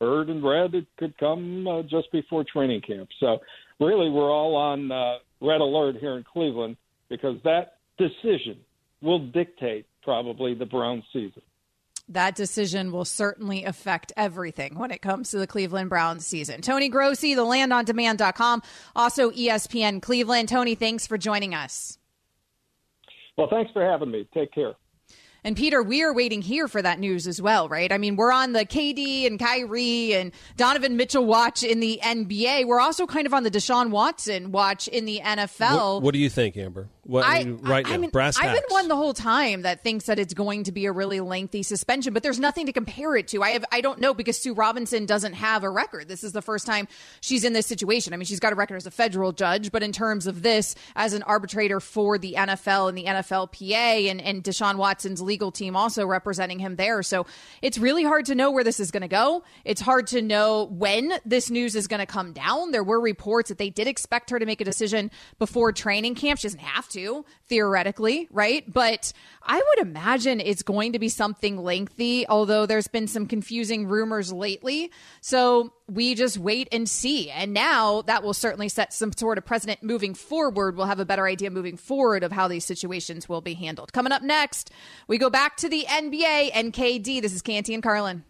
heard 0.00 0.28
and 0.28 0.44
read, 0.44 0.74
it 0.74 0.86
could 0.96 1.16
come 1.18 1.66
uh, 1.66 1.82
just 1.82 2.10
before 2.12 2.44
training 2.44 2.80
camp. 2.82 3.08
So 3.18 3.38
really, 3.80 4.10
we're 4.10 4.30
all 4.30 4.56
on 4.56 4.90
uh, 4.90 5.16
red 5.40 5.60
alert 5.60 5.96
here 5.96 6.16
in 6.16 6.24
Cleveland 6.24 6.76
because 7.08 7.36
that 7.44 7.78
decision 7.98 8.58
will 9.00 9.18
dictate 9.18 9.86
probably 10.02 10.54
the 10.54 10.66
Browns 10.66 11.04
season. 11.12 11.42
That 12.10 12.34
decision 12.34 12.90
will 12.90 13.04
certainly 13.04 13.64
affect 13.64 14.12
everything 14.16 14.78
when 14.78 14.90
it 14.90 15.02
comes 15.02 15.30
to 15.30 15.38
the 15.38 15.46
Cleveland 15.46 15.90
Browns 15.90 16.26
season. 16.26 16.62
Tony 16.62 16.88
Grossi, 16.88 17.34
thelandondemand.com, 17.34 18.62
also 18.96 19.30
ESPN 19.30 20.00
Cleveland. 20.00 20.48
Tony, 20.48 20.74
thanks 20.74 21.06
for 21.06 21.18
joining 21.18 21.54
us. 21.54 21.98
Well, 23.36 23.48
thanks 23.50 23.70
for 23.72 23.84
having 23.84 24.10
me. 24.10 24.26
Take 24.32 24.52
care. 24.52 24.74
And 25.48 25.56
Peter, 25.56 25.82
we 25.82 26.02
are 26.02 26.12
waiting 26.12 26.42
here 26.42 26.68
for 26.68 26.82
that 26.82 27.00
news 27.00 27.26
as 27.26 27.40
well, 27.40 27.70
right? 27.70 27.90
I 27.90 27.96
mean, 27.96 28.16
we're 28.16 28.32
on 28.32 28.52
the 28.52 28.66
KD 28.66 29.26
and 29.26 29.38
Kyrie 29.40 30.12
and 30.12 30.30
Donovan 30.58 30.98
Mitchell 30.98 31.24
watch 31.24 31.62
in 31.62 31.80
the 31.80 31.98
NBA. 32.02 32.66
We're 32.66 32.80
also 32.80 33.06
kind 33.06 33.26
of 33.26 33.32
on 33.32 33.44
the 33.44 33.50
Deshaun 33.50 33.88
Watson 33.88 34.52
watch 34.52 34.88
in 34.88 35.06
the 35.06 35.22
NFL. 35.24 35.94
What, 35.94 36.02
what 36.02 36.12
do 36.12 36.20
you 36.20 36.28
think, 36.28 36.58
Amber? 36.58 36.90
What, 37.08 37.24
I, 37.24 37.44
right 37.44 37.86
I, 37.86 37.92
now, 37.92 37.96
mean, 37.96 38.10
brass 38.10 38.36
I've 38.38 38.52
been 38.52 38.62
one 38.68 38.88
the 38.88 38.94
whole 38.94 39.14
time 39.14 39.62
that 39.62 39.82
thinks 39.82 40.04
that 40.06 40.18
it's 40.18 40.34
going 40.34 40.64
to 40.64 40.72
be 40.72 40.84
a 40.84 40.92
really 40.92 41.20
lengthy 41.20 41.62
suspension, 41.62 42.12
but 42.12 42.22
there's 42.22 42.38
nothing 42.38 42.66
to 42.66 42.72
compare 42.72 43.16
it 43.16 43.28
to. 43.28 43.42
I 43.42 43.52
have, 43.52 43.64
I 43.72 43.80
don't 43.80 43.98
know 43.98 44.12
because 44.12 44.36
Sue 44.36 44.52
Robinson 44.52 45.06
doesn't 45.06 45.32
have 45.32 45.64
a 45.64 45.70
record. 45.70 46.06
This 46.06 46.22
is 46.22 46.32
the 46.32 46.42
first 46.42 46.66
time 46.66 46.86
she's 47.22 47.44
in 47.44 47.54
this 47.54 47.66
situation. 47.66 48.12
I 48.12 48.18
mean, 48.18 48.26
she's 48.26 48.40
got 48.40 48.52
a 48.52 48.56
record 48.56 48.76
as 48.76 48.84
a 48.84 48.90
federal 48.90 49.32
judge, 49.32 49.72
but 49.72 49.82
in 49.82 49.90
terms 49.90 50.26
of 50.26 50.42
this 50.42 50.74
as 50.96 51.14
an 51.14 51.22
arbitrator 51.22 51.80
for 51.80 52.18
the 52.18 52.34
NFL 52.36 52.90
and 52.90 52.98
the 52.98 53.04
NFLPA 53.04 54.10
and, 54.10 54.20
and 54.20 54.44
Deshaun 54.44 54.76
Watson's 54.76 55.22
legal 55.22 55.50
team 55.50 55.76
also 55.76 56.04
representing 56.04 56.58
him 56.58 56.76
there. 56.76 57.02
So 57.02 57.24
it's 57.62 57.78
really 57.78 58.04
hard 58.04 58.26
to 58.26 58.34
know 58.34 58.50
where 58.50 58.64
this 58.64 58.80
is 58.80 58.90
going 58.90 59.00
to 59.00 59.08
go. 59.08 59.44
It's 59.64 59.80
hard 59.80 60.08
to 60.08 60.20
know 60.20 60.64
when 60.64 61.14
this 61.24 61.48
news 61.48 61.74
is 61.74 61.86
going 61.86 62.00
to 62.00 62.06
come 62.06 62.34
down. 62.34 62.70
There 62.70 62.84
were 62.84 63.00
reports 63.00 63.48
that 63.48 63.56
they 63.56 63.70
did 63.70 63.86
expect 63.86 64.28
her 64.28 64.38
to 64.38 64.44
make 64.44 64.60
a 64.60 64.64
decision 64.66 65.10
before 65.38 65.72
training 65.72 66.14
camp. 66.14 66.40
She 66.40 66.48
doesn't 66.48 66.60
have 66.60 66.86
to 66.90 66.97
to, 66.98 67.24
theoretically, 67.48 68.28
right? 68.30 68.64
But 68.70 69.12
I 69.42 69.56
would 69.56 69.86
imagine 69.86 70.40
it's 70.40 70.62
going 70.62 70.92
to 70.92 70.98
be 70.98 71.08
something 71.08 71.56
lengthy, 71.58 72.26
although 72.28 72.66
there's 72.66 72.88
been 72.88 73.06
some 73.06 73.26
confusing 73.26 73.86
rumors 73.86 74.32
lately. 74.32 74.90
So 75.20 75.72
we 75.88 76.14
just 76.14 76.38
wait 76.38 76.68
and 76.72 76.88
see. 76.88 77.30
And 77.30 77.52
now 77.52 78.02
that 78.02 78.22
will 78.22 78.34
certainly 78.34 78.68
set 78.68 78.92
some 78.92 79.12
sort 79.12 79.38
of 79.38 79.46
precedent 79.46 79.82
moving 79.82 80.14
forward. 80.14 80.76
We'll 80.76 80.86
have 80.86 81.00
a 81.00 81.06
better 81.06 81.26
idea 81.26 81.50
moving 81.50 81.76
forward 81.76 82.22
of 82.22 82.32
how 82.32 82.48
these 82.48 82.64
situations 82.64 83.28
will 83.28 83.40
be 83.40 83.54
handled. 83.54 83.92
Coming 83.92 84.12
up 84.12 84.22
next, 84.22 84.70
we 85.06 85.18
go 85.18 85.30
back 85.30 85.56
to 85.58 85.68
the 85.68 85.84
NBA 85.88 86.50
and 86.52 86.72
KD. 86.72 87.22
This 87.22 87.32
is 87.32 87.42
Canty 87.42 87.74
and 87.74 87.82
Carlin. 87.82 88.24